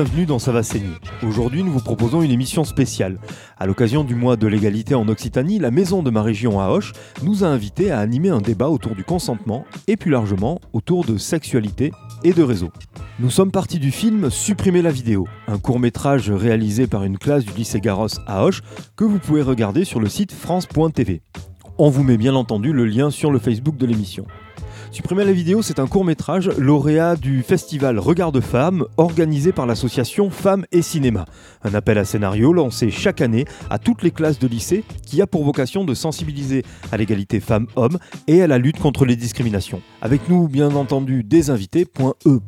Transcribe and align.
Bienvenue 0.00 0.26
dans 0.26 0.38
Ça. 0.38 0.52
Aujourd'hui, 1.24 1.64
nous 1.64 1.72
vous 1.72 1.80
proposons 1.80 2.22
une 2.22 2.30
émission 2.30 2.62
spéciale. 2.62 3.18
À 3.58 3.66
l'occasion 3.66 4.04
du 4.04 4.14
mois 4.14 4.36
de 4.36 4.46
l'égalité 4.46 4.94
en 4.94 5.08
Occitanie, 5.08 5.58
la 5.58 5.72
maison 5.72 6.04
de 6.04 6.10
ma 6.10 6.22
région 6.22 6.60
à 6.60 6.68
Hoche 6.68 6.92
nous 7.24 7.42
a 7.42 7.48
invités 7.48 7.90
à 7.90 7.98
animer 7.98 8.28
un 8.28 8.40
débat 8.40 8.68
autour 8.68 8.94
du 8.94 9.02
consentement 9.02 9.64
et 9.88 9.96
plus 9.96 10.12
largement 10.12 10.60
autour 10.72 11.04
de 11.04 11.16
sexualité 11.16 11.90
et 12.22 12.32
de 12.32 12.44
réseau. 12.44 12.70
Nous 13.18 13.30
sommes 13.30 13.50
partis 13.50 13.80
du 13.80 13.90
film 13.90 14.30
Supprimer 14.30 14.82
la 14.82 14.92
vidéo, 14.92 15.26
un 15.48 15.58
court-métrage 15.58 16.30
réalisé 16.30 16.86
par 16.86 17.02
une 17.02 17.18
classe 17.18 17.44
du 17.44 17.52
lycée 17.54 17.80
Garros 17.80 18.20
à 18.28 18.44
Hoche 18.44 18.62
que 18.94 19.02
vous 19.02 19.18
pouvez 19.18 19.42
regarder 19.42 19.84
sur 19.84 19.98
le 19.98 20.08
site 20.08 20.30
france.tv. 20.30 21.22
On 21.76 21.90
vous 21.90 22.04
met 22.04 22.18
bien 22.18 22.36
entendu 22.36 22.72
le 22.72 22.86
lien 22.86 23.10
sur 23.10 23.32
le 23.32 23.40
Facebook 23.40 23.76
de 23.76 23.86
l'émission. 23.86 24.26
Supprimer 24.90 25.24
la 25.24 25.32
vidéo, 25.32 25.60
c'est 25.60 25.80
un 25.80 25.86
court 25.86 26.04
métrage 26.04 26.50
lauréat 26.56 27.14
du 27.14 27.42
festival 27.42 27.98
Regard 27.98 28.32
de 28.32 28.40
Femmes 28.40 28.86
organisé 28.96 29.52
par 29.52 29.66
l'association 29.66 30.30
Femmes 30.30 30.64
et 30.72 30.80
Cinéma. 30.80 31.26
Un 31.62 31.74
appel 31.74 31.98
à 31.98 32.04
scénario 32.04 32.52
lancé 32.52 32.90
chaque 32.90 33.20
année 33.20 33.44
à 33.68 33.78
toutes 33.78 34.02
les 34.02 34.10
classes 34.10 34.38
de 34.38 34.48
lycée 34.48 34.84
qui 35.06 35.20
a 35.20 35.26
pour 35.26 35.44
vocation 35.44 35.84
de 35.84 35.92
sensibiliser 35.94 36.64
à 36.90 36.96
l'égalité 36.96 37.38
femmes-hommes 37.38 37.98
et 38.26 38.42
à 38.42 38.46
la 38.46 38.58
lutte 38.58 38.78
contre 38.78 39.04
les 39.04 39.16
discriminations. 39.16 39.82
Avec 40.00 40.28
nous, 40.28 40.48
bien 40.48 40.74
entendu, 40.74 41.22
des 41.22 41.50
invités, 41.50 41.84
point 41.84 42.14
E, 42.26 42.40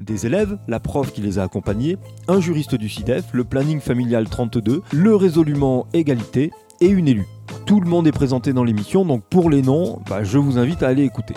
des 0.00 0.26
élèves, 0.26 0.56
la 0.68 0.78
prof 0.80 1.12
qui 1.12 1.20
les 1.20 1.38
a 1.38 1.42
accompagnés, 1.42 1.96
un 2.28 2.40
juriste 2.40 2.76
du 2.76 2.88
CIDEF, 2.88 3.24
le 3.32 3.44
planning 3.44 3.80
familial 3.80 4.28
32, 4.28 4.82
le 4.92 5.16
résolument 5.16 5.86
égalité 5.92 6.52
et 6.80 6.88
une 6.88 7.08
élue. 7.08 7.33
Tout 7.66 7.80
le 7.80 7.88
monde 7.88 8.06
est 8.06 8.12
présenté 8.12 8.52
dans 8.52 8.64
l'émission, 8.64 9.04
donc 9.04 9.24
pour 9.24 9.50
les 9.50 9.62
noms, 9.62 10.00
bah, 10.08 10.24
je 10.24 10.38
vous 10.38 10.58
invite 10.58 10.82
à 10.82 10.88
aller 10.88 11.04
écouter. 11.04 11.34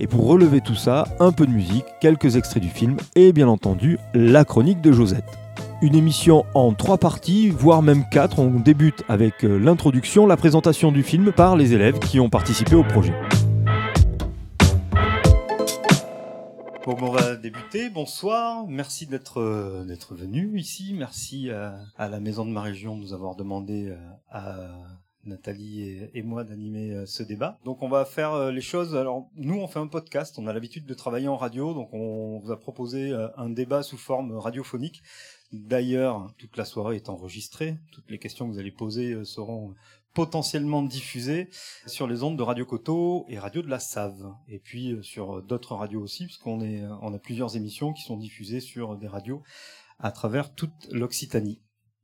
Et 0.00 0.06
pour 0.06 0.26
relever 0.26 0.60
tout 0.60 0.74
ça, 0.74 1.06
un 1.18 1.32
peu 1.32 1.46
de 1.46 1.52
musique, 1.52 1.84
quelques 2.00 2.36
extraits 2.36 2.62
du 2.62 2.70
film 2.70 2.96
et 3.14 3.32
bien 3.32 3.48
entendu 3.48 3.98
la 4.14 4.44
chronique 4.44 4.80
de 4.80 4.92
Josette. 4.92 5.38
Une 5.82 5.94
émission 5.94 6.44
en 6.54 6.74
trois 6.74 6.98
parties, 6.98 7.48
voire 7.48 7.82
même 7.82 8.04
quatre. 8.10 8.38
On 8.38 8.60
débute 8.60 9.02
avec 9.08 9.44
euh, 9.44 9.58
l'introduction, 9.58 10.26
la 10.26 10.36
présentation 10.36 10.92
du 10.92 11.02
film 11.02 11.32
par 11.32 11.56
les 11.56 11.72
élèves 11.72 11.98
qui 11.98 12.20
ont 12.20 12.28
participé 12.28 12.74
au 12.74 12.82
projet. 12.82 13.14
Bon, 16.86 17.14
débuter. 17.40 17.88
Bonsoir. 17.88 18.66
Merci 18.68 19.06
d'être 19.06 19.40
euh, 19.40 19.96
venu 20.10 20.58
ici. 20.58 20.92
Merci 20.92 21.50
à, 21.50 21.78
à, 21.96 22.08
la 22.08 22.20
maison 22.20 22.44
de 22.44 22.50
ma 22.50 22.62
région 22.62 22.96
de 22.96 23.02
nous 23.02 23.12
avoir 23.12 23.36
demandé 23.36 23.86
euh, 23.88 23.96
à 24.28 24.56
Nathalie 25.30 26.08
et, 26.12 26.22
moi 26.22 26.44
d'animer 26.44 26.92
euh, 26.92 27.06
ce 27.06 27.22
débat. 27.22 27.58
Donc 27.64 27.82
on 27.82 27.88
va 27.88 28.04
faire 28.04 28.32
euh, 28.32 28.50
les 28.50 28.60
choses. 28.60 28.94
Alors 28.94 29.28
nous 29.36 29.56
on 29.56 29.66
fait 29.66 29.78
un 29.78 29.86
podcast, 29.86 30.38
on 30.38 30.46
a 30.46 30.52
l'habitude 30.52 30.84
de 30.84 30.94
travailler 30.94 31.28
en 31.28 31.36
radio, 31.36 31.72
donc 31.72 31.92
on 31.92 32.40
vous 32.40 32.50
a 32.50 32.58
proposé 32.58 33.10
euh, 33.10 33.28
un 33.36 33.48
débat 33.48 33.82
sous 33.82 33.96
forme 33.96 34.36
radiophonique. 34.36 35.02
D'ailleurs, 35.52 36.32
toute 36.38 36.56
la 36.56 36.64
soirée 36.64 36.96
est 36.96 37.08
enregistrée. 37.08 37.76
Toutes 37.90 38.08
les 38.08 38.18
questions 38.18 38.46
que 38.46 38.52
vous 38.52 38.58
allez 38.60 38.70
poser 38.70 39.24
seront 39.24 39.74
potentiellement 40.14 40.82
diffusées 40.82 41.48
sur 41.86 42.06
les 42.06 42.22
ondes 42.22 42.36
de 42.36 42.42
Radio 42.42 42.64
Coteau 42.64 43.24
et 43.28 43.36
Radio 43.36 43.60
de 43.60 43.68
la 43.68 43.80
Save. 43.80 44.32
Et 44.46 44.60
puis 44.60 44.96
sur 45.02 45.42
d'autres 45.42 45.74
radios 45.74 46.02
aussi, 46.02 46.26
puisqu'on 46.26 46.60
est, 46.60 46.84
a 46.84 47.18
plusieurs 47.18 47.56
émissions 47.56 47.92
qui 47.92 48.02
sont 48.02 48.16
diffusées 48.16 48.60
sur 48.60 48.96
des 48.96 49.08
radios 49.08 49.42
à 49.98 50.12
travers 50.12 50.54
toute 50.54 50.86
l'Occitanie. 50.92 51.60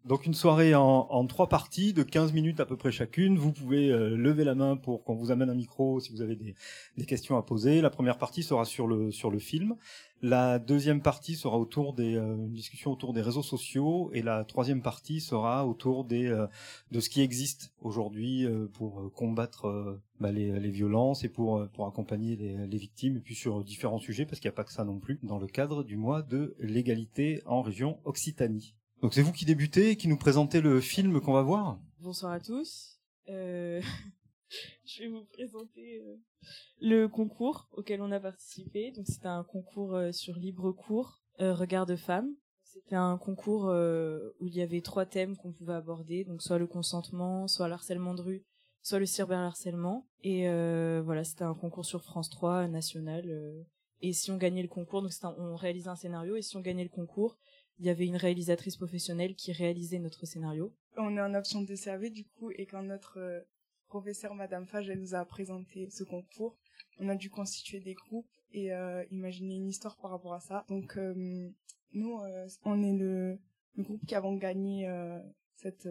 Donc 0.07 0.25
une 0.25 0.35
soirée 0.35 0.73
en, 0.77 1.27
trois 1.27 1.49
parties 1.49 1.93
de 1.93 2.05
15 2.05 2.33
minutes 2.33 2.61
à 2.61 2.65
peu 2.65 2.77
près 2.77 2.93
chacune. 2.93 3.37
Vous 3.37 3.53
pouvez 3.53 3.91
euh, 3.91 4.17
lever 4.17 4.45
la 4.45 4.55
main 4.55 4.77
pour 4.77 5.03
qu'on 5.03 5.17
vous 5.17 5.33
amène 5.33 5.51
un 5.51 5.55
micro 5.55 5.99
si 5.99 6.13
vous 6.13 6.23
avez 6.23 6.37
des, 6.37 7.07
questions 7.07 7.37
à 7.37 7.43
poser. 7.43 7.81
La 7.81 7.91
première 7.91 8.17
partie 8.17 8.45
sera 8.45 8.65
sur 8.65 8.87
le 8.87 9.11
sur 9.11 9.33
le 9.33 9.41
film. 9.41 9.75
La 10.23 10.61
deuxième 10.61 11.03
partie 11.03 11.35
sera 11.35 11.59
autour 11.59 11.93
des 11.93 12.15
euh, 12.15 12.37
une 12.37 12.53
discussion 12.53 12.93
autour 12.93 13.15
des 13.15 13.21
réseaux 13.21 13.43
sociaux 13.43 14.13
et 14.13 14.23
la 14.23 14.45
troisième 14.45 14.81
partie 14.81 15.21
sera 15.21 15.67
autour 15.67 16.05
des 16.05 16.29
euh, 16.29 16.47
de 16.93 17.01
ce 17.01 17.11
qui 17.11 17.21
existe 17.21 17.73
aujourd'hui 17.81 18.47
pour 18.75 19.11
combattre 19.13 19.99
bah, 20.21 20.31
les, 20.31 20.71
violences 20.71 21.25
et 21.25 21.29
pour 21.29 21.63
accompagner 21.85 22.37
les 22.37 22.79
victimes 22.79 23.17
et 23.17 23.21
puis 23.21 23.35
sur 23.35 23.65
différents 23.65 23.99
sujets 23.99 24.25
parce 24.25 24.39
qu'il 24.39 24.49
n'y 24.49 24.55
a 24.55 24.57
pas 24.57 24.65
que 24.65 24.73
ça 24.73 24.85
non 24.85 25.01
plus 25.01 25.19
dans 25.25 25.39
le 25.39 25.49
cadre 25.49 25.83
du 25.83 25.97
mois 25.97 26.23
de 26.23 26.55
l'égalité 26.61 27.43
en 27.45 27.61
région 27.61 27.99
Occitanie. 28.05 28.77
Donc 29.03 29.13
c'est 29.13 29.23
vous 29.23 29.33
qui 29.33 29.45
débutez 29.45 29.91
et 29.91 29.97
qui 29.97 30.09
nous 30.09 30.17
présentez 30.17 30.61
le 30.61 30.81
film 30.81 31.21
qu'on 31.21 31.35
va 31.35 31.43
voir? 31.43 31.79
Bonsoir 32.01 32.33
à 32.33 32.41
tous. 32.41 32.99
Euh... 33.29 33.83
je 34.87 35.03
vais 35.03 35.09
vous 35.09 35.25
présenter 35.25 36.01
euh, 36.01 36.17
le 36.81 37.07
concours 37.07 37.69
auquel 37.73 38.01
on 38.01 38.11
a 38.13 38.21
participé. 38.21 38.93
Donc 38.93 39.07
c'était 39.07 39.27
un 39.27 39.45
concours 39.45 39.95
euh, 39.95 40.13
sur 40.13 40.37
libre 40.37 40.73
cours, 40.73 41.23
euh, 41.41 41.55
regard 41.55 41.87
de 41.87 41.97
femmes. 41.97 42.31
C'était 42.65 42.97
un 42.97 43.17
concours 43.17 43.65
où 44.41 44.47
il 44.49 44.55
y 44.55 44.61
avait 44.61 44.83
trois 44.83 45.07
thèmes 45.07 45.35
qu'on 45.37 45.51
pouvait 45.51 45.73
aborder, 45.73 46.25
donc 46.25 46.43
soit 46.43 46.59
le 46.59 46.67
consentement, 46.67 47.49
soit 47.49 47.69
l'harcèlement 47.69 48.13
de 48.13 48.21
rue, 48.21 48.45
soit 48.83 48.99
le 48.99 49.07
cyberharcèlement. 49.07 50.07
Et 50.23 50.43
voilà, 51.01 51.25
c'était 51.25 51.45
un 51.45 51.55
concours 51.55 51.87
sur 51.87 52.03
France 52.03 52.29
3 52.29 52.69
national. 52.69 53.25
et 54.03 54.13
si 54.13 54.31
on 54.31 54.37
gagnait 54.37 54.61
le 54.61 54.69
concours, 54.69 55.01
donc 55.01 55.11
on 55.39 55.57
réalisait 55.57 55.89
un 55.89 55.97
scénario, 55.97 56.37
et 56.37 56.43
si 56.43 56.55
on 56.59 56.61
gagnait 56.61 56.83
le 56.83 56.91
concours, 56.91 57.39
il 57.79 57.87
y 57.87 57.91
avait 57.91 58.07
une 58.07 58.17
réalisatrice 58.17 58.77
professionnelle 58.77 59.35
qui 59.35 59.53
réalisait 59.53 59.99
notre 59.99 60.27
scénario. 60.27 60.73
On 60.97 61.17
est 61.17 61.21
en 61.21 61.35
option 61.35 61.63
de 61.63 61.75
servir 61.75 62.11
du 62.11 62.25
coup 62.25 62.51
et 62.51 62.67
quand 62.67 62.83
notre 62.83 63.19
euh, 63.19 63.41
professeur 63.89 64.35
Madame 64.35 64.67
Fage 64.67 64.89
elle 64.89 65.01
nous 65.01 65.15
a 65.15 65.25
présenté 65.25 65.91
ce 65.91 66.05
concours, 66.05 66.57
on 66.99 67.09
a 67.09 67.15
dû 67.15 67.31
constituer 67.31 67.81
des 67.81 67.95
groupes 67.95 68.31
et 68.53 68.73
euh, 68.73 69.05
imaginer 69.11 69.57
une 69.57 69.69
histoire 69.69 69.97
par 69.97 70.11
rapport 70.11 70.35
à 70.35 70.41
ça. 70.41 70.65
Donc 70.69 70.97
euh, 70.97 71.15
nous 71.93 72.21
on 72.65 72.83
est 72.83 72.97
le, 72.97 73.39
le, 73.77 73.83
groupe 73.83 74.05
qui 74.07 74.15
avons 74.15 74.37
gagné 74.37 74.89
cette 75.55 75.89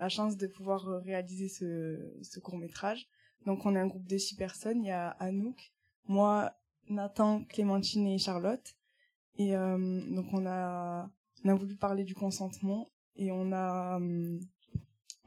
la 0.00 0.08
chance 0.08 0.36
de 0.36 0.46
pouvoir 0.48 0.84
réaliser 1.02 1.48
ce, 1.48 2.18
ce 2.22 2.40
court 2.40 2.58
métrage. 2.58 3.06
Donc 3.46 3.64
on 3.66 3.76
est 3.76 3.78
un 3.78 3.86
groupe 3.86 4.06
de 4.06 4.18
six 4.18 4.34
personnes. 4.34 4.82
Il 4.82 4.88
y 4.88 4.90
a 4.90 5.10
Anouk, 5.10 5.72
moi, 6.06 6.52
Nathan, 6.88 7.44
Clémentine 7.44 8.06
et 8.06 8.18
Charlotte. 8.18 8.74
Et 9.36 9.56
euh, 9.56 10.00
donc 10.10 10.26
on 10.32 10.46
a 10.46 11.10
on 11.44 11.48
a 11.48 11.54
voulu 11.54 11.76
parler 11.76 12.04
du 12.04 12.14
consentement 12.14 12.90
et 13.16 13.32
on 13.32 13.52
a 13.52 14.00
euh, 14.00 14.38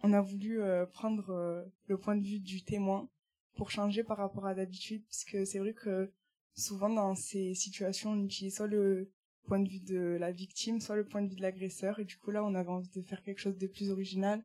on 0.04 0.14
a 0.14 0.22
voulu 0.22 0.62
euh, 0.62 0.86
prendre 0.86 1.66
le 1.88 1.98
point 1.98 2.16
de 2.16 2.24
vue 2.24 2.40
du 2.40 2.64
témoin 2.64 3.10
pour 3.56 3.72
changer 3.72 4.04
par 4.04 4.18
rapport 4.18 4.46
à 4.46 4.54
d'habitude. 4.54 5.04
Puisque 5.06 5.46
c'est 5.46 5.60
vrai 5.60 5.74
que 5.74 6.12
souvent 6.56 6.90
dans 6.90 7.16
ces 7.16 7.54
situations 7.54 8.12
on 8.12 8.24
utilise 8.24 8.56
soit 8.56 8.68
le 8.68 9.12
point 9.44 9.60
de 9.60 9.70
vue 9.70 9.80
de 9.80 10.18
la 10.20 10.32
victime 10.32 10.82
soit 10.82 10.96
le 10.96 11.06
point 11.06 11.22
de 11.22 11.30
vue 11.30 11.36
de 11.36 11.42
l'agresseur. 11.42 12.00
Et 12.00 12.06
du 12.06 12.18
coup 12.18 12.32
là 12.32 12.44
on 12.44 12.56
avait 12.56 12.70
envie 12.70 12.90
de 12.90 13.02
faire 13.02 13.22
quelque 13.24 13.40
chose 13.40 13.58
de 13.58 13.68
plus 13.68 13.92
original 13.92 14.44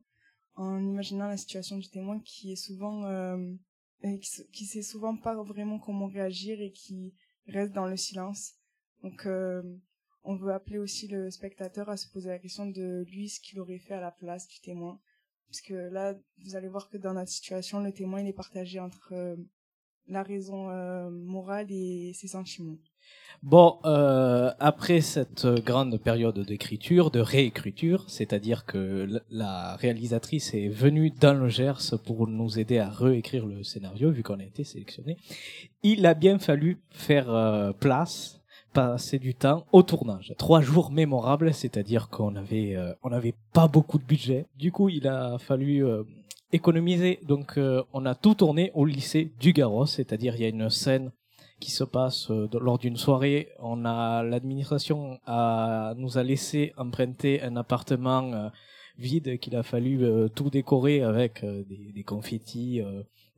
en 0.55 0.85
imaginant 0.85 1.29
la 1.29 1.37
situation 1.37 1.79
du 1.79 1.89
témoin 1.89 2.19
qui 2.21 2.53
est 2.53 2.57
souvent 2.57 3.05
euh, 3.05 3.55
qui, 4.03 4.43
qui 4.53 4.67
sait 4.67 4.83
souvent 4.83 5.17
pas 5.17 5.41
vraiment 5.43 5.79
comment 5.79 6.09
réagir 6.09 6.61
et 6.61 6.73
qui 6.73 7.15
reste 7.47 7.73
dans 7.73 7.87
le 7.87 7.97
silence 7.97 8.55
donc, 9.03 9.27
euh, 9.27 9.63
on 10.25 10.37
veut 10.37 10.53
appeler 10.53 10.79
aussi 10.79 11.09
le 11.09 11.31
spectateur 11.31 11.89
à 11.89 11.97
se 11.97 12.09
poser 12.09 12.29
la 12.29 12.39
question 12.39 12.67
de 12.67 13.05
lui 13.11 13.29
ce 13.29 13.41
qu'il 13.41 13.59
aurait 13.61 13.79
fait 13.79 13.95
à 13.95 14.01
la 14.01 14.13
place 14.13 14.47
du 14.47 14.61
témoin. 14.61 15.01
Puisque 15.49 15.71
là, 15.71 16.15
vous 16.45 16.57
allez 16.57 16.69
voir 16.69 16.89
que 16.89 16.97
dans 16.97 17.13
notre 17.13 17.31
situation, 17.31 17.81
le 17.81 17.93
témoin 17.93 18.21
il 18.21 18.29
est 18.29 18.33
partagé 18.33 18.79
entre 18.79 19.13
euh, 19.13 19.37
la 20.07 20.23
raison 20.23 20.71
euh, 20.71 21.11
morale 21.11 21.67
et 21.71 22.13
ses 22.15 22.29
sentiments. 22.29 22.79
Bon, 23.43 23.81
euh, 23.85 24.53
après 24.61 25.01
cette 25.01 25.47
grande 25.47 25.99
période 25.99 26.39
d'écriture, 26.39 27.11
de 27.11 27.19
réécriture, 27.19 28.09
c'est-à-dire 28.09 28.65
que 28.65 29.21
la 29.29 29.75
réalisatrice 29.75 30.55
est 30.55 30.69
venue 30.69 31.11
dans 31.11 31.35
le 31.35 31.49
Gers 31.49 31.99
pour 32.05 32.29
nous 32.29 32.61
aider 32.61 32.79
à 32.79 32.89
réécrire 32.89 33.45
le 33.45 33.65
scénario, 33.65 34.13
vu 34.13 34.23
qu'on 34.23 34.39
a 34.39 34.45
été 34.45 34.63
sélectionné, 34.63 35.17
il 35.83 36.07
a 36.07 36.15
bien 36.15 36.39
fallu 36.39 36.81
faire 36.91 37.75
place 37.81 38.42
passer 38.73 39.19
du 39.19 39.35
temps 39.35 39.67
au 39.73 39.83
tournage. 39.83 40.35
Trois 40.39 40.61
jours 40.61 40.91
mémorables, 40.91 41.53
c'est-à-dire 41.53 42.09
qu'on 42.09 42.35
avait 42.37 42.75
euh, 42.77 42.93
on 43.03 43.13
avait 43.13 43.35
pas 43.53 43.69
beaucoup 43.69 43.99
de 43.99 44.05
budget. 44.05 44.47
Du 44.57 44.73
coup, 44.73 44.89
il 44.89 45.07
a 45.07 45.39
fallu 45.39 45.85
euh, 45.85 46.03
économiser. 46.53 47.21
Donc, 47.27 47.59
euh, 47.59 47.83
on 47.93 48.07
a 48.07 48.15
tout 48.15 48.35
tourné 48.35 48.71
au 48.75 48.85
lycée 48.85 49.31
du 49.41 49.53
Garros, 49.53 49.87
c'est-à-dire 49.87 50.35
il 50.37 50.43
y 50.43 50.45
a 50.45 50.49
une 50.49 50.71
scène 50.71 51.13
qui 51.61 51.71
se 51.71 51.85
passe 51.85 52.29
lors 52.29 52.79
d'une 52.79 52.97
soirée. 52.97 53.51
On 53.61 53.85
a 53.85 54.25
l'administration 54.25 55.21
a 55.27 55.95
nous 55.97 56.19
a 56.19 56.25
laissé 56.25 56.73
emprunter 56.77 57.41
un 57.41 57.55
appartement 57.55 58.51
vide 58.99 59.39
qu'il 59.39 59.55
a 59.55 59.63
fallu 59.63 60.05
tout 60.35 60.51
décorer 60.51 61.03
avec 61.03 61.45
des, 61.45 61.93
des 61.95 62.03
confettis, 62.03 62.83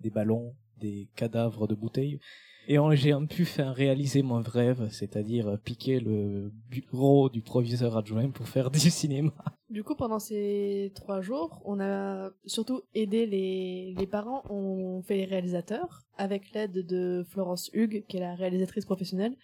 des 0.01 0.09
ballons, 0.09 0.55
des 0.81 1.07
cadavres 1.17 1.69
de 1.69 1.75
bouteilles 1.75 2.19
Et 2.67 2.79
j'ai 2.93 3.15
pu 3.29 3.45
faire 3.45 3.75
réaliser 3.75 4.23
mon 4.23 4.41
rêve, 4.41 4.89
c'est-à-dire 4.91 5.59
piquer 5.65 6.01
le 6.01 6.51
bureau 6.71 7.29
du 7.29 7.43
proviseur 7.43 7.97
adjoint 7.97 8.31
pour 8.31 8.49
faire 8.49 8.71
du 8.73 8.79
cinéma. 8.91 9.33
Du 9.69 9.83
coup, 9.83 9.95
pendant 9.95 10.19
ces 10.19 10.93
trois 10.95 11.21
jours, 11.21 11.61
on 11.65 11.81
a 11.81 12.31
surtout 12.47 12.83
aidé 12.95 13.27
les, 13.27 13.95
les 13.99 14.07
parents, 14.07 14.43
on 14.49 15.03
fait 15.03 15.17
les 15.17 15.25
réalisateurs, 15.25 16.03
avec 16.17 16.53
l'aide 16.53 16.87
de 16.87 17.25
Florence 17.29 17.71
Hugues, 17.73 18.05
qui 18.07 18.19
est 18.19 18.21
la 18.21 18.35
réalisatrice 18.35 18.85
professionnelle. 18.85 19.37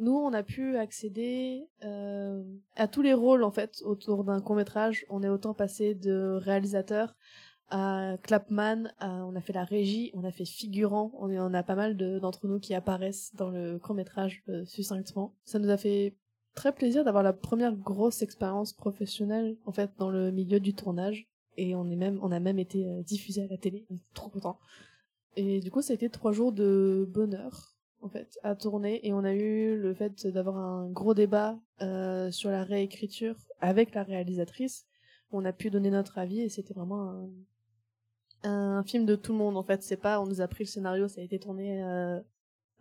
nous, 0.00 0.16
on 0.16 0.32
a 0.32 0.42
pu 0.42 0.76
accéder 0.76 1.68
euh, 1.84 2.42
à 2.74 2.88
tous 2.88 3.02
les 3.02 3.12
rôles, 3.12 3.44
en 3.44 3.50
fait, 3.50 3.82
autour 3.84 4.24
d'un 4.24 4.40
court-métrage. 4.40 5.04
On 5.10 5.22
est 5.22 5.28
autant 5.28 5.52
passé 5.52 5.94
de 5.94 6.38
réalisateur 6.42 7.14
à 7.70 8.16
Clapman, 8.22 8.88
on 9.00 9.34
a 9.34 9.40
fait 9.40 9.52
la 9.52 9.64
régie, 9.64 10.10
on 10.14 10.24
a 10.24 10.30
fait 10.30 10.44
figurant, 10.44 11.12
on, 11.18 11.30
on 11.30 11.54
a 11.54 11.62
pas 11.62 11.74
mal 11.74 11.96
d'entre 11.96 12.46
nous 12.46 12.60
qui 12.60 12.74
apparaissent 12.74 13.34
dans 13.34 13.50
le 13.50 13.78
court-métrage 13.78 14.42
euh, 14.48 14.64
succinctement. 14.64 15.34
Ça 15.44 15.58
nous 15.58 15.70
a 15.70 15.76
fait 15.76 16.16
très 16.54 16.72
plaisir 16.72 17.04
d'avoir 17.04 17.22
la 17.22 17.32
première 17.32 17.74
grosse 17.74 18.22
expérience 18.22 18.72
professionnelle 18.72 19.56
en 19.66 19.72
fait 19.72 19.90
dans 19.98 20.10
le 20.10 20.30
milieu 20.30 20.58
du 20.58 20.74
tournage 20.74 21.28
et 21.56 21.74
on 21.74 21.90
est 21.90 21.96
même 21.96 22.18
on 22.22 22.32
a 22.32 22.40
même 22.40 22.58
été 22.58 22.86
euh, 22.86 23.02
diffusé 23.02 23.42
à 23.42 23.46
la 23.46 23.56
télé, 23.56 23.86
on 23.90 23.96
est 23.96 24.14
trop 24.14 24.30
content. 24.30 24.58
Et 25.36 25.60
du 25.60 25.70
coup, 25.70 25.82
ça 25.82 25.92
a 25.92 25.94
été 25.94 26.08
trois 26.08 26.32
jours 26.32 26.52
de 26.52 27.06
bonheur 27.10 27.76
en 28.00 28.08
fait 28.08 28.38
à 28.42 28.54
tourner 28.54 29.06
et 29.06 29.12
on 29.12 29.24
a 29.24 29.34
eu 29.34 29.76
le 29.76 29.94
fait 29.94 30.26
d'avoir 30.26 30.56
un 30.56 30.88
gros 30.90 31.14
débat 31.14 31.58
euh, 31.82 32.30
sur 32.30 32.50
la 32.50 32.62
réécriture 32.62 33.36
avec 33.60 33.94
la 33.94 34.02
réalisatrice. 34.02 34.86
On 35.32 35.44
a 35.44 35.52
pu 35.52 35.70
donner 35.70 35.90
notre 35.90 36.18
avis 36.18 36.40
et 36.40 36.48
c'était 36.48 36.74
vraiment 36.74 37.10
un, 37.10 37.28
un 38.42 38.82
film 38.84 39.06
de 39.06 39.16
tout 39.16 39.32
le 39.32 39.38
monde 39.38 39.56
en 39.56 39.62
fait. 39.62 39.82
C'est 39.82 39.96
pas 39.96 40.20
on 40.20 40.26
nous 40.26 40.40
a 40.40 40.48
pris 40.48 40.64
le 40.64 40.68
scénario, 40.68 41.08
ça 41.08 41.20
a 41.20 41.24
été 41.24 41.38
tourné 41.38 41.82
euh, 41.82 42.20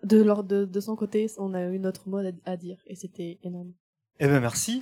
de, 0.04 0.24
de, 0.44 0.66
de 0.66 0.80
son 0.80 0.96
côté, 0.96 1.28
on 1.38 1.54
a 1.54 1.63
eu 1.63 1.80
notre 1.80 2.07
mot 2.10 2.19
à, 2.46 2.57
dire 2.57 2.78
et 2.88 2.96
c'était 2.96 3.40
énorme. 3.44 3.74
Eh 4.19 4.28
ben 4.28 4.40
merci. 4.40 4.81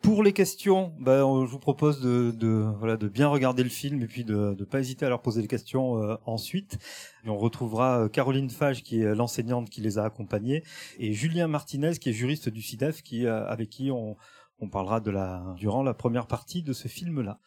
Pour 0.00 0.22
les 0.22 0.32
questions, 0.32 0.94
ben, 1.00 1.18
je 1.44 1.50
vous 1.50 1.58
propose 1.58 2.00
de, 2.00 2.72
voilà, 2.78 2.96
de 2.96 3.08
bien 3.08 3.28
regarder 3.28 3.62
le 3.62 3.68
film 3.68 4.00
et 4.00 4.06
puis 4.06 4.24
de 4.24 4.56
ne 4.58 4.64
pas 4.64 4.80
hésiter 4.80 5.04
à 5.04 5.10
leur 5.10 5.20
poser 5.20 5.42
des 5.42 5.48
questions 5.48 6.02
euh, 6.02 6.16
ensuite. 6.24 6.78
On 7.26 7.36
retrouvera 7.36 8.04
euh, 8.04 8.08
Caroline 8.08 8.48
Fage, 8.48 8.82
qui 8.82 9.02
est 9.02 9.14
l'enseignante 9.14 9.68
qui 9.68 9.82
les 9.82 9.98
a 9.98 10.04
accompagnés, 10.04 10.62
et 10.98 11.12
Julien 11.12 11.46
Martinez, 11.46 11.92
qui 12.00 12.08
est 12.08 12.14
juriste 12.14 12.48
du 12.48 12.62
CIDEF, 12.62 13.02
qui, 13.02 13.26
avec 13.26 13.68
qui 13.68 13.90
on, 13.90 14.16
on 14.60 14.68
parlera 14.68 15.00
de 15.00 15.10
la, 15.10 15.54
durant 15.56 15.82
la 15.82 15.94
première 15.94 16.26
partie 16.26 16.62
de 16.62 16.72
ce 16.72 16.88
film-là. 16.88 17.38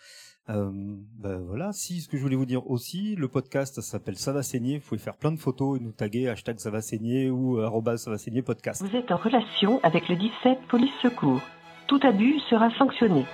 Euh, 0.50 0.72
ben 0.74 1.38
voilà, 1.48 1.72
si 1.72 2.02
ce 2.02 2.10
que 2.10 2.18
je 2.18 2.22
voulais 2.24 2.36
vous 2.36 2.46
dire 2.48 2.70
aussi, 2.70 3.16
le 3.16 3.28
podcast 3.28 3.80
s'appelle 3.82 4.18
Ça 4.18 4.34
va 4.34 4.42
saigner, 4.42 4.80
vous 4.80 4.86
pouvez 4.88 5.00
faire 5.00 5.16
plein 5.16 5.32
de 5.32 5.38
photos 5.38 5.80
et 5.80 5.84
nous 5.84 5.92
taguer 5.92 6.28
hashtag 6.28 6.58
ça 6.58 6.72
va 6.72 6.82
saigner 6.82 7.30
ou 7.30 7.60
euh, 7.60 7.66
arrobas 7.66 7.98
ça 7.98 8.10
va 8.10 8.18
saigner 8.18 8.42
podcast. 8.42 8.82
Vous 8.82 8.96
êtes 8.96 9.12
en 9.12 9.18
relation 9.18 9.80
avec 9.84 10.10
le 10.10 10.16
17 10.16 10.60
Police 10.68 10.92
Secours. 11.02 11.42
Tout 11.88 12.00
abus 12.04 12.40
sera 12.50 12.70
sanctionné. 12.78 13.26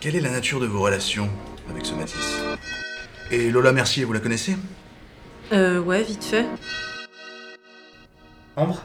Quelle 0.00 0.16
est 0.16 0.20
la 0.20 0.30
nature 0.30 0.60
de 0.60 0.66
vos 0.66 0.82
relations 0.82 1.28
avec 1.70 1.84
ce 1.84 1.94
Matisse 1.94 2.42
Et 3.30 3.50
Lola 3.50 3.72
Mercier, 3.72 4.04
vous 4.04 4.12
la 4.12 4.20
connaissez? 4.20 4.56
Euh, 5.52 5.80
ouais, 5.80 6.02
vite 6.02 6.24
fait. 6.24 6.46
Ambre 8.56 8.82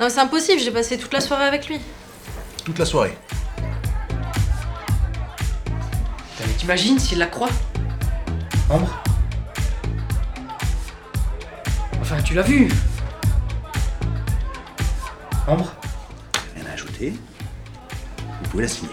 Non, 0.00 0.08
c'est 0.08 0.20
impossible, 0.20 0.60
j'ai 0.60 0.70
passé 0.70 0.98
toute 0.98 1.12
la 1.12 1.20
soirée 1.20 1.44
avec 1.44 1.68
lui. 1.68 1.80
Toute 2.64 2.78
la 2.78 2.84
soirée 2.84 3.16
Mais 6.40 6.52
t'imagines 6.58 6.98
s'il 6.98 7.18
la 7.18 7.26
croit 7.26 7.48
Ambre 8.68 9.02
Enfin, 12.00 12.20
tu 12.22 12.34
l'as 12.34 12.42
vu 12.42 12.68
Ambre 15.46 15.72
Rien 16.56 16.66
à 16.68 16.72
ajouter. 16.72 17.12
Vous 18.42 18.50
pouvez 18.50 18.62
la 18.64 18.68
signer. 18.68 18.92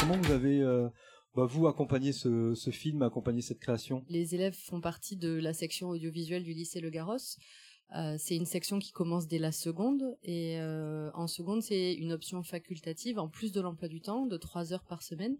Comment 0.00 0.16
vous 0.22 0.32
avez 0.32 0.60
euh, 0.60 0.88
bah, 1.34 1.44
vous 1.44 1.66
accompagnez 1.66 2.12
ce, 2.12 2.54
film, 2.72 3.02
accompagner 3.02 3.42
cette 3.42 3.60
création 3.60 4.04
Les 4.08 4.34
élèves 4.34 4.56
font 4.56 4.80
partie 4.80 5.16
de 5.16 5.38
la 5.38 5.52
section 5.52 5.88
audiovisuelle 5.88 6.42
du 6.42 6.52
lycée 6.52 6.80
Le 6.80 6.90
Garros. 6.90 7.16
Euh, 7.96 8.16
c'est 8.18 8.36
une 8.36 8.44
section 8.44 8.78
qui 8.78 8.92
commence 8.92 9.28
dès 9.28 9.38
la 9.38 9.52
seconde 9.52 10.02
et 10.22 10.60
euh, 10.60 11.10
en 11.14 11.26
seconde 11.26 11.62
c'est 11.62 11.94
une 11.94 12.12
option 12.12 12.42
facultative 12.42 13.18
en 13.18 13.28
plus 13.28 13.50
de 13.50 13.62
l'emploi 13.62 13.88
du 13.88 14.02
temps 14.02 14.26
de 14.26 14.36
trois 14.36 14.74
heures 14.74 14.84
par 14.84 15.02
semaine 15.02 15.38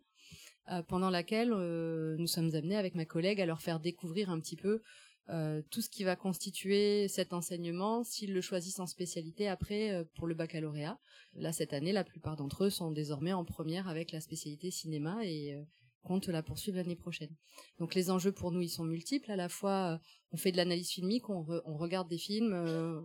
euh, 0.72 0.82
pendant 0.82 1.10
laquelle 1.10 1.50
nous 1.50 2.26
sommes 2.26 2.54
amenés 2.54 2.76
avec 2.76 2.94
ma 2.94 3.04
collègue 3.04 3.42
à 3.42 3.44
leur 3.44 3.60
faire 3.60 3.80
découvrir 3.80 4.30
un 4.30 4.40
petit 4.40 4.56
peu 4.56 4.80
euh, 5.30 5.60
tout 5.70 5.82
ce 5.82 5.90
qui 5.90 6.04
va 6.04 6.16
constituer 6.16 7.06
cet 7.08 7.34
enseignement 7.34 8.02
s'ils 8.02 8.32
le 8.32 8.40
choisissent 8.40 8.80
en 8.80 8.86
spécialité 8.86 9.46
après 9.46 9.90
euh, 9.90 10.04
pour 10.14 10.26
le 10.26 10.34
baccalauréat. 10.34 10.98
Là 11.34 11.52
cette 11.52 11.74
année 11.74 11.92
la 11.92 12.04
plupart 12.04 12.36
d'entre 12.36 12.64
eux 12.64 12.70
sont 12.70 12.90
désormais 12.90 13.34
en 13.34 13.44
première 13.44 13.88
avec 13.88 14.12
la 14.12 14.20
spécialité 14.20 14.70
cinéma 14.70 15.18
et 15.24 15.54
euh, 15.54 15.62
compte 16.08 16.28
la 16.28 16.42
poursuivre 16.42 16.78
l'année 16.78 16.96
prochaine. 16.96 17.34
Donc 17.78 17.94
les 17.94 18.10
enjeux 18.10 18.32
pour 18.32 18.50
nous 18.50 18.62
ils 18.62 18.70
sont 18.70 18.84
multiples. 18.84 19.30
À 19.30 19.36
la 19.36 19.50
fois 19.50 19.92
euh, 19.92 19.98
on 20.32 20.36
fait 20.38 20.52
de 20.52 20.56
l'analyse 20.56 20.88
filmique, 20.88 21.28
on, 21.28 21.42
re, 21.42 21.60
on, 21.66 21.76
regarde 21.76 22.08
des 22.08 22.18
films, 22.18 22.52
euh, 22.52 23.00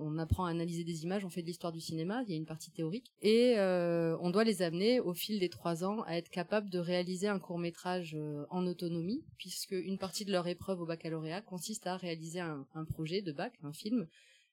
on, 0.00 0.16
apprend 0.18 0.46
à 0.46 0.50
analyser 0.50 0.84
des 0.84 1.02
images, 1.04 1.24
on 1.24 1.28
fait 1.28 1.42
de 1.42 1.46
l'histoire 1.46 1.72
du 1.72 1.80
cinéma. 1.80 2.22
Il 2.22 2.30
y 2.30 2.34
a 2.34 2.36
une 2.36 2.46
partie 2.46 2.70
théorique 2.70 3.12
et 3.20 3.54
euh, 3.58 4.16
on 4.20 4.30
doit 4.30 4.44
les 4.44 4.62
amener 4.62 5.00
au 5.00 5.12
fil 5.12 5.40
des 5.40 5.48
trois 5.48 5.84
ans 5.84 6.02
à 6.02 6.16
être 6.16 6.30
capable 6.30 6.70
de 6.70 6.78
réaliser 6.78 7.26
un 7.26 7.40
court 7.40 7.58
métrage 7.58 8.16
en 8.50 8.66
autonomie, 8.66 9.24
puisque 9.38 9.72
une 9.72 9.98
partie 9.98 10.24
de 10.24 10.32
leur 10.32 10.46
épreuve 10.46 10.80
au 10.80 10.86
baccalauréat 10.86 11.42
consiste 11.42 11.86
à 11.86 11.96
réaliser 11.96 12.40
un, 12.40 12.66
projet 12.88 13.22
de 13.22 13.32
bac, 13.32 13.52
un 13.62 13.72
film 13.72 14.06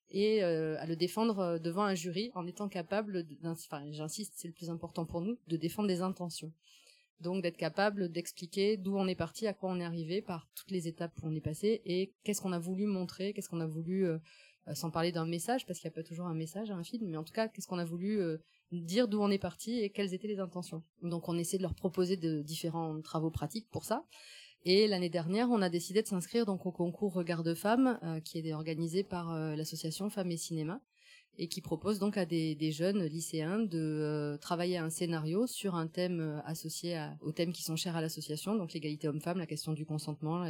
et 0.10 0.42
à 0.44 0.86
le 0.86 0.96
défendre 0.96 1.60
devant 1.60 1.84
un 1.84 1.96
jury 1.96 2.32
en 2.36 2.46
étant 2.48 2.70
capable, 2.70 3.26
enfin 3.46 3.84
j'insiste, 3.92 4.34
c'est 4.36 4.48
le 4.48 4.54
plus 4.54 4.70
important 4.70 5.06
pour 5.06 5.22
nous, 5.22 5.38
de 5.48 5.58
défendre 5.58 5.88
des 5.88 6.02
intentions. 6.02 6.52
Donc 7.20 7.42
d'être 7.42 7.58
capable 7.58 8.10
d'expliquer 8.10 8.78
d'où 8.78 8.98
on 8.98 9.08
est 9.08 9.16
parti, 9.16 9.48
à 9.48 9.54
quoi 9.54 9.72
on 9.72 9.80
est 9.80 9.86
arrivé, 9.86 10.22
par 10.22 10.48
toutes 10.56 10.72
les 10.72 10.88
étapes 10.88 11.14
où 11.22 11.28
on 11.28 11.36
est 11.36 11.42
passé 11.42 11.82
et 11.86 12.14
qu'est-ce 12.24 12.42
qu'on 12.42 12.52
a 12.52 12.60
voulu 12.60 12.86
montrer, 12.86 13.34
qu'est-ce 13.34 13.50
qu'on 13.50 13.62
a 13.62 13.68
voulu, 13.68 14.06
euh, 14.06 14.18
sans 14.74 14.92
parler 14.92 15.12
d'un 15.12 15.26
message, 15.26 15.66
parce 15.66 15.80
qu'il 15.80 15.88
n'y 15.90 15.94
a 15.94 15.96
pas 15.96 16.08
toujours 16.08 16.28
un 16.28 16.34
message 16.34 16.72
à 16.72 16.76
un 16.76 16.84
film, 16.84 17.08
mais 17.10 17.18
en 17.18 17.24
tout 17.24 17.34
cas, 17.34 17.48
qu'est-ce 17.48 17.68
qu'on 17.68 17.78
a 17.78 17.86
voulu 17.86 18.20
euh, 18.20 18.38
dire 18.72 19.08
d'où 19.08 19.22
on 19.22 19.30
est 19.30 19.40
parti 19.40 19.80
et 19.80 19.90
quelles 19.90 20.14
étaient 20.14 20.28
les 20.28 20.40
intentions. 20.40 20.84
Donc 21.02 21.30
on 21.30 21.38
essaie 21.38 21.58
de 21.58 21.64
leur 21.64 21.76
proposer 21.76 22.18
de 22.18 22.42
différents 22.42 23.02
travaux 23.02 23.32
pratiques 23.32 23.70
pour 23.70 23.86
ça. 23.86 24.06
Et 24.66 24.88
l'année 24.88 25.10
dernière, 25.10 25.50
on 25.50 25.62
a 25.62 25.70
décidé 25.70 26.02
de 26.02 26.08
s'inscrire 26.08 26.46
donc 26.46 26.66
au 26.66 26.72
concours 26.72 27.14
Regard 27.14 27.44
de 27.44 27.54
Femmes, 27.54 28.00
euh, 28.04 28.20
qui 28.22 28.40
est 28.40 28.54
organisé 28.54 29.04
par 29.04 29.34
l'association 29.56 30.10
Femmes 30.10 30.32
et 30.32 30.38
Cinéma, 30.38 30.82
et 31.38 31.48
qui 31.48 31.62
propose 31.62 32.00
donc 32.00 32.18
à 32.18 32.26
des, 32.26 32.72
jeunes 32.72 33.04
lycéens 33.06 33.60
de 33.60 33.80
euh, 33.80 34.38
travailler 34.38 34.78
un 34.78 34.90
scénario 34.90 35.48
sur 35.48 35.76
un 35.76 35.88
thème 35.88 36.20
euh, 36.20 36.42
associé 36.46 37.00
aux 37.22 37.32
thèmes 37.32 37.52
qui 37.52 37.64
sont 37.64 37.76
chers 37.76 37.96
à 37.96 38.02
l'association, 38.02 38.56
donc 38.56 38.74
l'égalité 38.74 39.08
homme-femme, 39.08 39.38
la 39.38 39.48
question 39.48 39.74
du 39.74 39.86
consentement, 39.86 40.46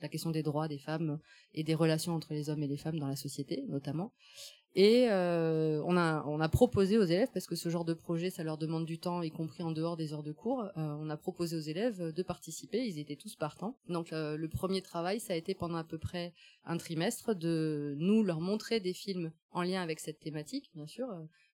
la, 0.00 0.08
question 0.08 0.30
des 0.30 0.42
droits 0.42 0.68
des 0.68 0.78
femmes 0.78 1.18
et 1.54 1.64
des 1.64 1.74
relations 1.74 2.14
entre 2.14 2.32
les 2.32 2.48
hommes 2.48 2.62
et 2.62 2.68
les 2.68 2.76
femmes 2.76 2.98
dans 2.98 3.08
la 3.08 3.16
société 3.16 3.64
notamment. 3.68 4.12
Et 4.78 5.06
euh, 5.08 5.82
on, 5.86 5.96
a, 5.96 6.22
on 6.26 6.38
a 6.38 6.50
proposé 6.50 6.98
aux 6.98 7.04
élèves, 7.04 7.30
parce 7.32 7.46
que 7.46 7.56
ce 7.56 7.70
genre 7.70 7.86
de 7.86 7.94
projet, 7.94 8.28
ça 8.28 8.44
leur 8.44 8.58
demande 8.58 8.84
du 8.84 8.98
temps, 8.98 9.22
y 9.22 9.30
compris 9.30 9.62
en 9.62 9.72
dehors 9.72 9.96
des 9.96 10.12
heures 10.12 10.22
de 10.22 10.32
cours, 10.32 10.64
euh, 10.64 10.70
on 10.76 11.08
a 11.08 11.16
proposé 11.16 11.56
aux 11.56 11.60
élèves 11.60 12.12
de 12.12 12.22
participer, 12.22 12.86
ils 12.86 12.98
étaient 12.98 13.16
tous 13.16 13.36
partants. 13.36 13.78
Donc 13.88 14.12
euh, 14.12 14.36
le 14.36 14.48
premier 14.50 14.82
travail, 14.82 15.18
ça 15.18 15.32
a 15.32 15.36
été 15.36 15.54
pendant 15.54 15.78
à 15.78 15.84
peu 15.84 15.96
près 15.96 16.34
un 16.66 16.76
trimestre 16.76 17.34
de 17.34 17.96
nous 17.98 18.22
leur 18.22 18.42
montrer 18.42 18.78
des 18.78 18.92
films 18.92 19.32
en 19.50 19.62
lien 19.62 19.80
avec 19.80 19.98
cette 19.98 20.20
thématique, 20.20 20.70
bien 20.74 20.86
sûr, 20.86 21.08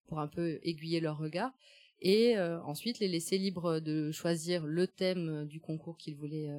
pour 0.08 0.18
un 0.18 0.26
peu 0.26 0.58
aiguiller 0.64 0.98
leur 0.98 1.16
regard, 1.16 1.52
et 2.00 2.36
ensuite 2.64 2.98
les 2.98 3.06
laisser 3.06 3.38
libres 3.38 3.78
de 3.78 4.10
choisir 4.10 4.66
le 4.66 4.88
thème 4.88 5.46
du 5.46 5.60
concours 5.60 5.96
qu'ils 5.96 6.16
voulaient 6.16 6.50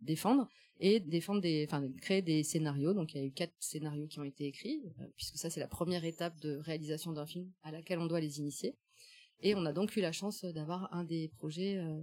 défendre 0.00 0.48
et 0.80 0.98
défendre 0.98 1.40
des, 1.40 1.66
enfin 1.68 1.86
créer 2.00 2.22
des 2.22 2.42
scénarios. 2.42 2.94
Donc 2.94 3.14
il 3.14 3.20
y 3.20 3.22
a 3.22 3.26
eu 3.26 3.30
quatre 3.30 3.52
scénarios 3.60 4.06
qui 4.06 4.18
ont 4.18 4.24
été 4.24 4.46
écrits, 4.46 4.82
euh, 5.00 5.04
puisque 5.16 5.36
ça 5.36 5.50
c'est 5.50 5.60
la 5.60 5.68
première 5.68 6.04
étape 6.04 6.40
de 6.40 6.56
réalisation 6.56 7.12
d'un 7.12 7.26
film 7.26 7.50
à 7.62 7.70
laquelle 7.70 7.98
on 7.98 8.06
doit 8.06 8.20
les 8.20 8.40
initier. 8.40 8.74
Et 9.42 9.54
on 9.54 9.64
a 9.64 9.72
donc 9.72 9.96
eu 9.96 10.00
la 10.00 10.12
chance 10.12 10.44
d'avoir 10.44 10.92
un 10.94 11.04
des 11.04 11.28
projets 11.28 11.76
euh, 11.78 12.02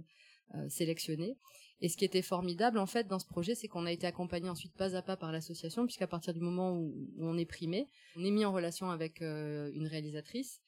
euh, 0.54 0.68
sélectionnés. 0.68 1.36
Et 1.80 1.88
ce 1.88 1.96
qui 1.96 2.04
était 2.04 2.22
formidable 2.22 2.78
en 2.78 2.86
fait 2.86 3.06
dans 3.06 3.20
ce 3.20 3.26
projet, 3.26 3.54
c'est 3.54 3.68
qu'on 3.68 3.86
a 3.86 3.92
été 3.92 4.06
accompagné 4.06 4.48
ensuite 4.48 4.74
pas 4.74 4.96
à 4.96 5.02
pas 5.02 5.16
par 5.16 5.30
l'association, 5.30 5.84
puisqu'à 5.84 6.08
partir 6.08 6.34
du 6.34 6.40
moment 6.40 6.72
où, 6.72 6.92
on 7.20 7.36
est 7.36 7.46
primé, 7.46 7.86
on 8.16 8.24
est 8.24 8.32
mis 8.32 8.44
en 8.44 8.52
relation 8.52 8.90
avec 8.90 9.20
une 9.20 9.86
réalisatrice 9.86 10.60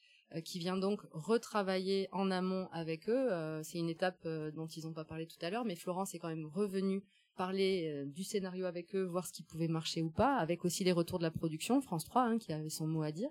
qui 0.45 0.59
vient 0.59 0.77
donc 0.77 1.01
retravailler 1.11 2.07
en 2.13 2.31
amont 2.31 2.69
avec 2.71 3.09
eux. 3.09 3.27
c'est 3.63 3.79
une 3.79 3.89
étape 3.89 4.25
dont 4.25 4.67
ils 4.67 4.85
n'ont 4.85 4.93
pas 4.93 5.03
parlé 5.03 5.27
tout 5.27 5.35
à 5.41 5.49
l'heure, 5.49 5.65
mais 5.65 5.75
Florence 5.75 6.15
est 6.15 6.19
quand 6.19 6.29
même 6.29 6.45
revenue 6.45 7.03
parler 7.35 8.05
du 8.07 8.23
scénario 8.23 8.65
avec 8.65 8.95
eux, 8.95 9.03
voir 9.03 9.25
ce 9.25 9.33
qui 9.33 9.43
pouvait 9.43 9.67
marcher 9.67 10.01
ou 10.01 10.09
pas, 10.09 10.37
avec 10.37 10.65
aussi 10.65 10.83
les 10.83 10.91
retours 10.91 11.17
de 11.17 11.23
la 11.23 11.31
production, 11.31 11.81
France 11.81 12.05
3, 12.05 12.23
hein, 12.23 12.37
qui 12.37 12.53
avait 12.53 12.69
son 12.69 12.87
mot 12.87 13.01
à 13.01 13.11
dire. 13.11 13.29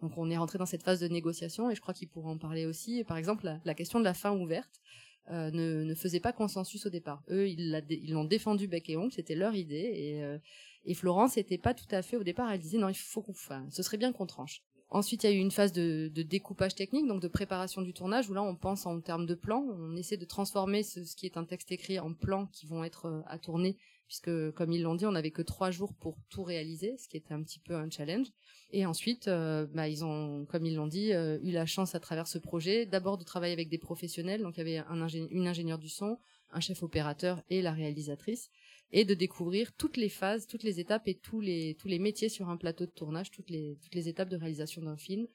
Donc 0.00 0.16
on 0.16 0.30
est 0.30 0.36
rentré 0.36 0.58
dans 0.58 0.66
cette 0.66 0.82
phase 0.82 1.00
de 1.00 1.08
négociation 1.08 1.70
et 1.70 1.74
je 1.74 1.80
crois 1.80 1.94
qu'ils 1.94 2.08
pourront 2.08 2.32
en 2.32 2.38
parler 2.38 2.66
aussi. 2.66 3.02
Par 3.04 3.16
exemple, 3.16 3.58
la, 3.64 3.74
question 3.74 3.98
de 3.98 4.04
la 4.04 4.14
fin 4.14 4.32
ouverte 4.36 4.80
euh, 5.30 5.50
ne, 5.50 5.84
ne, 5.84 5.94
faisait 5.94 6.20
pas 6.20 6.32
consensus 6.32 6.86
au 6.86 6.90
départ. 6.90 7.22
Eux, 7.30 7.48
ils 7.48 8.10
l'ont 8.10 8.24
défendu 8.24 8.68
bec 8.68 8.88
et 8.88 8.96
ongle, 8.96 9.12
c'était 9.12 9.34
leur 9.34 9.54
idée. 9.54 9.90
Et, 9.94 10.22
euh, 10.22 10.38
Florence 10.94 11.36
n'était 11.36 11.58
pas 11.58 11.74
tout 11.74 11.88
à 11.90 12.00
fait 12.02 12.16
au 12.16 12.22
départ. 12.22 12.50
Elle 12.50 12.60
disait 12.60 12.78
non, 12.78 12.88
il 12.88 12.96
faut 12.96 13.22
qu'on, 13.22 13.34
ce 13.34 13.82
serait 13.82 13.98
bien 13.98 14.12
qu'on 14.12 14.26
tranche. 14.26 14.62
Ensuite, 14.90 15.22
il 15.22 15.30
y 15.30 15.32
a 15.32 15.36
eu 15.36 15.40
une 15.40 15.50
phase 15.50 15.72
de, 15.72 16.08
découpage 16.08 16.74
technique, 16.74 17.06
donc 17.06 17.20
de 17.20 17.28
préparation 17.28 17.82
du 17.82 17.92
tournage, 17.92 18.30
où 18.30 18.34
là, 18.34 18.42
on 18.42 18.56
pense 18.56 18.86
en 18.86 19.00
termes 19.00 19.26
de 19.26 19.34
plans. 19.34 19.64
On 19.78 19.96
essaie 19.96 20.16
de 20.16 20.24
transformer 20.24 20.82
ce, 20.82 21.00
qui 21.14 21.26
est 21.26 21.36
un 21.36 21.44
texte 21.44 21.70
écrit 21.72 21.98
en 21.98 22.14
plans 22.14 22.46
qui 22.46 22.66
vont 22.66 22.84
être 22.84 23.06
euh, 23.06 23.20
à 23.26 23.38
tourner 23.38 23.76
puisque 24.08 24.50
comme 24.52 24.72
ils 24.72 24.82
l'ont 24.82 24.94
dit, 24.94 25.06
on 25.06 25.12
n'avait 25.12 25.30
que 25.30 25.42
trois 25.42 25.70
jours 25.70 25.92
pour 25.92 26.16
tout 26.30 26.42
réaliser, 26.42 26.96
ce 26.96 27.06
qui 27.08 27.18
était 27.18 27.34
un 27.34 27.42
petit 27.42 27.58
peu 27.58 27.74
un 27.74 27.90
challenge. 27.90 28.28
Et 28.70 28.86
ensuite, 28.86 29.28
euh, 29.28 29.66
bah, 29.72 29.86
ils 29.86 30.02
ont, 30.02 30.46
comme 30.46 30.64
ils 30.64 30.74
l'ont 30.74 30.86
dit, 30.86 31.12
euh, 31.12 31.38
eu 31.42 31.50
la 31.50 31.66
chance 31.66 31.94
à 31.94 32.00
travers 32.00 32.26
ce 32.26 32.38
projet, 32.38 32.86
d'abord 32.86 33.18
de 33.18 33.24
travailler 33.24 33.52
avec 33.52 33.68
des 33.68 33.78
professionnels, 33.78 34.42
donc 34.42 34.56
il 34.56 34.58
y 34.58 34.60
avait 34.62 34.78
un 34.78 35.06
une 35.08 35.46
ingénieure 35.46 35.78
du 35.78 35.90
son, 35.90 36.18
un 36.50 36.60
chef 36.60 36.82
opérateur 36.82 37.42
et 37.50 37.60
la 37.60 37.72
réalisatrice, 37.72 38.50
et 38.90 39.04
de 39.04 39.14
découvrir 39.14 39.72
toutes 39.72 39.96
les 39.96 40.08
phases, 40.08 40.46
toutes 40.46 40.62
les 40.62 40.80
étapes 40.80 41.08
et 41.08 41.14
tous 41.14 41.40
les 41.40 41.74
tous 41.78 41.88
les 41.88 41.98
métiers 41.98 42.28
sur 42.28 42.48
un 42.48 42.56
plateau 42.56 42.86
de 42.86 42.90
tournage, 42.90 43.30
toutes 43.30 43.50
les 43.50 43.78
toutes 43.82 43.94
les 43.94 44.08
étapes 44.08 44.28
de 44.28 44.36
réalisation 44.36 44.82
d'un 44.82 44.96
film 44.96 45.26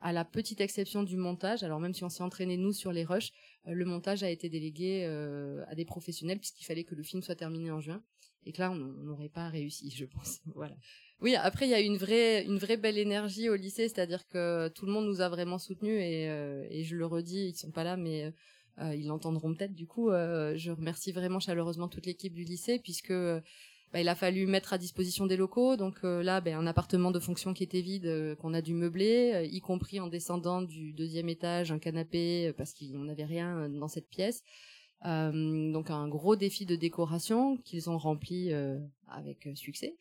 à 0.00 0.12
la 0.12 0.24
petite 0.24 0.60
exception 0.60 1.02
du 1.02 1.16
montage. 1.16 1.62
Alors 1.62 1.80
même 1.80 1.94
si 1.94 2.04
on 2.04 2.08
s'est 2.08 2.22
entraîné 2.22 2.56
nous 2.56 2.72
sur 2.72 2.92
les 2.92 3.04
rushs, 3.04 3.32
euh, 3.66 3.72
le 3.72 3.84
montage 3.84 4.22
a 4.22 4.30
été 4.30 4.48
délégué 4.48 5.04
euh, 5.04 5.64
à 5.68 5.74
des 5.74 5.84
professionnels 5.84 6.38
puisqu'il 6.38 6.64
fallait 6.64 6.84
que 6.84 6.94
le 6.94 7.02
film 7.02 7.22
soit 7.22 7.36
terminé 7.36 7.70
en 7.70 7.80
juin 7.80 8.02
et 8.44 8.52
que 8.52 8.60
là 8.60 8.70
on 8.70 8.76
n'aurait 8.76 9.28
pas 9.28 9.48
réussi, 9.48 9.90
je 9.90 10.04
pense. 10.04 10.40
voilà. 10.54 10.76
Oui, 11.20 11.34
après 11.34 11.66
il 11.66 11.70
y 11.70 11.74
a 11.74 11.80
une 11.80 11.96
vraie 11.96 12.44
une 12.44 12.58
vraie 12.58 12.76
belle 12.76 12.98
énergie 12.98 13.48
au 13.48 13.56
lycée, 13.56 13.88
c'est-à-dire 13.88 14.26
que 14.28 14.68
tout 14.68 14.84
le 14.84 14.92
monde 14.92 15.06
nous 15.06 15.20
a 15.20 15.28
vraiment 15.28 15.58
soutenus 15.58 16.00
et, 16.00 16.28
euh, 16.28 16.66
et 16.70 16.84
je 16.84 16.96
le 16.96 17.06
redis, 17.06 17.48
ils 17.48 17.56
sont 17.56 17.70
pas 17.70 17.84
là 17.84 17.96
mais 17.96 18.32
ils 18.78 19.06
l'entendront 19.06 19.54
peut-être 19.54 19.74
du 19.74 19.86
coup. 19.86 20.10
je 20.10 20.70
remercie 20.70 21.12
vraiment 21.12 21.40
chaleureusement 21.40 21.88
toute 21.88 22.06
l'équipe 22.06 22.34
du 22.34 22.44
lycée 22.44 22.78
puisque 22.78 23.12
bah, 23.92 24.00
il 24.00 24.08
a 24.08 24.14
fallu 24.14 24.46
mettre 24.46 24.72
à 24.72 24.78
disposition 24.78 25.26
des 25.26 25.36
locaux. 25.36 25.76
Donc 25.76 25.96
euh, 26.04 26.22
là, 26.22 26.40
ben, 26.40 26.56
un 26.58 26.66
appartement 26.66 27.10
de 27.10 27.20
fonction 27.20 27.54
qui 27.54 27.62
était 27.62 27.80
vide, 27.80 28.06
euh, 28.06 28.34
qu'on 28.36 28.52
a 28.52 28.60
dû 28.60 28.74
meubler, 28.74 29.32
euh, 29.34 29.44
y 29.44 29.60
compris 29.60 30.00
en 30.00 30.08
descendant 30.08 30.62
du 30.62 30.92
deuxième 30.92 31.28
étage, 31.28 31.72
un 31.72 31.78
canapé, 31.78 32.52
parce 32.56 32.74
qu'on 32.74 33.04
n'avait 33.04 33.24
rien 33.24 33.68
dans 33.68 33.88
cette 33.88 34.08
pièce. 34.08 34.42
donc 35.02 35.90
un 35.90 36.08
gros 36.08 36.36
défi 36.36 36.66
de 36.66 36.76
décoration 36.76 37.58
qu'ils 37.58 37.88
ont 37.90 37.98
rempli 37.98 38.52
avec 39.08 39.48
succès. 39.54 39.96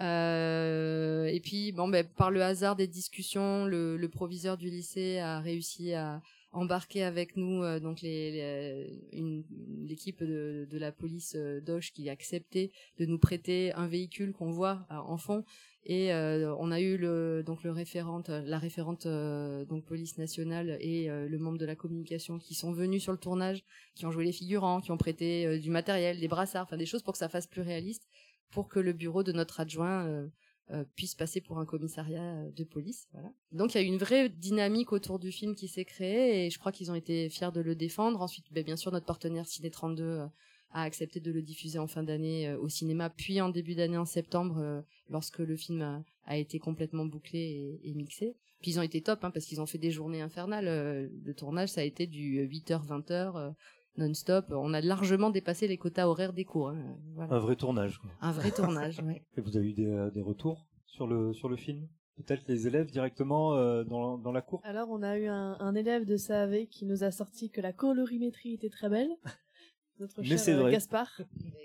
et 0.00 1.40
puis 1.42 1.72
bon, 1.72 1.88
ben, 1.88 2.06
par 2.06 2.30
le 2.30 2.42
hasard 2.42 2.76
des 2.76 2.88
discussions, 2.88 3.66
le, 3.66 3.96
le 3.96 4.08
proviseur 4.08 4.56
du 4.56 4.68
lycée 4.68 5.18
a 5.18 5.40
réussi 5.40 5.94
à 5.94 6.20
embarquer 6.52 7.02
avec 7.02 7.36
nous 7.36 7.62
euh, 7.62 7.78
donc 7.80 8.02
une 8.02 9.44
l'équipe 9.86 10.22
de, 10.22 10.66
la 10.72 10.92
police 10.92 11.34
euh, 11.36 11.60
d'Oche 11.60 11.92
qui 11.92 12.08
a 12.08 12.12
accepté 12.12 12.72
de 12.98 13.06
nous 13.06 13.18
prêter 13.18 13.72
un 13.74 13.86
véhicule 13.86 14.32
qu'on 14.32 14.50
voit 14.50 14.86
euh, 14.90 14.96
en 14.96 15.18
fond. 15.18 15.44
Et 15.84 16.12
on 16.12 16.70
a 16.70 16.82
eu 16.82 16.98
donc 17.44 17.62
le 17.62 17.70
référente 17.70 18.28
la 18.28 18.58
référente 18.58 19.06
donc 19.06 19.86
police 19.86 20.18
nationale 20.18 20.76
et 20.82 21.08
le 21.08 21.38
membre 21.38 21.56
de 21.56 21.64
la 21.64 21.76
communication 21.76 22.38
qui 22.38 22.54
sont 22.54 22.72
venus 22.72 23.02
sur 23.02 23.12
le 23.12 23.16
tournage 23.16 23.64
qui 23.94 24.04
ont 24.04 24.10
joué 24.10 24.24
les 24.24 24.32
figurants 24.32 24.82
qui 24.82 24.90
ont 24.90 24.98
prêté 24.98 25.58
du 25.58 25.70
matériel 25.70 26.20
des 26.20 26.28
brassards 26.28 26.64
enfin 26.64 26.76
des 26.76 26.84
choses 26.84 27.02
pour 27.02 27.12
que 27.12 27.18
ça 27.18 27.30
fasse 27.30 27.46
plus 27.46 27.62
réaliste 27.62 28.06
pour 28.50 28.68
que 28.68 28.80
le 28.80 28.92
bureau 28.92 29.22
de 29.22 29.32
notre 29.32 29.60
adjoint 29.60 30.28
euh, 30.70 30.84
puisse 30.96 31.14
passer 31.14 31.40
pour 31.40 31.58
un 31.58 31.64
commissariat 31.64 32.22
euh, 32.22 32.50
de 32.50 32.62
police. 32.62 33.08
Donc 33.52 33.74
il 33.74 33.80
y 33.80 33.80
a 33.80 33.86
une 33.86 33.96
vraie 33.96 34.28
dynamique 34.28 34.92
autour 34.92 35.18
du 35.18 35.32
film 35.32 35.54
qui 35.54 35.66
s'est 35.66 35.86
créée 35.86 36.44
et 36.44 36.50
je 36.50 36.58
crois 36.58 36.72
qu'ils 36.72 36.90
ont 36.90 36.94
été 36.94 37.30
fiers 37.30 37.52
de 37.52 37.62
le 37.62 37.74
défendre. 37.74 38.20
Ensuite, 38.20 38.52
ben, 38.52 38.62
bien 38.62 38.76
sûr, 38.76 38.92
notre 38.92 39.06
partenaire 39.06 39.46
Ciné 39.46 39.70
32 39.70 40.02
euh, 40.04 40.26
a 40.72 40.82
accepté 40.82 41.20
de 41.20 41.32
le 41.32 41.40
diffuser 41.40 41.78
en 41.78 41.86
fin 41.86 42.02
d'année 42.02 42.54
au 42.56 42.68
cinéma, 42.68 43.08
puis 43.08 43.40
en 43.40 43.48
début 43.48 43.74
d'année 43.74 43.96
en 43.96 44.04
septembre, 44.04 44.84
lorsque 45.08 45.38
le 45.38 45.56
film 45.56 46.04
a, 46.26 46.36
été 46.36 46.58
complètement 46.58 47.06
bouclé 47.06 47.80
et, 47.82 47.94
mixé. 47.94 48.36
Puis 48.60 48.72
ils 48.72 48.78
ont 48.78 48.82
été 48.82 49.00
top, 49.00 49.24
hein, 49.24 49.30
parce 49.30 49.46
qu'ils 49.46 49.62
ont 49.62 49.66
fait 49.66 49.78
des 49.78 49.90
journées 49.90 50.20
infernales. 50.20 50.66
le 50.66 51.34
tournage, 51.34 51.70
ça 51.70 51.80
a 51.80 51.84
été 51.84 52.06
du 52.06 52.46
8h, 52.46 52.86
20h 52.86 53.54
non-stop. 53.98 54.46
On 54.50 54.72
a 54.72 54.80
largement 54.80 55.30
dépassé 55.30 55.68
les 55.68 55.76
quotas 55.76 56.06
horaires 56.06 56.32
des 56.32 56.44
cours. 56.44 56.70
Hein. 56.70 56.96
Un 57.18 57.38
vrai 57.38 57.56
tournage. 57.56 58.00
Un 58.20 58.32
vrai 58.32 58.50
tournage, 58.50 59.00
oui. 59.04 59.20
Et 59.36 59.40
vous 59.40 59.56
avez 59.56 59.70
eu 59.70 59.72
des, 59.72 59.86
euh, 59.86 60.10
des 60.10 60.22
retours 60.22 60.66
sur 60.86 61.06
le, 61.06 61.32
sur 61.32 61.48
le 61.48 61.56
film? 61.56 61.86
Peut-être 62.16 62.48
les 62.48 62.66
élèves 62.66 62.90
directement 62.90 63.54
euh, 63.54 63.84
dans, 63.84 64.18
dans 64.18 64.32
la 64.32 64.42
cour? 64.42 64.60
Alors, 64.64 64.88
on 64.90 65.02
a 65.02 65.18
eu 65.18 65.26
un, 65.26 65.56
un, 65.60 65.74
élève 65.74 66.04
de 66.04 66.16
SAV 66.16 66.66
qui 66.66 66.84
nous 66.86 67.04
a 67.04 67.10
sorti 67.10 67.50
que 67.50 67.60
la 67.60 67.72
colorimétrie 67.72 68.54
était 68.54 68.70
très 68.70 68.88
belle. 68.88 69.10
Notre 70.00 70.22
cher 70.22 70.38
Mais 70.46 70.52
euh, 70.54 70.70
Gaspard. 70.70 71.20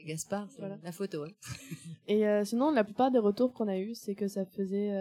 Gaspard, 0.05 0.47
voilà. 0.57 0.77
la 0.83 0.91
photo. 0.91 1.23
Hein. 1.23 1.31
Et 2.07 2.25
sinon, 2.45 2.71
la 2.71 2.83
plupart 2.83 3.11
des 3.11 3.19
retours 3.19 3.53
qu'on 3.53 3.67
a 3.67 3.77
eus, 3.77 3.93
c'est 3.93 4.15
que 4.15 4.27
ça 4.27 4.43
faisait 4.45 4.91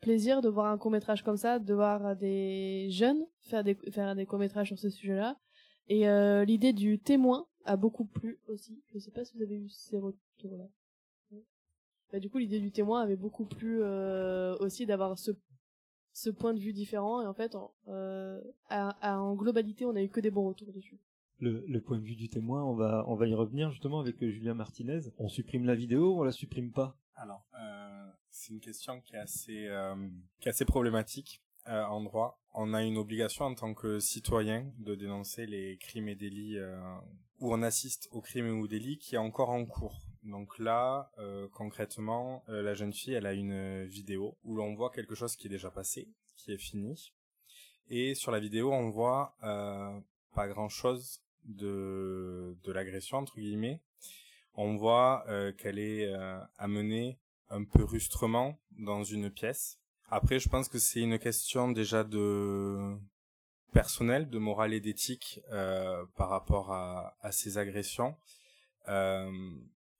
plaisir 0.00 0.40
de 0.40 0.48
voir 0.48 0.66
un 0.66 0.78
court 0.78 0.92
métrage 0.92 1.24
comme 1.24 1.36
ça, 1.36 1.58
de 1.58 1.74
voir 1.74 2.14
des 2.14 2.88
jeunes 2.90 3.26
faire 3.48 3.64
des, 3.64 3.74
faire 3.90 4.14
des 4.14 4.26
métrages 4.38 4.68
sur 4.68 4.78
ce 4.78 4.90
sujet-là, 4.90 5.36
et 5.88 6.08
euh, 6.08 6.44
l'idée 6.44 6.72
du 6.72 6.98
témoin 6.98 7.46
a 7.64 7.76
beaucoup 7.76 8.04
plu 8.04 8.38
aussi. 8.46 8.82
Je 8.92 8.98
sais 8.98 9.10
pas 9.10 9.24
si 9.24 9.36
vous 9.36 9.42
avez 9.42 9.56
eu 9.56 9.68
ces 9.68 9.98
retours-là. 9.98 10.68
Bah, 12.10 12.20
du 12.20 12.30
coup, 12.30 12.38
l'idée 12.38 12.60
du 12.60 12.72
témoin 12.72 13.02
avait 13.02 13.16
beaucoup 13.16 13.44
plu 13.44 13.82
euh, 13.82 14.56
aussi 14.58 14.86
d'avoir 14.86 15.18
ce 15.18 15.32
ce 16.18 16.30
point 16.30 16.52
de 16.52 16.58
vue 16.58 16.72
différent 16.72 17.22
et 17.22 17.26
en 17.26 17.34
fait 17.34 17.54
en, 17.54 17.72
euh, 17.86 18.40
à, 18.68 19.20
en 19.20 19.36
globalité 19.36 19.84
on 19.84 19.94
a 19.94 20.02
eu 20.02 20.08
que 20.08 20.18
des 20.18 20.32
bons 20.32 20.48
retours 20.48 20.72
dessus. 20.72 20.98
Le, 21.38 21.64
le, 21.68 21.80
point 21.80 21.96
de 21.98 22.02
vue 22.02 22.16
du 22.16 22.28
témoin, 22.28 22.64
on 22.64 22.74
va 22.74 23.04
on 23.06 23.14
va 23.14 23.28
y 23.28 23.34
revenir 23.34 23.70
justement 23.70 24.00
avec 24.00 24.20
euh, 24.24 24.30
Julien 24.30 24.54
Martinez. 24.54 25.02
On 25.18 25.28
supprime 25.28 25.64
la 25.64 25.76
vidéo 25.76 26.14
ou 26.14 26.20
on 26.20 26.24
la 26.24 26.32
supprime 26.32 26.72
pas? 26.72 26.98
Alors 27.14 27.46
euh, 27.54 28.10
c'est 28.30 28.52
une 28.52 28.58
question 28.58 29.00
qui 29.00 29.14
est 29.14 29.20
assez 29.20 29.66
euh, 29.68 29.94
qui 30.40 30.48
est 30.48 30.50
assez 30.50 30.64
problématique 30.64 31.40
euh, 31.68 31.84
en 31.84 32.00
droit, 32.00 32.40
on 32.54 32.72
a 32.72 32.82
une 32.82 32.96
obligation 32.96 33.44
en 33.44 33.54
tant 33.54 33.74
que 33.74 34.00
citoyen 34.00 34.72
de 34.78 34.94
dénoncer 34.94 35.46
les 35.46 35.76
crimes 35.76 36.08
et 36.08 36.14
délits 36.14 36.56
euh, 36.56 36.78
où 37.40 37.52
on 37.52 37.62
assiste 37.62 38.08
aux 38.10 38.22
crimes 38.22 38.58
ou 38.58 38.66
délits 38.66 38.98
qui 38.98 39.16
est 39.16 39.18
encore 39.18 39.50
en 39.50 39.64
cours. 39.66 40.00
Donc 40.22 40.58
là, 40.58 41.10
euh, 41.18 41.46
concrètement, 41.52 42.42
la 42.48 42.74
jeune 42.74 42.92
fille, 42.92 43.14
elle 43.14 43.26
a 43.26 43.34
une 43.34 43.84
vidéo 43.84 44.36
où 44.44 44.56
l'on 44.56 44.74
voit 44.74 44.90
quelque 44.90 45.14
chose 45.14 45.36
qui 45.36 45.46
est 45.46 45.50
déjà 45.50 45.70
passé, 45.70 46.08
qui 46.36 46.52
est 46.52 46.58
fini. 46.58 47.12
Et 47.88 48.14
sur 48.14 48.32
la 48.32 48.40
vidéo, 48.40 48.72
on 48.72 48.90
voit 48.90 49.36
pas 49.40 50.48
grand-chose 50.48 51.22
de, 51.44 52.56
de 52.64 52.72
l'agression, 52.72 53.18
entre 53.18 53.38
guillemets. 53.38 53.80
On 54.54 54.76
voit 54.76 55.24
qu'elle 55.58 55.78
est 55.78 56.12
amenée 56.56 57.18
un 57.50 57.64
peu 57.64 57.84
rustrement 57.84 58.58
dans 58.72 59.04
une 59.04 59.30
pièce 59.30 59.77
après, 60.08 60.38
je 60.38 60.48
pense 60.48 60.68
que 60.68 60.78
c'est 60.78 61.00
une 61.00 61.18
question 61.18 61.70
déjà 61.70 62.04
de 62.04 62.96
personnel, 63.72 64.28
de 64.30 64.38
morale 64.38 64.72
et 64.72 64.80
d'éthique 64.80 65.40
euh, 65.52 66.04
par 66.16 66.30
rapport 66.30 66.72
à, 66.72 67.16
à 67.20 67.32
ces 67.32 67.58
agressions, 67.58 68.16
euh, 68.88 69.30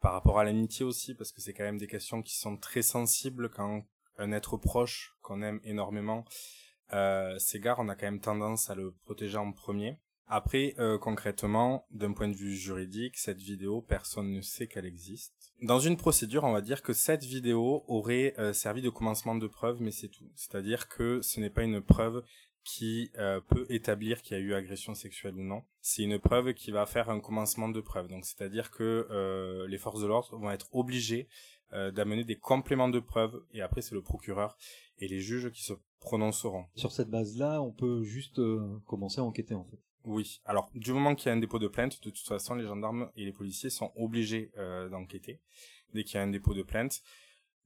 par 0.00 0.12
rapport 0.12 0.38
à 0.38 0.44
l'amitié 0.44 0.84
aussi, 0.84 1.14
parce 1.14 1.32
que 1.32 1.40
c'est 1.40 1.52
quand 1.52 1.64
même 1.64 1.78
des 1.78 1.86
questions 1.86 2.22
qui 2.22 2.36
sont 2.36 2.56
très 2.56 2.82
sensibles 2.82 3.50
quand 3.50 3.84
un 4.16 4.32
être 4.32 4.56
proche 4.56 5.14
qu'on 5.22 5.42
aime 5.42 5.60
énormément 5.64 6.24
euh, 6.92 7.38
s'égare, 7.38 7.78
on 7.78 7.88
a 7.88 7.94
quand 7.94 8.06
même 8.06 8.20
tendance 8.20 8.70
à 8.70 8.74
le 8.74 8.92
protéger 9.04 9.36
en 9.36 9.52
premier. 9.52 9.98
Après, 10.26 10.74
euh, 10.78 10.98
concrètement, 10.98 11.86
d'un 11.90 12.12
point 12.12 12.28
de 12.28 12.34
vue 12.34 12.56
juridique, 12.56 13.16
cette 13.16 13.40
vidéo, 13.40 13.82
personne 13.82 14.32
ne 14.32 14.40
sait 14.40 14.66
qu'elle 14.66 14.86
existe. 14.86 15.37
Dans 15.60 15.80
une 15.80 15.96
procédure, 15.96 16.44
on 16.44 16.52
va 16.52 16.60
dire 16.60 16.82
que 16.82 16.92
cette 16.92 17.24
vidéo 17.24 17.82
aurait 17.88 18.34
euh, 18.38 18.52
servi 18.52 18.80
de 18.80 18.90
commencement 18.90 19.34
de 19.34 19.46
preuve, 19.48 19.82
mais 19.82 19.90
c'est 19.90 20.08
tout. 20.08 20.30
C'est-à-dire 20.36 20.88
que 20.88 21.20
ce 21.20 21.40
n'est 21.40 21.50
pas 21.50 21.64
une 21.64 21.80
preuve 21.80 22.22
qui 22.62 23.10
euh, 23.18 23.40
peut 23.40 23.66
établir 23.68 24.22
qu'il 24.22 24.36
y 24.36 24.40
a 24.40 24.42
eu 24.42 24.54
agression 24.54 24.94
sexuelle 24.94 25.34
ou 25.34 25.42
non. 25.42 25.64
C'est 25.80 26.04
une 26.04 26.20
preuve 26.20 26.54
qui 26.54 26.70
va 26.70 26.86
faire 26.86 27.10
un 27.10 27.18
commencement 27.18 27.68
de 27.68 27.80
preuve. 27.80 28.06
Donc, 28.06 28.24
c'est-à-dire 28.24 28.70
que 28.70 29.66
les 29.68 29.78
forces 29.78 30.00
de 30.00 30.06
l'ordre 30.06 30.36
vont 30.36 30.50
être 30.50 30.68
obligées 30.72 31.28
d'amener 31.72 32.24
des 32.24 32.36
compléments 32.36 32.88
de 32.88 33.00
preuve, 33.00 33.42
et 33.52 33.60
après 33.60 33.82
c'est 33.82 33.94
le 33.94 34.00
procureur 34.02 34.56
et 34.98 35.08
les 35.08 35.20
juges 35.20 35.50
qui 35.50 35.62
se 35.62 35.74
prononceront. 36.00 36.64
Sur 36.76 36.92
cette 36.92 37.10
base-là, 37.10 37.60
on 37.62 37.72
peut 37.72 38.02
juste 38.04 38.40
commencer 38.86 39.20
à 39.20 39.24
enquêter 39.24 39.54
en 39.54 39.64
fait. 39.64 39.78
Oui. 40.08 40.40
Alors, 40.46 40.70
du 40.74 40.94
moment 40.94 41.14
qu'il 41.14 41.26
y 41.26 41.28
a 41.28 41.34
un 41.34 41.38
dépôt 41.38 41.58
de 41.58 41.68
plainte, 41.68 42.02
de 42.02 42.08
toute 42.08 42.26
façon, 42.26 42.54
les 42.54 42.64
gendarmes 42.64 43.10
et 43.14 43.26
les 43.26 43.32
policiers 43.32 43.68
sont 43.68 43.92
obligés 43.94 44.50
euh, 44.56 44.88
d'enquêter 44.88 45.38
dès 45.92 46.02
qu'il 46.02 46.14
y 46.14 46.18
a 46.18 46.22
un 46.22 46.28
dépôt 46.28 46.54
de 46.54 46.62
plainte. 46.62 47.02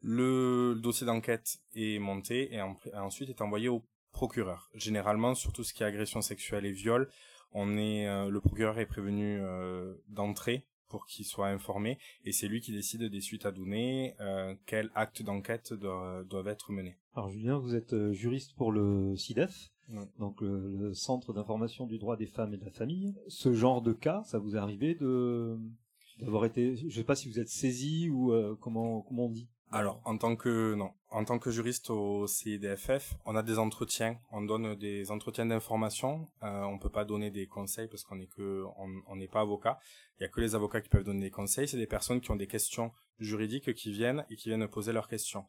Le 0.00 0.74
dossier 0.74 1.06
d'enquête 1.06 1.58
est 1.76 2.00
monté 2.00 2.52
et 2.52 2.60
ensuite 2.96 3.30
est 3.30 3.42
envoyé 3.42 3.68
au 3.68 3.84
procureur. 4.10 4.70
Généralement, 4.74 5.36
sur 5.36 5.52
tout 5.52 5.62
ce 5.62 5.72
qui 5.72 5.84
est 5.84 5.86
agression 5.86 6.20
sexuelle 6.20 6.66
et 6.66 6.72
viol, 6.72 7.08
on 7.52 7.76
est 7.76 8.08
euh, 8.08 8.28
le 8.28 8.40
procureur 8.40 8.80
est 8.80 8.86
prévenu 8.86 9.38
euh, 9.40 9.94
d'entrée 10.08 10.66
pour 10.88 11.06
qu'il 11.06 11.24
soit 11.24 11.46
informé 11.46 11.96
et 12.24 12.32
c'est 12.32 12.48
lui 12.48 12.60
qui 12.60 12.72
décide 12.72 13.04
des 13.04 13.20
suites 13.20 13.46
à 13.46 13.52
donner, 13.52 14.16
euh, 14.20 14.56
quels 14.66 14.90
actes 14.96 15.22
d'enquête 15.22 15.72
doivent, 15.74 16.26
doivent 16.26 16.48
être 16.48 16.72
menés. 16.72 16.98
Alors 17.14 17.30
Julien, 17.30 17.58
vous 17.58 17.76
êtes 17.76 18.10
juriste 18.10 18.56
pour 18.56 18.72
le 18.72 19.16
CIDEF. 19.16 19.71
Donc 20.18 20.40
le, 20.40 20.92
Centre 20.94 21.32
d'information 21.32 21.86
du 21.86 21.98
droit 21.98 22.16
des 22.16 22.26
femmes 22.26 22.54
et 22.54 22.56
de 22.56 22.64
la 22.64 22.70
famille. 22.70 23.14
Ce 23.28 23.52
genre 23.52 23.82
de 23.82 23.92
cas, 23.92 24.22
ça 24.24 24.38
vous 24.38 24.56
est 24.56 24.58
arrivé 24.58 24.94
de 24.94 25.58
d'avoir 26.20 26.44
été, 26.44 26.76
je 26.76 26.94
sais 26.94 27.04
pas 27.04 27.16
si 27.16 27.28
vous 27.28 27.40
êtes 27.40 27.48
saisi 27.48 28.08
ou 28.08 28.32
euh, 28.32 28.56
comment 28.60 29.00
comment 29.02 29.26
on 29.26 29.30
dit? 29.30 29.48
Alors, 29.74 30.02
en 30.04 30.18
tant 30.18 30.36
que 30.36 30.74
non, 30.74 30.90
en 31.08 31.24
tant 31.24 31.38
que 31.38 31.50
juriste 31.50 31.88
au 31.88 32.26
CIDFF, 32.26 33.14
on 33.24 33.34
a 33.34 33.42
des 33.42 33.58
entretiens, 33.58 34.18
on 34.30 34.42
donne 34.42 34.74
des 34.74 35.10
entretiens 35.10 35.46
d'information. 35.46 36.28
Euh, 36.42 36.62
on 36.64 36.78
peut 36.78 36.90
pas 36.90 37.06
donner 37.06 37.30
des 37.30 37.46
conseils 37.46 37.88
parce 37.88 38.02
qu'on 38.02 38.20
est 38.20 38.26
que 38.26 38.64
on 38.76 39.16
n'est 39.16 39.28
pas 39.28 39.40
avocat. 39.40 39.78
Il 40.18 40.24
y 40.24 40.26
a 40.26 40.28
que 40.28 40.42
les 40.42 40.54
avocats 40.54 40.82
qui 40.82 40.90
peuvent 40.90 41.04
donner 41.04 41.22
des 41.22 41.30
conseils. 41.30 41.66
C'est 41.66 41.78
des 41.78 41.86
personnes 41.86 42.20
qui 42.20 42.30
ont 42.30 42.36
des 42.36 42.46
questions 42.46 42.92
juridiques 43.18 43.72
qui 43.72 43.92
viennent 43.92 44.26
et 44.28 44.36
qui 44.36 44.50
viennent 44.50 44.68
poser 44.68 44.92
leurs 44.92 45.08
questions. 45.08 45.46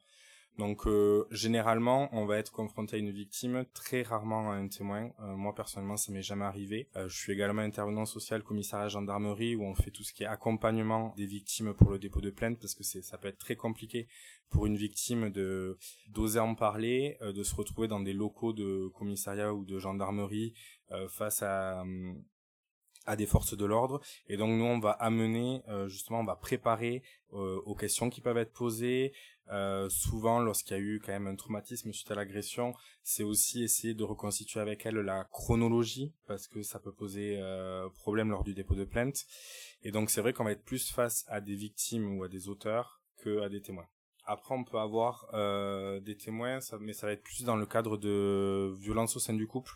Donc 0.59 0.85
euh, 0.85 1.25
généralement, 1.31 2.09
on 2.11 2.25
va 2.25 2.37
être 2.37 2.51
confronté 2.51 2.97
à 2.97 2.99
une 2.99 3.09
victime, 3.09 3.65
très 3.73 4.03
rarement 4.03 4.51
à 4.51 4.55
un 4.55 4.67
témoin. 4.67 5.11
Euh, 5.21 5.35
moi 5.35 5.55
personnellement, 5.55 5.97
ça 5.97 6.11
m'est 6.11 6.21
jamais 6.21 6.45
arrivé. 6.45 6.87
Euh, 6.95 7.07
je 7.07 7.17
suis 7.17 7.33
également 7.33 7.63
intervenant 7.63 8.05
social 8.05 8.43
commissariat 8.43 8.87
gendarmerie 8.87 9.55
où 9.55 9.63
on 9.63 9.73
fait 9.73 9.89
tout 9.89 10.03
ce 10.03 10.13
qui 10.13 10.23
est 10.23 10.27
accompagnement 10.27 11.13
des 11.17 11.25
victimes 11.25 11.73
pour 11.73 11.89
le 11.89 11.97
dépôt 11.97 12.21
de 12.21 12.29
plainte 12.29 12.59
parce 12.59 12.75
que 12.75 12.83
ça 12.83 13.17
peut 13.17 13.29
être 13.29 13.39
très 13.39 13.55
compliqué 13.55 14.07
pour 14.53 14.67
une 14.67 14.77
victime 14.77 15.31
de 15.31 15.77
d'oser 16.07 16.39
en 16.39 16.55
parler, 16.55 17.17
euh, 17.21 17.33
de 17.33 17.43
se 17.43 17.55
retrouver 17.55 17.87
dans 17.87 17.99
des 17.99 18.13
locaux 18.13 18.53
de 18.53 18.87
commissariat 18.89 19.53
ou 19.53 19.65
de 19.65 19.79
gendarmerie 19.79 20.53
euh, 20.91 21.09
face 21.09 21.41
à 21.41 21.81
hum, 21.81 22.23
à 23.05 23.15
des 23.15 23.25
forces 23.25 23.55
de 23.55 23.65
l'ordre. 23.65 24.01
Et 24.27 24.37
donc 24.37 24.49
nous 24.49 24.65
on 24.65 24.79
va 24.79 24.91
amener 24.91 25.61
euh, 25.67 25.87
justement 25.87 26.19
on 26.19 26.25
va 26.25 26.35
préparer 26.35 27.03
euh, 27.33 27.61
aux 27.65 27.75
questions 27.75 28.09
qui 28.09 28.21
peuvent 28.21 28.37
être 28.37 28.53
posées. 28.53 29.13
Euh, 29.51 29.89
souvent 29.89 30.39
lorsqu'il 30.39 30.77
y 30.77 30.79
a 30.79 30.81
eu 30.81 31.01
quand 31.03 31.11
même 31.11 31.27
un 31.27 31.35
traumatisme 31.35 31.91
suite 31.91 32.09
à 32.11 32.15
l'agression 32.15 32.73
c'est 33.01 33.23
aussi 33.23 33.61
essayer 33.61 33.93
de 33.93 34.05
reconstituer 34.05 34.61
avec 34.61 34.85
elle 34.85 34.95
la 34.95 35.25
chronologie 35.25 36.13
parce 36.27 36.47
que 36.47 36.61
ça 36.61 36.79
peut 36.79 36.93
poser 36.93 37.37
euh, 37.41 37.89
problème 37.89 38.29
lors 38.29 38.45
du 38.45 38.53
dépôt 38.53 38.75
de 38.75 38.85
plainte. 38.85 39.25
Et 39.81 39.91
donc 39.91 40.09
c'est 40.09 40.21
vrai 40.21 40.31
qu'on 40.31 40.45
va 40.45 40.53
être 40.53 40.63
plus 40.63 40.91
face 40.91 41.25
à 41.27 41.41
des 41.41 41.55
victimes 41.55 42.17
ou 42.17 42.23
à 42.23 42.29
des 42.29 42.47
auteurs 42.47 43.01
que 43.17 43.41
à 43.41 43.49
des 43.49 43.61
témoins. 43.61 43.87
Après, 44.25 44.55
on 44.55 44.63
peut 44.63 44.77
avoir 44.77 45.27
euh, 45.33 45.99
des 45.99 46.15
témoins, 46.15 46.59
mais 46.79 46.93
ça 46.93 47.07
va 47.07 47.13
être 47.13 47.23
plus 47.23 47.43
dans 47.43 47.57
le 47.57 47.65
cadre 47.65 47.97
de 47.97 48.73
violences 48.79 49.17
au 49.17 49.19
sein 49.19 49.33
du 49.33 49.47
couple, 49.47 49.73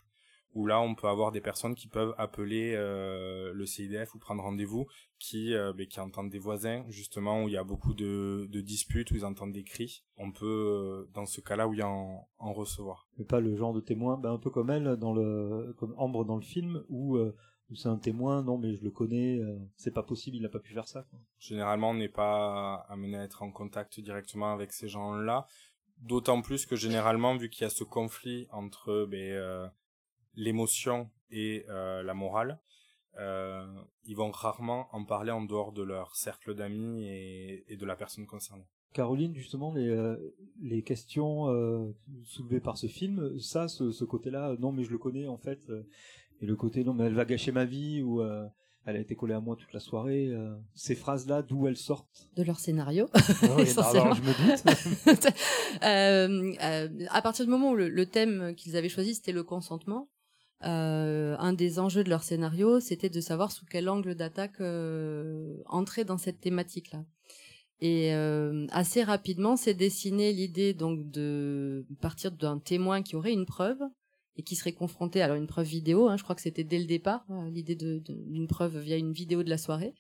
où 0.58 0.66
là, 0.66 0.82
on 0.82 0.96
peut 0.96 1.08
avoir 1.08 1.32
des 1.32 1.42
personnes 1.42 1.76
qui 1.76 1.88
peuvent 1.88 2.14
appeler 2.18 2.74
euh, 2.76 3.54
le 3.54 3.66
CIDF 3.66 4.14
ou 4.16 4.20
prendre 4.20 4.44
rendez-vous, 4.44 4.88
qui, 5.20 5.54
euh, 5.54 5.72
ben, 5.72 5.88
qui 5.88 6.00
entendent 6.00 6.30
des 6.30 6.40
voisins, 6.40 6.84
justement, 6.90 7.44
où 7.44 7.48
il 7.48 7.54
y 7.54 7.58
a 7.58 7.64
beaucoup 7.64 7.94
de, 7.94 8.48
de 8.50 8.62
disputes, 8.62 9.12
où 9.12 9.16
ils 9.16 9.26
entendent 9.26 9.54
des 9.54 9.64
cris. 9.64 10.04
On 10.18 10.32
peut, 10.32 10.46
euh, 10.46 11.10
dans 11.14 11.26
ce 11.26 11.42
cas-là, 11.42 11.68
oui, 11.68 11.82
en, 11.82 12.28
en 12.38 12.54
recevoir. 12.54 13.08
Mais 13.18 13.26
pas 13.26 13.40
le 13.40 13.56
genre 13.56 13.74
de 13.74 13.82
témoin, 13.82 14.18
ben, 14.18 14.34
un 14.34 14.38
peu 14.38 14.50
comme 14.50 14.70
elle 14.70 14.98
dans 14.98 15.14
le 15.14 15.74
comme 15.78 15.94
Ambre 15.98 16.26
dans 16.26 16.36
le 16.36 16.42
film 16.42 16.84
où 16.90 17.18
où 17.70 17.76
c'est 17.76 17.90
un 17.90 17.98
témoin, 17.98 18.44
non 18.44 18.58
mais 18.58 18.76
je 18.76 18.84
le 18.84 18.92
connais, 18.92 19.40
euh, 19.40 19.58
c'est 19.76 19.94
pas 19.94 20.04
possible, 20.04 20.38
il 20.38 20.42
n'a 20.42 20.50
pas 20.50 20.60
pu 20.60 20.74
faire 20.74 20.88
ça. 20.88 21.04
Quoi. 21.10 21.20
Généralement, 21.40 21.92
on 21.92 21.96
n'est 21.96 22.10
pas 22.10 22.86
amené 22.90 23.18
à 23.18 23.24
être 23.24 23.44
en 23.44 23.52
contact 23.52 24.00
directement 24.00 24.54
avec 24.54 24.72
ces 24.72 24.88
gens-là. 24.88 25.48
D'autant 26.00 26.42
plus 26.42 26.66
que 26.66 26.76
généralement, 26.76 27.36
vu 27.36 27.50
qu'il 27.50 27.64
y 27.64 27.66
a 27.66 27.70
ce 27.70 27.84
conflit 27.84 28.48
entre 28.52 29.06
ben, 29.10 29.18
euh, 29.20 29.68
l'émotion 30.38 31.10
et 31.30 31.66
euh, 31.68 32.02
la 32.04 32.14
morale, 32.14 32.60
euh, 33.20 33.66
ils 34.06 34.16
vont 34.16 34.32
rarement 34.32 34.88
en 34.94 35.04
parler 35.04 35.32
en 35.32 35.42
dehors 35.44 35.74
de 35.74 35.84
leur 35.84 36.16
cercle 36.16 36.56
d'amis 36.56 37.06
et, 37.08 37.66
et 37.68 37.76
de 37.76 37.86
la 37.86 37.96
personne 37.96 38.26
concernée. 38.26 38.68
Caroline, 38.94 39.36
justement, 39.36 39.74
les, 39.74 39.90
euh, 39.90 40.16
les 40.62 40.82
questions 40.84 41.50
euh, 41.50 41.92
soulevées 42.24 42.62
par 42.62 42.78
ce 42.78 42.88
film, 42.88 43.38
ça, 43.40 43.68
ce, 43.68 43.92
ce 43.92 44.06
côté-là, 44.06 44.56
non 44.60 44.72
mais 44.72 44.84
je 44.84 44.92
le 44.92 44.98
connais 44.98 45.28
en 45.28 45.38
fait, 45.38 45.60
euh, 45.70 45.84
et 46.40 46.46
le 46.46 46.56
côté 46.56 46.84
non 46.84 46.94
mais 46.94 47.06
elle 47.06 47.14
va 47.14 47.26
gâcher 47.26 47.52
ma 47.52 47.66
vie 47.66 48.02
ou 48.02 48.22
euh, 48.22 48.48
elle 48.86 48.96
a 48.96 49.00
été 49.00 49.16
collée 49.16 49.34
à 49.34 49.42
moi 49.42 49.56
toute 49.58 49.74
la 49.74 49.82
soirée, 49.82 50.28
euh, 50.28 50.56
ces 50.74 50.96
phrases-là, 50.96 51.42
d'où 51.42 51.68
elles 51.68 51.76
sortent? 51.78 52.30
De 52.38 52.44
leur 52.44 52.60
scénario. 52.60 53.08
Oui, 53.58 53.64
essentiellement. 53.64 54.14
alors, 54.14 54.16
je 54.16 54.22
me 54.22 55.16
doute. 55.16 55.34
Euh, 55.84 56.54
euh, 56.64 57.06
à 57.10 57.22
partir 57.22 57.46
du 57.46 57.52
moment 57.52 57.72
où 57.72 57.76
le, 57.76 57.90
le 57.90 58.06
thème 58.08 58.56
qu'ils 58.56 58.76
avaient 58.78 58.90
choisi 58.90 59.14
c'était 59.14 59.34
le 59.34 59.44
consentement, 59.44 60.10
euh, 60.64 61.36
un 61.38 61.54
des 61.54 61.78
enjeux 61.78 62.04
de 62.04 62.10
leur 62.10 62.24
scénario 62.24 62.80
c'était 62.80 63.10
de 63.10 63.22
savoir 63.22 63.52
sous 63.52 63.66
quel 63.66 63.90
angle 63.90 64.16
d'attaque 64.16 64.60
euh, 64.60 65.58
entrer 65.68 66.04
dans 66.04 66.18
cette 66.18 66.42
thématique-là. 66.42 67.06
Et 67.80 68.16
euh, 68.16 68.66
assez 68.72 69.04
rapidement, 69.04 69.56
s'est 69.56 69.76
dessinée 69.76 70.34
l'idée 70.34 70.74
donc 70.74 71.12
de 71.12 71.86
partir 72.02 72.32
d'un 72.32 72.58
témoin 72.58 73.04
qui 73.04 73.16
aurait 73.16 73.34
une 73.34 73.46
preuve 73.46 73.80
et 74.36 74.42
qui 74.42 74.56
serait 74.56 74.74
confronté 74.74 75.22
alors 75.22 75.38
une 75.38 75.46
preuve 75.46 75.68
vidéo. 75.68 76.10
Hein, 76.10 76.18
je 76.18 76.24
crois 76.24 76.36
que 76.36 76.42
c'était 76.42 76.64
dès 76.64 76.80
le 76.80 76.86
départ 76.86 77.26
l'idée 77.52 77.76
d'une 77.76 78.48
preuve 78.48 78.80
via 78.80 78.98
une 78.98 79.14
vidéo 79.14 79.44
de 79.44 79.50
la 79.50 79.60
soirée. 79.60 79.94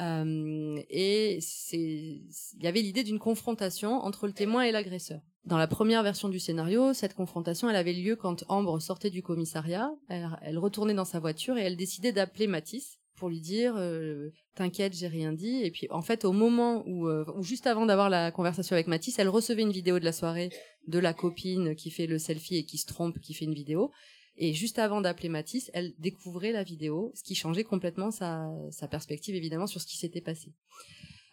Euh, 0.00 0.78
et 0.90 1.38
il 1.72 2.62
y 2.62 2.66
avait 2.66 2.82
l'idée 2.82 3.04
d'une 3.04 3.18
confrontation 3.18 3.92
entre 3.92 4.26
le 4.26 4.32
témoin 4.32 4.62
et 4.62 4.72
l'agresseur. 4.72 5.20
Dans 5.44 5.58
la 5.58 5.68
première 5.68 6.02
version 6.02 6.28
du 6.28 6.40
scénario, 6.40 6.92
cette 6.92 7.14
confrontation, 7.14 7.70
elle 7.70 7.76
avait 7.76 7.92
lieu 7.92 8.16
quand 8.16 8.44
Ambre 8.48 8.80
sortait 8.80 9.10
du 9.10 9.22
commissariat, 9.22 9.90
elle, 10.08 10.58
retournait 10.58 10.94
dans 10.94 11.04
sa 11.04 11.20
voiture 11.20 11.56
et 11.56 11.62
elle 11.62 11.76
décidait 11.76 12.12
d'appeler 12.12 12.46
Matisse 12.46 12.98
pour 13.14 13.30
lui 13.30 13.40
dire 13.40 13.74
euh, 13.78 14.28
t'inquiète 14.56 14.94
j'ai 14.94 15.06
rien 15.06 15.32
dit. 15.32 15.62
Et 15.62 15.70
puis 15.70 15.86
en 15.90 16.02
fait 16.02 16.24
au 16.24 16.32
moment 16.32 16.82
où, 16.86 17.06
euh, 17.06 17.24
ou 17.36 17.42
juste 17.42 17.66
avant 17.66 17.86
d'avoir 17.86 18.10
la 18.10 18.30
conversation 18.30 18.74
avec 18.74 18.88
Matisse 18.88 19.18
elle 19.18 19.28
recevait 19.28 19.62
une 19.62 19.72
vidéo 19.72 19.98
de 19.98 20.04
la 20.04 20.12
soirée 20.12 20.50
de 20.86 20.98
la 20.98 21.14
copine 21.14 21.74
qui 21.74 21.90
fait 21.90 22.06
le 22.06 22.18
selfie 22.18 22.56
et 22.56 22.64
qui 22.66 22.76
se 22.76 22.86
trompe 22.86 23.20
qui 23.20 23.32
fait 23.32 23.46
une 23.46 23.54
vidéo 23.54 23.92
et 24.36 24.52
juste 24.52 24.78
avant 24.78 25.00
d'appeler 25.00 25.28
Matisse 25.28 25.70
elle 25.74 25.94
découvrait 25.98 26.52
la 26.52 26.62
vidéo 26.62 27.12
ce 27.14 27.22
qui 27.22 27.34
changeait 27.34 27.64
complètement 27.64 28.10
sa, 28.10 28.50
sa 28.70 28.88
perspective 28.88 29.34
évidemment 29.34 29.66
sur 29.66 29.80
ce 29.80 29.86
qui 29.86 29.96
s'était 29.96 30.20
passé 30.20 30.52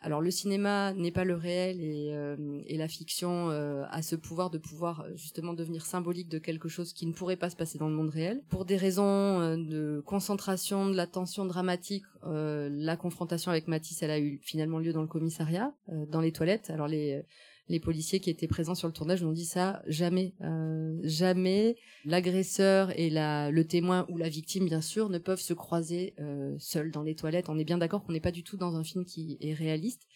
alors 0.04 0.20
le 0.20 0.32
cinéma 0.32 0.94
n'est 0.94 1.12
pas 1.12 1.24
le 1.24 1.36
réel 1.36 1.80
et, 1.80 2.12
euh, 2.12 2.62
et 2.68 2.78
la 2.78 2.90
fiction 2.90 3.50
euh, 3.50 3.86
a 3.90 4.02
ce 4.02 4.18
pouvoir 4.18 4.50
de 4.50 4.58
pouvoir 4.58 5.00
euh, 5.00 5.16
justement 5.16 5.54
devenir 5.54 5.86
symbolique 5.86 6.28
de 6.28 6.40
quelque 6.40 6.68
chose 6.68 6.92
qui 6.92 7.06
ne 7.06 7.14
pourrait 7.14 7.38
pas 7.38 7.50
se 7.50 7.56
passer 7.56 7.78
dans 7.78 7.88
le 7.88 7.96
monde 7.96 8.10
réel. 8.10 8.44
Pour 8.50 8.66
des 8.66 8.76
raisons 8.76 9.40
euh, 9.40 9.56
de 9.56 10.04
concentration, 10.06 10.90
de 10.90 10.96
la 10.96 11.08
tension 11.08 11.46
dramatique, 11.46 12.04
euh, 12.26 12.68
la 12.70 12.98
confrontation 12.98 13.50
avec 13.50 13.70
Matisse, 13.70 14.04
elle 14.04 14.12
a 14.12 14.20
eu 14.20 14.42
finalement 14.44 14.80
lieu 14.80 14.92
dans 14.92 15.02
le 15.02 15.08
commissariat, 15.08 15.74
euh, 15.88 16.06
dans 16.06 16.20
les 16.20 16.34
toilettes. 16.34 16.70
Alors 16.70 16.88
les 16.88 17.24
les 17.70 17.80
policiers 17.80 18.20
qui 18.20 18.30
étaient 18.30 18.48
présents 18.48 18.76
sur 18.76 18.88
le 18.88 18.94
tournage 18.94 19.24
nous 19.24 19.30
ont 19.30 19.34
dit 19.34 19.46
ça 19.46 19.82
jamais, 19.88 20.34
euh, 20.42 21.00
jamais 21.04 21.78
l'agresseur 22.04 22.98
et 23.00 23.10
le 23.10 23.62
témoin 23.64 24.06
ou 24.10 24.18
la 24.18 24.30
victime 24.30 24.66
bien 24.66 24.82
sûr 24.82 25.10
ne 25.10 25.18
peuvent 25.18 25.40
se 25.40 25.54
croiser 25.54 26.14
euh, 26.20 26.56
seuls 26.60 26.92
dans 26.92 27.04
les 27.04 27.16
toilettes. 27.16 27.50
On 27.50 27.58
est 27.58 27.64
bien 27.64 27.78
d'accord 27.78 28.04
qu'on 28.04 28.12
n'est 28.12 28.20
pas 28.20 28.32
du 28.32 28.44
tout 28.44 28.58
dans 28.58 28.76
un 28.76 28.84
film 28.84 29.06
qui 29.06 29.38
est 29.40 29.54
réaliste. 29.54 30.08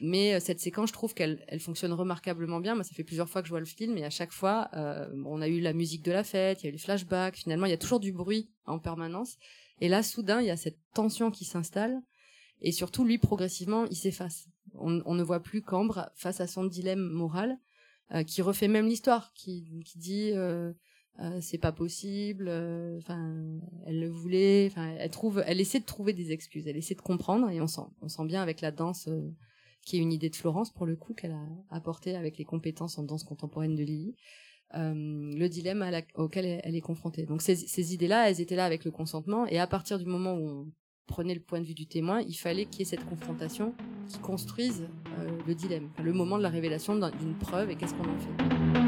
Mais 0.00 0.34
euh, 0.34 0.40
cette 0.40 0.60
séquence, 0.60 0.88
je 0.88 0.94
trouve 0.94 1.12
qu'elle 1.12 1.44
elle 1.48 1.60
fonctionne 1.60 1.92
remarquablement 1.92 2.60
bien. 2.60 2.76
Moi, 2.76 2.84
ça 2.84 2.94
fait 2.94 3.04
plusieurs 3.04 3.28
fois 3.28 3.42
que 3.42 3.48
je 3.48 3.52
vois 3.52 3.60
le 3.60 3.66
film 3.66 3.98
et 3.98 4.04
à 4.04 4.10
chaque 4.10 4.32
fois, 4.32 4.70
on 5.26 5.40
a 5.42 5.48
eu 5.48 5.60
la 5.60 5.72
musique 5.72 6.04
de 6.04 6.12
la 6.12 6.24
fête, 6.24 6.62
il 6.62 6.64
y 6.64 6.66
a 6.66 6.70
eu 6.70 6.72
les 6.72 6.78
flashbacks. 6.78 7.36
Finalement, 7.36 7.66
il 7.66 7.70
y 7.70 7.74
a 7.74 7.78
toujours 7.78 8.00
du 8.00 8.12
bruit 8.12 8.48
en 8.64 8.78
permanence. 8.78 9.36
Et 9.80 9.88
là, 9.88 10.04
soudain, 10.04 10.40
il 10.40 10.46
y 10.46 10.50
a 10.50 10.56
cette 10.56 10.78
tension 10.94 11.30
qui 11.32 11.44
s'installe. 11.44 12.00
Et 12.60 12.70
surtout, 12.70 13.04
lui, 13.04 13.18
progressivement, 13.18 13.86
il 13.86 13.96
s'efface. 13.96 14.46
On, 14.78 15.14
ne 15.14 15.22
voit 15.22 15.40
plus 15.40 15.62
qu'Ambre 15.62 16.10
face 16.14 16.40
à 16.40 16.46
son 16.46 16.64
dilemme 16.64 17.00
moral, 17.00 17.58
euh, 18.14 18.22
qui 18.24 18.42
refait 18.42 18.68
même 18.68 18.86
l'histoire, 18.86 19.32
qui, 19.34 19.84
dit 19.96 20.30
euh, 20.32 20.72
euh, 21.20 21.38
c'est 21.40 21.58
pas 21.58 21.72
possible, 21.72 22.46
euh, 22.48 22.98
enfin, 22.98 23.34
elle 23.86 24.00
le 24.00 24.08
voulait, 24.08 24.66
enfin, 24.70 24.94
elle 24.98 25.10
trouve, 25.10 25.42
elle 25.46 25.60
essaie 25.60 25.80
de 25.80 25.84
trouver 25.84 26.12
des 26.12 26.32
excuses, 26.32 26.66
elle 26.66 26.76
essaie 26.76 26.94
de 26.94 27.00
comprendre, 27.02 27.50
et 27.50 27.60
on 27.60 27.66
sent, 27.66 27.82
on 28.00 28.08
sent 28.08 28.24
bien 28.24 28.42
avec 28.42 28.60
la 28.60 28.70
danse, 28.70 29.08
qui 29.84 29.96
est 29.96 30.00
une 30.00 30.12
idée 30.12 30.30
de 30.30 30.36
Florence 30.36 30.72
pour 30.72 30.86
le 30.86 30.96
coup 30.96 31.14
qu'elle 31.14 31.32
a 31.32 31.46
apporté 31.70 32.16
avec 32.16 32.38
les 32.38 32.44
compétences 32.44 32.98
en 32.98 33.02
danse 33.02 33.24
contemporaine 33.24 33.74
de 33.74 33.82
Lily. 33.82 34.16
le 34.74 35.48
dilemme 35.48 35.84
auquel 36.14 36.46
elle, 36.46 36.60
elle 36.64 36.76
est 36.76 36.80
confrontée. 36.80 37.26
Donc 37.26 37.42
ces, 37.42 37.56
ces 37.56 37.94
idées-là, 37.94 38.30
elles 38.30 38.40
étaient 38.40 38.56
là 38.56 38.64
avec 38.64 38.84
le 38.84 38.90
consentement, 38.90 39.46
et 39.46 39.58
à 39.58 39.66
partir 39.66 39.98
du 39.98 40.06
moment 40.06 40.34
où 40.34 40.48
on 40.48 40.72
prenait 41.12 41.34
le 41.34 41.40
point 41.40 41.60
de 41.60 41.66
vue 41.66 41.74
du 41.74 41.84
témoin, 41.86 42.22
il 42.22 42.32
fallait 42.34 42.64
qu'il 42.64 42.80
y 42.80 42.82
ait 42.82 42.86
cette 42.86 43.04
confrontation 43.04 43.74
qui 44.08 44.18
construise 44.18 44.88
euh, 45.18 45.28
le 45.46 45.54
dilemme, 45.54 45.90
le 46.02 46.12
moment 46.14 46.38
de 46.38 46.42
la 46.42 46.48
révélation 46.48 46.96
d'un- 46.96 47.10
d'une 47.10 47.34
preuve 47.34 47.68
et 47.70 47.76
qu'est-ce 47.76 47.92
qu'on 47.94 48.04
en 48.08 48.18
fait. 48.18 48.81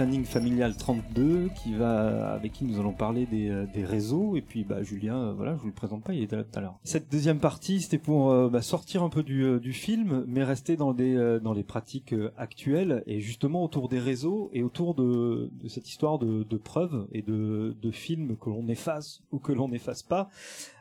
Planning 0.00 0.24
familial 0.24 0.74
32 0.78 1.50
qui 1.54 1.74
va 1.74 2.32
avec 2.32 2.52
qui 2.52 2.64
nous 2.64 2.80
allons 2.80 2.94
parler 2.94 3.26
des, 3.26 3.50
euh, 3.50 3.66
réseaux 3.84 4.34
et 4.34 4.40
puis 4.40 4.64
bah 4.64 4.82
Julien 4.82 5.16
euh, 5.18 5.32
voilà 5.34 5.56
je 5.56 5.60
vous 5.60 5.66
le 5.66 5.74
présente 5.74 6.02
pas 6.02 6.14
il 6.14 6.22
était 6.22 6.36
là 6.36 6.44
tout 6.44 6.58
à 6.58 6.62
l'heure. 6.62 6.78
Cette 6.84 7.12
deuxième 7.12 7.38
partie 7.38 7.82
c'était 7.82 7.98
pour 7.98 8.30
euh, 8.30 8.48
bah, 8.48 8.62
sortir 8.62 9.02
un 9.02 9.10
peu 9.10 9.22
du, 9.22 9.72
film 9.74 10.24
mais 10.26 10.42
rester 10.42 10.76
dans 10.76 10.94
des 10.94 11.38
dans 11.42 11.52
les 11.52 11.64
pratiques 11.64 12.14
actuelles 12.38 13.02
et 13.06 13.20
justement 13.20 13.62
autour 13.62 13.90
des 13.90 13.98
réseaux 13.98 14.48
et 14.54 14.62
autour 14.62 14.94
de, 14.94 15.50
cette 15.68 15.86
histoire 15.90 16.18
de, 16.18 16.56
preuves 16.56 17.06
et 17.12 17.20
de, 17.20 17.74
films 17.90 18.38
que 18.38 18.48
l'on 18.48 18.68
efface 18.68 19.20
ou 19.32 19.38
que 19.38 19.52
l'on 19.52 19.68
n'efface 19.68 20.02
pas. 20.02 20.30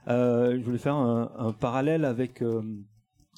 Je 0.08 0.64
voulais 0.64 0.78
faire 0.78 0.96
un, 0.96 1.54
parallèle 1.60 2.06
avec 2.06 2.42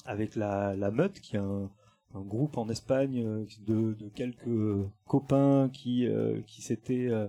avec 0.04 0.36
la, 0.36 0.76
la 0.76 0.90
meute 0.92 1.18
qui 1.20 1.34
est 1.34 1.40
un, 1.40 1.68
un 2.14 2.20
groupe 2.20 2.58
en 2.58 2.68
Espagne 2.68 3.22
euh, 3.24 3.44
de, 3.66 4.08
quelques 4.14 4.86
copains 5.06 5.70
qui 5.72 6.06
euh, 6.06 6.40
qui 6.46 6.62
s'étaient 6.62 7.08
euh, 7.08 7.26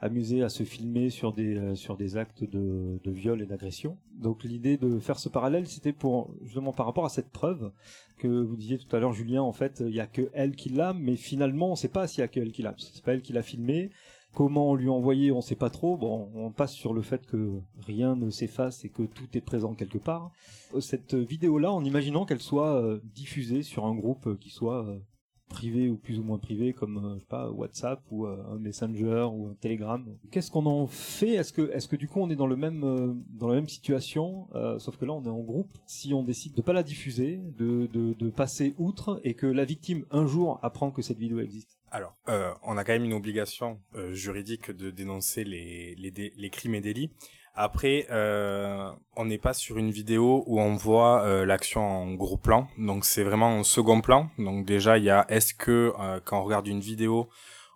amusés 0.00 0.42
à 0.42 0.48
se 0.48 0.62
filmer 0.62 1.10
sur 1.10 1.32
des 1.32 1.74
sur 1.74 1.96
des 1.96 2.16
actes 2.16 2.44
de, 2.44 2.98
viol 3.04 3.42
et 3.42 3.46
d'agression. 3.46 3.98
Donc 4.14 4.44
l'idée 4.44 4.76
de 4.76 4.98
faire 4.98 5.18
ce 5.18 5.28
parallèle, 5.28 5.66
c'était 5.66 5.92
pour 5.92 6.34
justement 6.42 6.72
par 6.72 6.86
rapport 6.86 7.04
à 7.04 7.10
cette 7.10 7.30
preuve 7.30 7.70
que 8.18 8.28
vous 8.28 8.56
disiez 8.56 8.78
tout 8.78 8.94
à 8.96 8.98
l'heure, 8.98 9.12
Julien. 9.12 9.42
En 9.42 9.52
fait, 9.52 9.82
il 9.86 9.94
y 9.94 10.00
a 10.00 10.06
que 10.06 10.30
elle 10.32 10.56
qui 10.56 10.70
l'a, 10.70 10.94
mais 10.94 11.16
finalement, 11.16 11.68
on 11.68 11.72
ne 11.72 11.76
sait 11.76 11.88
pas 11.88 12.06
s'il 12.06 12.20
y 12.20 12.24
a 12.24 12.28
que 12.28 12.40
elle 12.40 12.52
qui 12.52 12.62
l'a. 12.62 12.74
C'est 12.78 13.04
pas 13.04 13.12
elle 13.12 13.22
qui 13.22 13.32
l'a 13.32 13.42
filmé. 13.42 13.90
Comment 14.32 14.76
lui 14.76 14.88
a 14.88 14.92
envoyé, 14.92 15.32
on 15.32 15.40
sait 15.40 15.56
pas 15.56 15.70
trop. 15.70 15.96
Bon, 15.96 16.30
on 16.34 16.52
passe 16.52 16.72
sur 16.72 16.94
le 16.94 17.02
fait 17.02 17.26
que 17.26 17.60
rien 17.80 18.14
ne 18.14 18.30
s'efface 18.30 18.84
et 18.84 18.88
que 18.88 19.02
tout 19.02 19.26
est 19.34 19.40
présent 19.40 19.74
quelque 19.74 19.98
part. 19.98 20.30
Cette 20.78 21.14
vidéo-là, 21.14 21.72
en 21.72 21.84
imaginant 21.84 22.24
qu'elle 22.24 22.40
soit 22.40 22.80
euh, 22.80 23.00
diffusée 23.02 23.62
sur 23.62 23.86
un 23.86 23.94
groupe 23.94 24.28
euh, 24.28 24.36
qui 24.36 24.50
soit 24.50 24.86
euh, 24.86 25.00
privé 25.48 25.90
ou 25.90 25.96
plus 25.96 26.20
ou 26.20 26.22
moins 26.22 26.38
privé, 26.38 26.72
comme 26.72 27.14
je 27.16 27.20
sais 27.20 27.26
pas 27.26 27.50
WhatsApp 27.50 28.00
ou 28.12 28.24
un 28.24 28.56
Messenger 28.60 29.26
ou 29.32 29.48
un 29.48 29.54
Telegram. 29.60 30.06
Qu'est-ce 30.30 30.48
qu'on 30.48 30.64
en 30.64 30.86
fait? 30.86 31.30
Est-ce 31.30 31.52
que, 31.52 31.86
que 31.88 31.96
du 31.96 32.06
coup 32.06 32.20
on 32.20 32.30
est 32.30 32.36
dans 32.36 32.46
le 32.46 32.54
même, 32.54 33.20
dans 33.30 33.48
la 33.48 33.56
même 33.56 33.68
situation, 33.68 34.46
sauf 34.78 34.96
que 34.96 35.04
là 35.04 35.12
on 35.12 35.24
est 35.24 35.28
en 35.28 35.40
groupe. 35.40 35.72
Si 35.86 36.14
on 36.14 36.22
décide 36.22 36.54
de 36.54 36.62
pas 36.62 36.72
la 36.72 36.84
diffuser, 36.84 37.40
de, 37.58 37.88
de 37.92 38.30
passer 38.30 38.76
outre 38.78 39.20
et 39.24 39.34
que 39.34 39.48
la 39.48 39.64
victime 39.64 40.04
un 40.12 40.24
jour 40.24 40.60
apprend 40.62 40.92
que 40.92 41.02
cette 41.02 41.18
vidéo 41.18 41.40
existe. 41.40 41.79
Alors, 41.92 42.14
euh, 42.28 42.52
on 42.62 42.76
a 42.76 42.84
quand 42.84 42.92
même 42.92 43.04
une 43.04 43.14
obligation 43.14 43.80
euh, 43.96 44.12
juridique 44.12 44.70
de 44.70 44.90
dénoncer 44.90 45.42
les, 45.42 46.50
crimes 46.52 46.76
et 46.76 46.80
délits. 46.80 47.10
Après, 47.54 48.06
euh, 48.10 48.90
on 49.16 49.24
n'est 49.24 49.38
pas 49.38 49.54
sur 49.54 49.76
une 49.76 49.90
vidéo 49.90 50.44
où 50.46 50.60
on 50.60 50.76
voit 50.76 51.44
l'action 51.44 51.82
en 51.82 52.14
gros 52.14 52.36
plan, 52.36 52.68
donc 52.78 53.04
c'est 53.04 53.24
vraiment 53.24 53.58
en 53.58 53.64
second 53.64 54.00
plan. 54.00 54.30
Donc 54.38 54.64
déjà, 54.64 54.98
il 54.98 55.04
y 55.04 55.10
a 55.10 55.26
est-ce 55.28 55.52
que 55.52 55.92
quand 56.24 56.40
on 56.40 56.44
regarde 56.44 56.68
une 56.68 56.80
vidéo, 56.80 57.28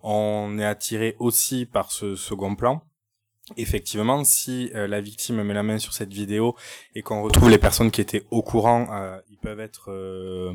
on 0.02 0.58
est 0.58 0.64
attiré 0.64 1.16
aussi 1.18 1.66
par 1.66 1.90
ce 1.90 2.14
second 2.14 2.54
plan? 2.54 2.82
Effectivement, 3.58 4.22
si 4.24 4.70
la 4.72 5.00
victime 5.00 5.42
met 5.42 5.52
la 5.52 5.64
main 5.64 5.78
sur 5.78 5.92
cette 5.92 6.12
vidéo 6.12 6.54
et 6.94 7.02
qu'on 7.02 7.22
retrouve 7.22 7.50
les 7.50 7.58
personnes 7.58 7.90
qui 7.90 8.00
étaient 8.00 8.24
au 8.30 8.42
courant, 8.42 9.18
peuvent 9.44 9.60
être 9.60 9.90
euh, 9.90 10.54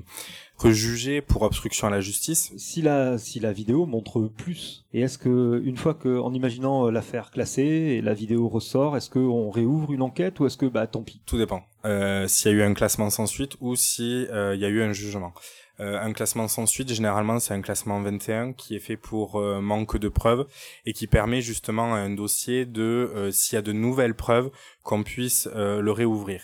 rejugés 0.58 1.21
pour 1.21 1.43
obstruction 1.43 1.88
à 1.88 1.91
la 1.91 2.02
justice. 2.02 2.52
Si 2.58 2.82
la, 2.82 3.19
si 3.19 3.39
la 3.39 3.54
vidéo 3.54 3.86
montre 3.86 4.21
plus, 4.21 4.84
et 4.93 5.02
est-ce 5.02 5.19
que 5.19 5.62
une 5.63 5.78
fois 5.78 5.93
que, 5.93 6.19
en 6.19 6.34
imaginant 6.34 6.88
euh, 6.88 6.91
l'affaire 6.91 7.30
classée 7.30 7.62
et 7.62 8.02
la 8.02 8.15
vidéo 8.15 8.49
ressort, 8.49 8.97
est-ce 8.97 9.12
qu'on 9.12 9.52
réouvre 9.52 9.93
une 9.93 10.02
enquête 10.02 10.39
ou 10.39 10.47
est-ce 10.47 10.58
que 10.58 10.65
bah 10.65 10.88
tant 10.88 11.04
pis? 11.04 11.21
Tout 11.28 11.38
dépend. 11.38 11.62
Euh, 11.86 12.28
S'il 12.28 12.52
y 12.52 12.56
a 12.56 12.58
eu 12.58 12.63
un 12.63 12.73
classement 12.73 13.12
sans 13.12 13.28
suite 13.28 13.56
ou 13.62 13.75
si 13.75 14.25
euh, 14.32 14.56
il 14.56 14.62
y 14.62 14.65
a 14.65 14.69
eu 14.69 14.82
un 14.82 14.91
jugement. 14.91 15.34
Euh, 15.80 15.97
un 15.97 16.12
classement 16.12 16.47
sans 16.49 16.65
suite, 16.65 16.91
généralement, 16.91 17.39
c'est 17.39 17.54
un 17.54 17.62
classement 17.62 18.02
21 18.02 18.54
qui 18.54 18.75
est 18.75 18.80
fait 18.80 18.97
pour 18.97 19.39
manque 19.62 19.97
de 19.97 20.10
preuves 20.10 20.45
et 20.86 20.93
qui 20.93 21.08
permet 21.08 21.41
justement 21.41 21.93
à 21.93 21.99
un 21.99 22.10
dossier 22.10 22.65
de, 22.65 23.30
s'il 23.32 23.56
y 23.56 23.60
a 23.60 23.62
de 23.62 23.71
nouvelles 23.71 24.15
preuves, 24.15 24.49
qu'on 24.84 25.04
puisse 25.04 25.47
le 25.56 25.91
réouvrir. 25.91 26.41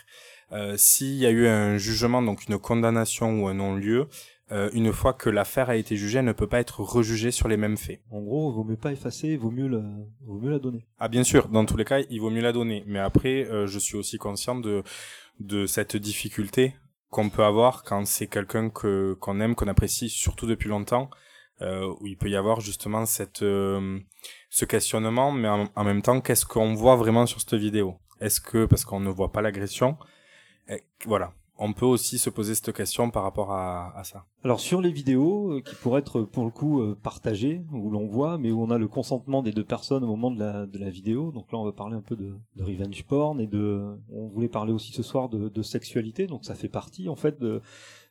Euh, 0.52 0.76
S'il 0.78 1.16
y 1.16 1.26
a 1.26 1.32
eu 1.32 1.48
un 1.48 1.78
jugement, 1.78 2.22
donc 2.22 2.48
une 2.48 2.58
condamnation 2.60 3.42
ou 3.44 3.48
un 3.48 3.56
non-lieu, 3.56 4.08
euh, 4.52 4.70
une 4.74 4.94
fois 4.94 5.14
que 5.14 5.30
l'affaire 5.30 5.70
a 5.70 5.76
été 5.76 5.96
jugée, 5.96 6.20
elle 6.20 6.26
ne 6.26 6.32
peut 6.32 6.48
pas 6.48 6.60
être 6.60 6.82
rejugée 6.82 7.32
sur 7.32 7.48
les 7.48 7.58
mêmes 7.58 7.78
faits. 7.78 8.02
En 8.12 8.22
gros, 8.22 8.52
vaut 8.52 8.64
mieux 8.64 8.78
pas 8.78 8.92
effacer, 8.92 9.38
vaut 9.38 9.50
mieux 9.50 9.68
la, 9.68 9.82
vaut 10.26 10.40
mieux 10.40 10.52
la 10.52 10.60
donner. 10.60 10.86
Ah 11.00 11.08
bien 11.08 11.24
sûr, 11.24 11.48
dans 11.48 11.66
tous 11.66 11.78
les 11.78 11.86
cas, 11.86 12.02
il 12.10 12.20
vaut 12.22 12.30
mieux 12.30 12.44
la 12.44 12.52
donner. 12.52 12.84
Mais 12.86 13.00
après, 13.00 13.46
euh, 13.46 13.66
je 13.66 13.80
suis 13.80 13.96
aussi 13.98 14.18
conscient 14.18 14.56
de 14.56 14.84
de 15.40 15.66
cette 15.66 15.98
difficulté 15.98 16.76
qu'on 17.10 17.30
peut 17.30 17.44
avoir 17.44 17.84
quand 17.84 18.06
c'est 18.06 18.28
quelqu'un 18.28 18.70
que 18.70 19.18
qu'on 19.20 19.40
aime, 19.40 19.56
qu'on 19.56 19.68
apprécie, 19.68 20.10
surtout 20.10 20.46
depuis 20.46 20.70
longtemps, 20.70 21.10
euh, 21.62 21.92
où 22.00 22.08
il 22.08 22.16
peut 22.16 22.30
y 22.30 22.36
avoir 22.36 22.62
justement 22.62 23.06
cette 23.06 23.40
ce 24.50 24.66
questionnement, 24.66 25.32
mais 25.32 25.50
en, 25.50 25.66
en 25.76 25.84
même 25.84 26.02
temps, 26.04 26.22
qu'est-ce 26.22 26.46
qu'on 26.46 26.74
voit 26.76 26.96
vraiment 26.96 27.26
sur 27.26 27.42
cette 27.42 27.56
vidéo? 27.56 27.96
Est-ce 28.22 28.40
que 28.40 28.66
parce 28.66 28.86
qu'on 28.86 29.00
ne 29.02 29.10
voit 29.10 29.32
pas 29.32 29.42
l'agression, 29.42 29.98
voilà, 31.06 31.34
on 31.58 31.74
peut 31.74 31.86
aussi 31.86 32.18
se 32.18 32.30
poser 32.30 32.54
cette 32.56 32.74
question 32.74 33.10
par 33.10 33.24
rapport 33.24 33.52
à, 33.52 33.98
à 33.98 34.04
ça. 34.04 34.26
Alors 34.44 34.60
sur 34.60 34.82
les 34.82 34.92
vidéos 34.92 35.54
euh, 35.54 35.62
qui 35.62 35.76
pourraient 35.76 36.02
être 36.02 36.22
pour 36.22 36.44
le 36.46 36.52
coup 36.52 36.82
euh, 36.82 36.98
partagées, 37.02 37.62
où 37.72 37.90
l'on 37.90 38.08
voit, 38.08 38.38
mais 38.38 38.52
où 38.52 38.62
on 38.62 38.72
a 38.72 38.78
le 38.78 38.88
consentement 38.88 39.42
des 39.42 39.52
deux 39.52 39.64
personnes 39.64 40.04
au 40.04 40.08
moment 40.08 40.32
de 40.32 40.40
la, 40.40 40.66
de 40.66 40.78
la 40.78 40.90
vidéo, 40.90 41.32
donc 41.32 41.52
là 41.52 41.58
on 41.58 41.66
va 41.66 41.72
parler 41.72 41.96
un 41.96 42.02
peu 42.02 42.16
de, 42.16 42.34
de 42.56 42.64
revenge 42.64 43.04
porn 43.06 43.40
et 43.40 43.48
de, 43.48 43.82
on 44.12 44.28
voulait 44.28 44.50
parler 44.50 44.74
aussi 44.74 44.92
ce 44.92 45.04
soir 45.04 45.30
de, 45.30 45.50
de 45.50 45.62
sexualité, 45.62 46.28
donc 46.28 46.46
ça 46.46 46.56
fait 46.56 46.70
partie 46.70 47.10
en 47.10 47.16
fait 47.16 47.40
de 47.40 47.62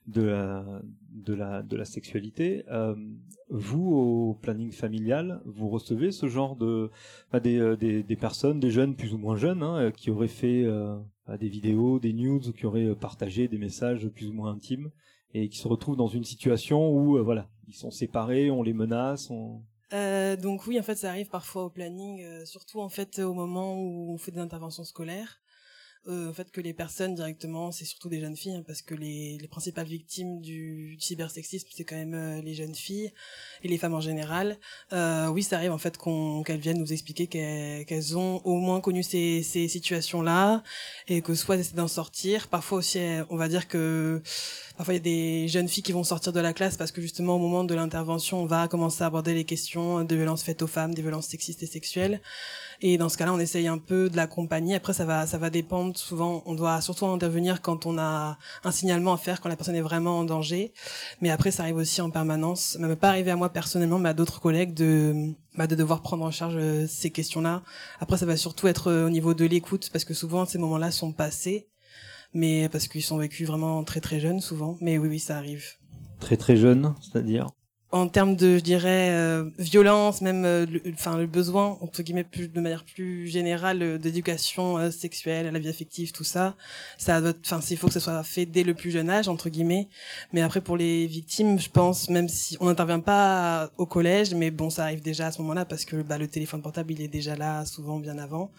de 0.07 0.23
la 0.23 0.64
de 1.12 1.35
la 1.35 1.62
de 1.62 1.77
la 1.77 1.85
sexualité. 1.85 2.64
Euh, 2.71 2.95
vous 3.49 3.90
au 3.95 4.35
planning 4.35 4.71
familial, 4.71 5.40
vous 5.47 5.69
recevez 5.69 6.12
ce 6.12 6.27
genre 6.27 6.57
de 6.57 6.90
bah, 7.33 7.40
des, 7.40 7.59
euh, 7.59 7.77
des 7.77 8.03
des 8.03 8.17
personnes, 8.17 8.61
des 8.61 8.71
jeunes 8.71 8.97
plus 8.97 9.14
ou 9.14 9.19
moins 9.19 9.37
jeunes, 9.37 9.62
hein, 9.62 9.77
euh, 9.77 9.90
qui 9.90 10.11
auraient 10.11 10.29
fait 10.29 10.62
euh, 10.64 10.97
des 11.39 11.49
vidéos, 11.49 11.99
des 11.99 12.13
news, 12.13 12.41
qui 12.53 12.67
auraient 12.67 12.87
euh, 12.87 12.95
partagé 12.95 13.49
des 13.49 13.59
messages 13.59 14.09
plus 14.09 14.29
ou 14.29 14.33
moins 14.33 14.53
intimes 14.53 14.91
et 15.33 15.49
qui 15.49 15.59
se 15.59 15.67
retrouvent 15.67 15.97
dans 15.97 16.07
une 16.09 16.25
situation 16.25 16.91
où 16.91 17.17
euh, 17.17 17.23
voilà, 17.23 17.49
ils 17.67 17.75
sont 17.75 17.91
séparés, 17.91 18.51
on 18.51 18.63
les 18.63 18.73
menace, 18.73 19.31
on 19.31 19.63
Euh, 19.93 20.37
donc 20.37 20.67
oui, 20.67 20.79
en 20.79 20.83
fait, 20.83 20.97
ça 20.97 21.11
arrive 21.11 21.29
parfois 21.29 21.65
au 21.65 21.71
planning, 21.71 22.23
euh, 22.23 22.45
surtout 22.45 22.81
en 22.81 22.89
fait 22.89 23.19
au 23.19 23.35
moment 23.35 23.77
où 23.77 24.13
on 24.13 24.19
fait 24.19 24.33
des 24.33 24.41
interventions 24.41 24.85
scolaires. 24.85 25.41
Euh, 26.07 26.29
en 26.29 26.35
fait, 26.35 26.51
que 26.51 26.61
les 26.61 26.75
personnes 26.75 27.14
directement, 27.14 27.73
c'est 27.73 27.87
surtout 27.87 28.11
des 28.11 28.21
jeunes 28.21 28.37
filles, 28.37 28.57
hein, 28.57 28.64
parce 28.67 28.83
que 28.83 28.95
les, 28.95 29.38
les 29.40 29.49
principales 29.49 29.87
victimes 29.87 30.43
du, 30.43 30.99
cybersexisme, 31.01 31.67
c'est 31.75 31.85
quand 31.85 31.97
même 31.97 32.12
euh, 32.12 32.43
les 32.43 32.53
jeunes 32.55 32.75
filles 32.75 33.11
et 33.62 33.69
les 33.69 33.79
femmes 33.79 33.95
en 33.95 34.03
général. 34.03 34.59
Euh, 34.93 35.29
oui, 35.29 35.43
ça 35.43 35.57
arrive 35.57 35.73
en 35.73 35.79
fait 35.79 35.97
qu'on 35.97 36.43
qu'elles 36.43 36.61
viennent 36.61 36.79
nous 36.79 36.93
expliquer 36.93 37.27
qu'elles 37.27 37.87
qu'elles 37.87 38.19
ont 38.19 38.43
au 38.45 38.57
moins 38.59 38.83
connu 38.83 39.03
ces, 39.03 39.43
ces 39.43 39.67
situations-là 39.67 40.62
et 41.09 41.23
que 41.23 41.35
soit 41.35 41.55
elles 41.55 41.62
essaient 41.62 41.77
d'en 41.77 41.88
sortir. 41.88 42.49
Parfois 42.49 42.79
aussi, 42.79 43.01
on 43.31 43.37
va 43.37 43.49
dire 43.49 43.67
que 43.67 44.23
parfois 44.77 44.95
il 44.95 44.97
y 44.99 45.01
a 45.01 45.03
des 45.03 45.49
jeunes 45.49 45.69
filles 45.69 45.83
qui 45.83 45.93
vont 45.93 46.05
sortir 46.05 46.33
de 46.33 46.41
la 46.41 46.53
classe 46.53 46.77
parce 46.77 46.93
que 46.93 47.01
justement 47.01 47.37
au 47.37 47.39
moment 47.39 47.65
de 47.65 47.75
l'intervention, 47.75 48.43
on 48.43 48.47
va 48.47 48.69
commencer 48.69 49.03
à 49.03 49.07
aborder 49.07 49.35
les 49.35 49.45
questions 49.45 50.05
de 50.05 50.17
violences 50.17 50.43
faites 50.43 50.63
aux 50.63 50.67
femmes, 50.67 50.95
des 50.95 51.03
violences 51.03 51.27
sexistes 51.27 51.63
et 51.63 51.67
sexuelles. 51.67 52.21
Et 52.81 52.99
dans 52.99 53.09
ce 53.09 53.17
cas-là, 53.17 53.33
on 53.33 53.39
essaye 53.39 53.67
un 53.67 53.79
peu 53.79 54.11
de 54.11 54.17
l'accompagner. 54.17 54.75
Après, 54.75 54.93
ça 54.93 55.05
va, 55.05 55.27
ça 55.27 55.39
va 55.39 55.51
dépendre. 55.51 55.97
Souvent, 55.97 56.43
on 56.47 56.55
doit 56.55 56.81
surtout 56.81 57.07
intervenir 57.07 57.63
quand 57.63 57.87
on 57.87 57.99
a 57.99 58.39
un 58.65 58.71
signalement 58.73 59.13
à 59.13 59.17
faire, 59.17 59.41
quand 59.41 59.49
la 59.49 59.57
personne 59.57 59.77
est 59.77 59.81
vraiment 59.81 60.19
en 60.19 60.25
danger. 60.25 60.73
Mais 61.21 61.31
après, 61.31 61.51
ça 61.51 61.63
arrive 61.63 61.77
aussi 61.77 62.01
en 62.01 62.11
permanence. 62.11 62.77
Ça 62.79 62.87
m'est 62.87 62.97
pas 62.97 63.09
arrivé 63.09 63.31
à 63.31 63.37
moi 63.37 63.49
personnellement, 63.51 63.99
mais 63.99 64.11
à 64.11 64.15
d'autres 64.15 64.41
collègues 64.41 64.75
de, 64.75 65.35
bah, 65.57 65.67
de 65.67 65.75
devoir 65.75 66.03
prendre 66.03 66.25
en 66.25 66.31
charge 66.31 66.57
euh, 66.57 66.87
ces 66.87 67.11
questions-là. 67.11 67.63
Après, 68.01 68.19
ça 68.19 68.27
va 68.27 68.37
surtout 68.37 68.67
être 68.69 68.91
euh, 68.91 69.07
au 69.07 69.11
niveau 69.11 69.35
de 69.35 69.45
l'écoute, 69.45 69.91
parce 69.93 70.05
que 70.05 70.15
souvent, 70.15 70.45
ces 70.45 70.59
moments-là 70.59 70.91
sont 70.91 71.13
passés. 71.13 71.69
Mais 72.35 72.68
parce 72.68 72.88
qu'ils 72.88 73.03
sont 73.03 73.18
vécus 73.18 73.47
vraiment 73.47 73.85
très 73.85 74.01
très 74.01 74.20
jeunes, 74.20 74.40
souvent. 74.40 74.77
Mais 74.81 74.99
oui, 74.99 75.09
oui, 75.09 75.18
ça 75.20 75.38
arrive 75.38 75.64
très 76.20 76.37
très 76.37 76.57
jeunes, 76.57 76.94
c'est-à-dire? 77.01 77.49
En 77.95 78.09
termes 78.09 78.35
de, 78.35 78.59
je 78.59 78.63
dirais, 78.63 79.11
euh, 79.13 79.49
violence, 79.57 80.21
même, 80.21 80.45
euh, 80.45 80.67
le, 80.67 80.83
enfin, 80.93 81.17
le 81.17 81.27
besoin, 81.27 81.79
entre 81.81 82.03
guillemets, 82.03 82.25
plus, 82.25 82.49
de 82.49 82.61
manière 82.61 82.85
plus 82.85 83.29
générale, 83.29 83.83
euh, 83.83 83.99
d'éducation 83.99 84.79
euh, 84.79 84.91
sexuelle, 84.91 85.47
à 85.47 85.53
la 85.53 85.61
vie 85.61 85.69
affective, 85.69 86.11
tout 86.11 86.25
ça, 86.25 86.57
ça 86.99 87.21
doit, 87.21 87.35
enfin, 87.45 87.61
il 87.71 87.77
faut 87.77 87.87
que 87.87 87.93
ça 87.93 88.01
soit 88.01 88.25
fait 88.25 88.47
dès 88.47 88.65
le 88.65 88.75
plus 88.75 88.91
jeune 88.91 89.09
âge, 89.11 89.29
entre 89.29 89.49
guillemets. 89.49 89.87
Mais 90.33 90.43
après, 90.43 90.61
pour 90.61 90.77
les 90.77 91.07
victimes, 91.07 91.61
je 91.61 91.71
pense, 91.71 92.11
même 92.11 92.29
si 92.29 92.57
on 92.59 92.67
n'intervient 92.67 92.99
pas 92.99 93.71
au 93.79 93.87
collège, 93.87 94.35
mais 94.35 94.51
bon, 94.51 94.71
ça 94.71 94.83
arrive 94.83 95.01
déjà 95.01 95.29
à 95.29 95.33
ce 95.33 95.41
moment-là 95.43 95.65
parce 95.65 95.85
que 95.85 96.03
bah, 96.03 96.19
le 96.19 96.27
téléphone 96.27 96.63
portable, 96.63 96.93
il 96.93 97.01
est 97.01 97.07
déjà 97.07 97.37
là, 97.37 97.65
souvent 97.65 98.01
bien 98.01 98.19
avant. 98.19 98.51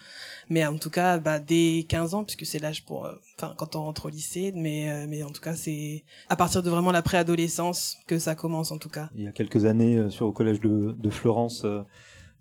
Mais 0.48 0.64
en 0.64 0.78
tout 0.78 0.90
cas, 0.90 1.18
bah, 1.18 1.40
dès 1.40 1.84
15 1.88 2.14
ans, 2.14 2.24
puisque 2.24 2.46
c'est 2.46 2.58
l'âge 2.60 2.84
pour, 2.84 3.06
euh, 3.06 3.12
enfin, 3.36 3.54
quand 3.56 3.74
on 3.74 3.82
rentre 3.82 4.06
au 4.06 4.08
lycée, 4.08 4.52
mais, 4.54 4.90
euh, 4.90 5.06
mais 5.08 5.22
en 5.24 5.30
tout 5.30 5.40
cas, 5.40 5.56
c'est 5.56 6.04
à 6.28 6.36
partir 6.36 6.62
de 6.62 6.70
vraiment 6.70 6.92
la 6.92 7.02
préadolescence 7.02 7.98
que 8.06 8.18
ça 8.18 8.34
commence, 8.34 8.70
en 8.70 8.78
tout 8.78 8.88
cas. 8.88 9.10
Y 9.26 9.28
a 9.28 9.32
quelques 9.32 9.64
années, 9.64 9.96
euh, 9.96 10.10
sur 10.10 10.26
au 10.26 10.32
collège 10.32 10.60
de, 10.60 10.94
de 10.98 11.10
Florence, 11.10 11.62
euh, 11.64 11.82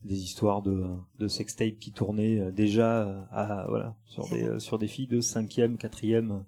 des 0.03 0.23
histoires 0.23 0.61
de, 0.61 0.85
de 1.19 1.27
sextape 1.27 1.79
qui 1.79 1.91
tournaient 1.91 2.39
euh, 2.39 2.51
déjà 2.51 3.27
à, 3.31 3.65
voilà, 3.69 3.95
sur, 4.05 4.27
des, 4.29 4.59
sur 4.59 4.77
des 4.77 4.87
filles 4.87 5.07
de 5.07 5.21
5e, 5.21 5.77
4e. 5.77 6.41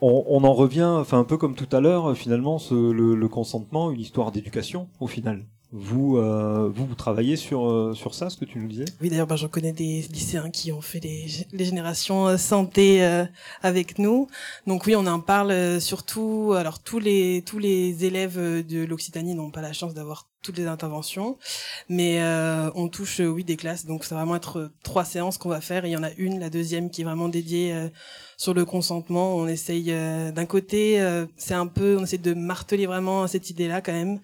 On, 0.00 0.24
on 0.26 0.44
en 0.44 0.52
revient, 0.52 0.90
enfin 0.98 1.18
un 1.18 1.24
peu 1.24 1.36
comme 1.36 1.54
tout 1.54 1.68
à 1.74 1.80
l'heure, 1.80 2.16
finalement, 2.16 2.58
ce, 2.58 2.74
le, 2.74 3.14
le 3.14 3.28
consentement, 3.28 3.90
une 3.90 4.00
histoire 4.00 4.32
d'éducation 4.32 4.88
au 5.00 5.06
final. 5.06 5.44
Vous, 5.76 6.18
euh, 6.18 6.70
vous, 6.72 6.86
vous 6.86 6.94
travaillez 6.94 7.34
sur, 7.34 7.68
euh, 7.68 7.94
sur 7.94 8.14
ça, 8.14 8.30
ce 8.30 8.36
que 8.36 8.44
tu 8.44 8.60
nous 8.60 8.68
disais? 8.68 8.84
Oui, 9.00 9.10
d'ailleurs, 9.10 9.26
bah, 9.26 9.34
j'en 9.34 9.48
connais 9.48 9.72
des 9.72 10.02
lycéens 10.02 10.48
qui 10.50 10.70
ont 10.70 10.80
fait 10.80 11.00
les, 11.00 11.26
les 11.52 11.64
générations 11.64 12.28
euh, 12.28 12.36
santé 12.36 13.04
euh, 13.04 13.24
avec 13.60 13.98
nous. 13.98 14.28
Donc 14.68 14.86
oui, 14.86 14.94
on 14.94 15.04
en 15.06 15.18
parle 15.18 15.50
euh, 15.50 15.80
surtout. 15.80 16.54
Alors 16.56 16.78
tous 16.78 17.00
les 17.00 17.42
tous 17.44 17.58
les 17.58 18.04
élèves 18.04 18.38
euh, 18.38 18.62
de 18.62 18.84
l'Occitanie 18.84 19.34
n'ont 19.34 19.50
pas 19.50 19.62
la 19.62 19.72
chance 19.72 19.94
d'avoir 19.94 20.28
toutes 20.44 20.58
les 20.58 20.66
interventions, 20.66 21.38
mais 21.88 22.20
euh, 22.20 22.70
on 22.74 22.88
touche 22.88 23.20
euh, 23.20 23.26
oui 23.26 23.42
des 23.44 23.56
classes. 23.56 23.86
Donc 23.86 24.04
ça 24.04 24.14
va 24.14 24.20
vraiment 24.20 24.36
être 24.36 24.58
euh, 24.58 24.72
trois 24.84 25.04
séances 25.04 25.38
qu'on 25.38 25.48
va 25.48 25.60
faire. 25.60 25.86
Il 25.86 25.90
y 25.90 25.96
en 25.96 26.02
a 26.04 26.12
une, 26.18 26.38
la 26.38 26.50
deuxième, 26.50 26.90
qui 26.90 27.00
est 27.00 27.04
vraiment 27.04 27.28
dédiée 27.28 27.72
euh, 27.72 27.88
sur 28.36 28.52
le 28.52 28.64
consentement. 28.64 29.34
On 29.36 29.48
essaye 29.48 29.86
euh, 29.90 30.30
d'un 30.32 30.44
côté, 30.44 31.00
euh, 31.00 31.26
c'est 31.36 31.54
un 31.54 31.66
peu, 31.66 31.96
on 31.98 32.04
essaie 32.04 32.18
de 32.18 32.34
marteler 32.34 32.86
vraiment 32.86 33.26
cette 33.26 33.48
idée-là 33.50 33.80
quand 33.80 33.92
même, 33.92 34.20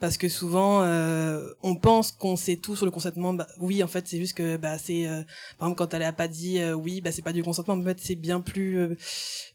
parce 0.00 0.16
que 0.16 0.28
souvent 0.28 0.82
euh, 0.82 1.50
on 1.62 1.74
pense 1.74 2.12
qu'on 2.12 2.36
sait 2.36 2.56
tout 2.56 2.76
sur 2.76 2.86
le 2.86 2.92
consentement. 2.92 3.34
Bah, 3.34 3.48
oui, 3.60 3.82
en 3.82 3.88
fait, 3.88 4.06
c'est 4.06 4.18
juste 4.18 4.34
que 4.34 4.56
bah 4.56 4.78
c'est 4.78 5.06
euh, 5.08 5.22
par 5.58 5.68
exemple 5.68 5.78
quand 5.78 5.94
elle 5.94 6.04
a 6.04 6.12
pas 6.12 6.28
dit 6.28 6.60
euh, 6.60 6.72
oui, 6.74 7.00
bah 7.00 7.10
c'est 7.12 7.22
pas 7.22 7.32
du 7.32 7.42
consentement. 7.42 7.74
En 7.74 7.82
fait, 7.82 7.98
c'est 8.00 8.14
bien 8.14 8.40
plus 8.40 8.78
euh, 8.78 8.96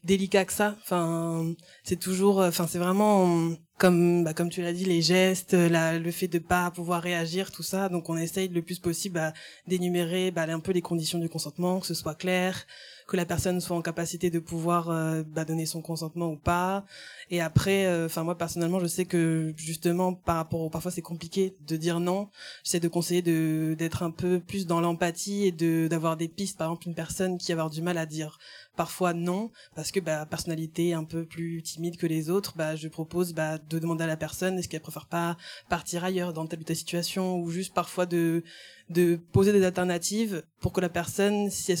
délicat 0.04 0.44
que 0.44 0.52
ça. 0.52 0.76
Enfin, 0.82 1.46
c'est 1.82 1.98
toujours, 1.98 2.40
enfin 2.40 2.66
c'est 2.68 2.78
vraiment 2.78 3.50
comme 3.80 4.24
bah, 4.24 4.34
comme 4.34 4.50
tu 4.50 4.60
l'as 4.60 4.74
dit, 4.74 4.84
les 4.84 5.00
gestes, 5.00 5.54
le 5.54 6.10
fait 6.10 6.28
de 6.28 6.38
pas 6.38 6.70
pouvoir 6.70 7.02
réagir, 7.02 7.50
tout 7.50 7.62
ça. 7.62 7.88
Donc 7.88 8.10
on 8.10 8.16
essaye 8.16 8.48
le 8.48 8.60
plus 8.60 8.78
possible 8.78 9.14
bah, 9.14 9.32
d'énumérer 9.66 10.30
bah, 10.30 10.42
un 10.42 10.60
peu 10.60 10.72
les 10.72 10.82
conditions 10.82 11.18
du 11.18 11.30
consentement, 11.30 11.80
que 11.80 11.86
ce 11.86 11.94
soit 11.94 12.14
clair, 12.14 12.66
que 13.10 13.16
la 13.16 13.26
personne 13.26 13.60
soit 13.60 13.76
en 13.76 13.82
capacité 13.82 14.30
de 14.30 14.38
pouvoir 14.38 14.88
euh, 14.88 15.24
bah, 15.26 15.44
donner 15.44 15.66
son 15.66 15.82
consentement 15.82 16.28
ou 16.30 16.36
pas. 16.36 16.84
Et 17.28 17.40
après, 17.40 18.04
enfin 18.04 18.22
moi 18.22 18.38
personnellement, 18.38 18.78
je 18.80 18.86
sais 18.86 19.04
que 19.04 19.52
justement 19.56 20.14
par 20.14 20.36
rapport 20.36 20.60
au 20.60 20.70
parfois 20.70 20.90
c'est 20.90 21.02
compliqué 21.02 21.56
de 21.66 21.76
dire 21.76 21.98
non. 21.98 22.28
J'essaie 22.64 22.80
de 22.80 22.88
conseiller 22.88 23.22
de 23.22 23.74
d'être 23.76 24.02
un 24.02 24.12
peu 24.12 24.40
plus 24.40 24.66
dans 24.66 24.80
l'empathie 24.80 25.44
et 25.44 25.52
de 25.52 25.88
d'avoir 25.88 26.16
des 26.16 26.28
pistes. 26.28 26.56
Par 26.56 26.68
exemple, 26.68 26.86
une 26.88 26.94
personne 26.94 27.36
qui 27.36 27.52
va 27.52 27.54
avoir 27.54 27.70
du 27.70 27.82
mal 27.82 27.98
à 27.98 28.06
dire 28.06 28.38
parfois 28.76 29.12
non 29.12 29.50
parce 29.74 29.90
que 29.90 30.00
bah 30.00 30.24
personnalité 30.26 30.94
un 30.94 31.04
peu 31.04 31.24
plus 31.24 31.62
timide 31.62 31.96
que 31.96 32.06
les 32.06 32.30
autres 32.30 32.54
bah 32.56 32.76
je 32.76 32.88
propose 32.88 33.34
bah 33.34 33.58
de 33.58 33.78
demander 33.78 34.04
à 34.04 34.06
la 34.06 34.16
personne 34.16 34.58
est-ce 34.58 34.68
qu'elle 34.68 34.80
préfère 34.80 35.06
pas 35.06 35.36
partir 35.68 36.04
ailleurs 36.04 36.32
dans 36.32 36.46
telle 36.46 36.60
ou 36.60 36.64
telle 36.64 36.76
situation 36.76 37.38
ou 37.38 37.50
juste 37.50 37.74
parfois 37.74 38.06
de 38.06 38.42
de 38.88 39.20
poser 39.32 39.52
des 39.52 39.64
alternatives 39.64 40.42
pour 40.60 40.72
que 40.72 40.80
la 40.80 40.88
personne 40.88 41.50
si 41.50 41.72
elle, 41.72 41.78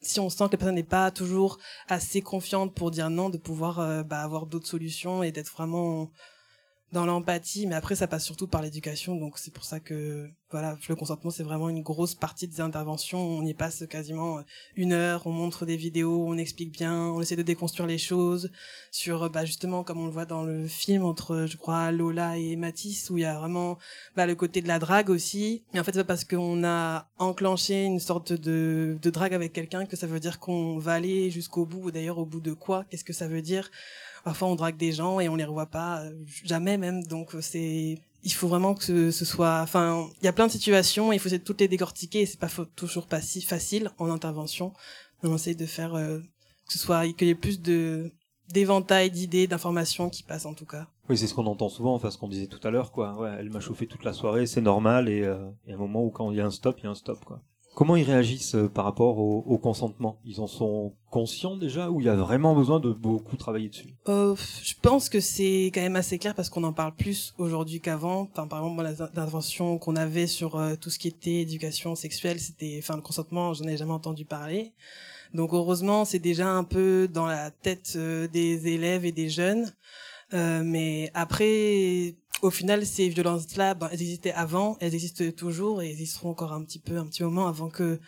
si 0.00 0.20
on 0.20 0.30
sent 0.30 0.46
que 0.46 0.52
la 0.52 0.58
personne 0.58 0.74
n'est 0.74 0.82
pas 0.82 1.10
toujours 1.10 1.58
assez 1.88 2.22
confiante 2.22 2.74
pour 2.74 2.90
dire 2.90 3.10
non 3.10 3.30
de 3.30 3.38
pouvoir 3.38 3.80
euh, 3.80 4.02
bah, 4.02 4.22
avoir 4.22 4.46
d'autres 4.46 4.66
solutions 4.66 5.22
et 5.22 5.32
d'être 5.32 5.52
vraiment 5.52 6.10
dans 6.92 7.06
l'empathie, 7.06 7.66
mais 7.66 7.74
après 7.74 7.94
ça 7.94 8.06
passe 8.06 8.24
surtout 8.24 8.46
par 8.46 8.62
l'éducation, 8.62 9.14
donc 9.16 9.38
c'est 9.38 9.52
pour 9.52 9.64
ça 9.64 9.78
que 9.80 10.28
voilà, 10.50 10.76
le 10.88 10.96
consentement 10.96 11.30
c'est 11.30 11.44
vraiment 11.44 11.68
une 11.68 11.82
grosse 11.82 12.14
partie 12.14 12.48
des 12.48 12.60
interventions. 12.60 13.20
On 13.20 13.44
y 13.46 13.54
passe 13.54 13.84
quasiment 13.88 14.40
une 14.74 14.92
heure, 14.92 15.26
on 15.26 15.30
montre 15.30 15.64
des 15.64 15.76
vidéos, 15.76 16.24
on 16.26 16.36
explique 16.36 16.72
bien, 16.72 16.92
on 16.92 17.20
essaie 17.20 17.36
de 17.36 17.42
déconstruire 17.42 17.86
les 17.86 17.98
choses 17.98 18.50
sur 18.90 19.30
bah 19.30 19.44
justement 19.44 19.84
comme 19.84 20.00
on 20.00 20.06
le 20.06 20.12
voit 20.12 20.26
dans 20.26 20.42
le 20.42 20.66
film 20.66 21.04
entre 21.04 21.46
je 21.46 21.56
crois 21.56 21.92
Lola 21.92 22.36
et 22.36 22.56
Matisse 22.56 23.10
où 23.10 23.18
il 23.18 23.20
y 23.20 23.24
a 23.24 23.38
vraiment 23.38 23.78
bah, 24.16 24.26
le 24.26 24.34
côté 24.34 24.60
de 24.60 24.68
la 24.68 24.80
drague 24.80 25.10
aussi. 25.10 25.62
Mais 25.72 25.80
en 25.80 25.84
fait 25.84 25.94
c'est 25.94 26.04
parce 26.04 26.24
qu'on 26.24 26.64
a 26.64 27.08
enclenché 27.18 27.84
une 27.84 28.00
sorte 28.00 28.32
de 28.32 28.98
de 29.00 29.10
drague 29.10 29.34
avec 29.34 29.52
quelqu'un 29.52 29.86
que 29.86 29.96
ça 29.96 30.08
veut 30.08 30.20
dire 30.20 30.40
qu'on 30.40 30.78
va 30.78 30.94
aller 30.94 31.30
jusqu'au 31.30 31.64
bout. 31.66 31.92
D'ailleurs 31.92 32.18
au 32.18 32.26
bout 32.26 32.40
de 32.40 32.52
quoi? 32.52 32.84
Qu'est-ce 32.90 33.04
que 33.04 33.12
ça 33.12 33.28
veut 33.28 33.42
dire? 33.42 33.70
Parfois 34.24 34.48
on 34.48 34.54
drague 34.54 34.76
des 34.76 34.92
gens 34.92 35.20
et 35.20 35.28
on 35.28 35.36
les 35.36 35.44
revoit 35.44 35.66
pas 35.66 36.02
jamais 36.44 36.78
même. 36.78 37.02
Donc 37.04 37.34
c'est 37.40 37.98
il 38.22 38.32
faut 38.32 38.48
vraiment 38.48 38.74
que 38.74 39.10
ce, 39.10 39.24
soit 39.24 39.60
enfin 39.62 40.08
il 40.20 40.24
y 40.24 40.28
a 40.28 40.32
plein 40.32 40.46
de 40.46 40.52
situations 40.52 41.12
il 41.12 41.18
faut 41.18 41.28
essayer 41.28 41.38
de 41.38 41.44
toutes 41.44 41.60
les 41.60 41.68
décortiquer 41.68 42.20
et 42.22 42.26
c'est 42.26 42.38
pas 42.38 42.50
toujours 42.76 43.06
pas 43.06 43.20
si 43.20 43.40
facile 43.42 43.90
en 43.98 44.10
intervention. 44.10 44.72
On 45.22 45.34
essaye 45.34 45.56
de 45.56 45.66
faire 45.66 45.94
euh, 45.94 46.18
que 46.66 46.72
ce 46.72 46.78
soit 46.78 47.06
qu'il 47.12 47.28
y 47.28 47.30
ait 47.30 47.34
plus 47.34 47.60
de 47.60 48.10
d'éventail 48.52 49.10
d'idées 49.10 49.46
d'informations 49.46 50.10
qui 50.10 50.22
passent 50.22 50.46
en 50.46 50.54
tout 50.54 50.66
cas. 50.66 50.88
Oui 51.08 51.16
c'est 51.16 51.26
ce 51.26 51.34
qu'on 51.34 51.46
entend 51.46 51.68
souvent 51.68 51.94
enfin 51.94 52.10
ce 52.10 52.18
qu'on 52.18 52.28
disait 52.28 52.46
tout 52.46 52.60
à 52.66 52.70
l'heure 52.70 52.92
quoi. 52.92 53.16
Ouais 53.16 53.30
elle 53.38 53.50
m'a 53.50 53.60
chauffé 53.60 53.86
toute 53.86 54.04
la 54.04 54.12
soirée 54.12 54.46
c'est 54.46 54.60
normal 54.60 55.08
et 55.08 55.22
euh, 55.22 55.50
il 55.64 55.70
y 55.70 55.72
a 55.72 55.76
un 55.76 55.78
moment 55.78 56.04
où 56.04 56.10
quand 56.10 56.30
il 56.30 56.36
y 56.36 56.40
a 56.40 56.46
un 56.46 56.50
stop 56.50 56.78
il 56.80 56.84
y 56.84 56.86
a 56.86 56.90
un 56.90 56.94
stop 56.94 57.24
quoi 57.24 57.42
Comment 57.80 57.96
ils 57.96 58.04
réagissent 58.04 58.56
par 58.74 58.84
rapport 58.84 59.16
au, 59.16 59.56
consentement? 59.56 60.20
Ils 60.26 60.42
en 60.42 60.46
sont 60.46 60.92
conscients 61.08 61.56
déjà 61.56 61.90
ou 61.90 62.02
il 62.02 62.04
y 62.04 62.10
a 62.10 62.14
vraiment 62.14 62.54
besoin 62.54 62.78
de 62.78 62.92
beaucoup 62.92 63.38
travailler 63.38 63.70
dessus? 63.70 63.96
Euh, 64.06 64.36
Je 64.62 64.74
pense 64.82 65.08
que 65.08 65.18
c'est 65.18 65.70
quand 65.72 65.80
même 65.80 65.96
assez 65.96 66.18
clair 66.18 66.34
parce 66.34 66.50
qu'on 66.50 66.64
en 66.64 66.74
parle 66.74 66.94
plus 66.94 67.32
aujourd'hui 67.38 67.80
qu'avant. 67.80 68.28
Enfin, 68.30 68.46
par 68.46 68.58
exemple, 68.58 68.82
l'intervention 68.82 69.78
qu'on 69.78 69.96
avait 69.96 70.26
sur 70.26 70.56
euh, 70.56 70.74
tout 70.78 70.90
ce 70.90 70.98
qui 70.98 71.08
était 71.08 71.36
éducation 71.36 71.94
sexuelle, 71.94 72.38
c'était, 72.38 72.76
enfin, 72.82 72.96
le 72.96 73.02
consentement, 73.02 73.54
j'en 73.54 73.64
ai 73.64 73.78
jamais 73.78 73.92
entendu 73.92 74.26
parler. 74.26 74.74
Donc 75.32 75.54
heureusement, 75.54 76.04
c'est 76.04 76.18
déjà 76.18 76.50
un 76.50 76.64
peu 76.64 77.08
dans 77.10 77.24
la 77.24 77.50
tête 77.50 77.94
euh, 77.96 78.28
des 78.28 78.68
élèves 78.68 79.06
et 79.06 79.12
des 79.12 79.30
jeunes. 79.30 79.72
mais 80.34 81.10
après, 81.14 82.14
au 82.42 82.50
final, 82.50 82.84
ces 82.86 83.08
violences-là, 83.08 83.74
ben, 83.74 83.88
elles 83.92 84.02
existaient 84.02 84.32
avant, 84.32 84.76
elles 84.80 84.94
existent 84.94 85.24
toujours 85.36 85.82
et 85.82 85.86
elles 85.86 85.92
existeront 85.92 86.30
encore 86.30 86.52
un 86.52 86.64
petit 86.64 86.78
peu, 86.78 86.96
un 86.96 87.06
petit 87.06 87.22
moment 87.22 87.46
avant 87.46 87.68
que 87.68 88.00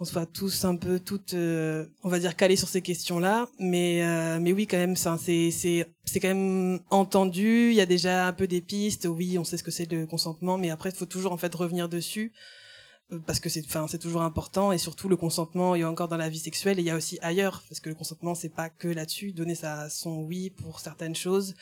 on 0.00 0.04
soit 0.04 0.26
tous 0.26 0.64
un 0.64 0.76
peu 0.76 1.00
toutes, 1.00 1.34
euh, 1.34 1.86
on 2.04 2.08
va 2.08 2.20
dire 2.20 2.36
calés 2.36 2.56
sur 2.56 2.68
ces 2.68 2.82
questions-là. 2.82 3.48
Mais 3.58 4.02
euh, 4.04 4.38
mais 4.40 4.52
oui, 4.52 4.66
quand 4.66 4.76
même, 4.76 4.96
c'est 4.96 5.50
c'est 5.50 5.86
c'est 6.04 6.20
quand 6.20 6.28
même 6.28 6.80
entendu. 6.90 7.70
Il 7.70 7.74
y 7.74 7.80
a 7.80 7.86
déjà 7.86 8.28
un 8.28 8.32
peu 8.32 8.46
des 8.46 8.60
pistes. 8.60 9.08
Oui, 9.10 9.38
on 9.38 9.44
sait 9.44 9.56
ce 9.56 9.64
que 9.64 9.72
c'est 9.72 9.90
le 9.90 10.06
consentement, 10.06 10.56
mais 10.56 10.70
après, 10.70 10.90
il 10.90 10.96
faut 10.96 11.06
toujours 11.06 11.32
en 11.32 11.36
fait 11.36 11.52
revenir 11.54 11.88
dessus 11.88 12.32
parce 13.26 13.40
que 13.40 13.48
c'est 13.48 13.64
enfin 13.64 13.86
c'est 13.88 13.98
toujours 13.98 14.22
important 14.22 14.70
et 14.70 14.78
surtout 14.78 15.08
le 15.08 15.16
consentement 15.16 15.74
il 15.74 15.80
y 15.80 15.82
a 15.82 15.90
encore 15.90 16.08
dans 16.08 16.18
la 16.18 16.28
vie 16.28 16.38
sexuelle 16.38 16.78
et 16.78 16.82
il 16.82 16.84
y 16.84 16.90
a 16.90 16.96
aussi 16.96 17.18
ailleurs 17.22 17.62
parce 17.68 17.80
que 17.80 17.88
le 17.88 17.94
consentement 17.94 18.34
c'est 18.34 18.50
pas 18.50 18.68
que 18.68 18.86
là-dessus 18.86 19.32
donner 19.32 19.54
sa 19.54 19.88
son 19.88 20.20
oui 20.24 20.50
pour 20.50 20.80
certaines 20.80 21.14
choses 21.14 21.54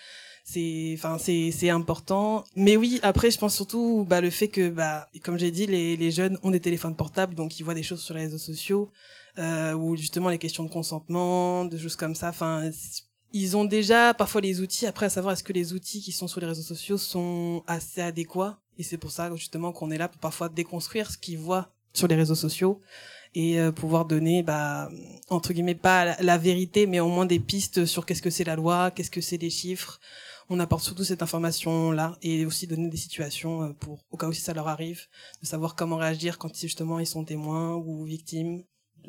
c'est 0.48 0.92
enfin 0.94 1.18
c'est 1.18 1.50
c'est 1.50 1.70
important. 1.70 2.44
Mais 2.54 2.76
oui 2.76 3.00
après 3.02 3.32
je 3.32 3.38
pense 3.38 3.54
surtout 3.56 4.06
bah 4.08 4.20
le 4.20 4.30
fait 4.30 4.46
que 4.46 4.68
bah 4.68 5.08
comme 5.24 5.38
j'ai 5.38 5.50
dit 5.50 5.66
les 5.66 5.96
les 5.96 6.10
jeunes 6.12 6.38
ont 6.44 6.52
des 6.52 6.60
téléphones 6.60 6.94
portables 6.94 7.34
donc 7.34 7.58
ils 7.58 7.64
voient 7.64 7.74
des 7.74 7.82
choses 7.82 8.00
sur 8.00 8.14
les 8.14 8.22
réseaux 8.22 8.38
sociaux 8.38 8.92
euh, 9.38 9.74
ou 9.74 9.96
justement 9.96 10.28
les 10.28 10.38
questions 10.38 10.62
de 10.62 10.70
consentement 10.70 11.64
de 11.64 11.76
choses 11.76 11.96
comme 11.96 12.14
ça. 12.14 12.28
Enfin 12.28 12.70
ils 13.32 13.56
ont 13.56 13.64
déjà 13.64 14.14
parfois 14.14 14.40
les 14.40 14.60
outils. 14.60 14.86
Après 14.86 15.06
à 15.06 15.10
savoir 15.10 15.34
est-ce 15.34 15.42
que 15.42 15.52
les 15.52 15.72
outils 15.72 16.00
qui 16.00 16.12
sont 16.12 16.28
sur 16.28 16.40
les 16.40 16.46
réseaux 16.46 16.62
sociaux 16.62 16.96
sont 16.96 17.64
assez 17.66 18.00
adéquats? 18.00 18.60
Et 18.78 18.84
c'est 18.84 18.98
pour 18.98 19.10
ça 19.10 19.34
justement 19.34 19.72
qu'on 19.72 19.90
est 19.90 19.98
là 19.98 20.06
pour 20.08 20.20
parfois 20.20 20.48
déconstruire 20.48 21.10
ce 21.10 21.18
qu'ils 21.18 21.38
voient 21.38 21.72
sur 21.92 22.06
les 22.06 22.14
réseaux 22.14 22.36
sociaux 22.36 22.80
et 23.34 23.58
euh, 23.58 23.72
pouvoir 23.72 24.04
donner 24.04 24.44
bah 24.44 24.90
entre 25.28 25.52
guillemets 25.52 25.74
pas 25.74 26.04
la, 26.04 26.16
la, 26.22 26.38
vérité 26.38 26.86
mais 26.86 27.00
au 27.00 27.08
moins 27.08 27.26
des 27.26 27.40
pistes 27.40 27.84
sur 27.84 28.06
qu'est-ce 28.06 28.22
que 28.22 28.30
c'est 28.30 28.44
la 28.44 28.54
loi 28.54 28.90
qu'est-ce 28.90 29.10
que 29.10 29.20
c'est 29.20 29.38
les 29.38 29.50
chiffres 29.50 29.98
on 30.48 30.60
apporte 30.60 30.82
surtout 30.82 31.04
cette 31.04 31.22
information 31.22 31.90
là 31.90 32.16
et 32.22 32.46
aussi 32.46 32.66
donner 32.66 32.88
des 32.88 32.96
situations 32.96 33.74
pour 33.74 33.98
au 34.10 34.16
cas 34.16 34.28
où 34.28 34.32
si 34.32 34.40
ça 34.40 34.54
leur 34.54 34.68
arrive 34.68 35.02
de 35.42 35.46
savoir 35.46 35.74
comment 35.74 35.96
réagir 35.96 36.38
quand 36.38 36.54
justement 36.56 36.98
ils 36.98 37.06
sont 37.06 37.24
témoins 37.24 37.74
ou 37.74 38.04
victimes 38.04 38.62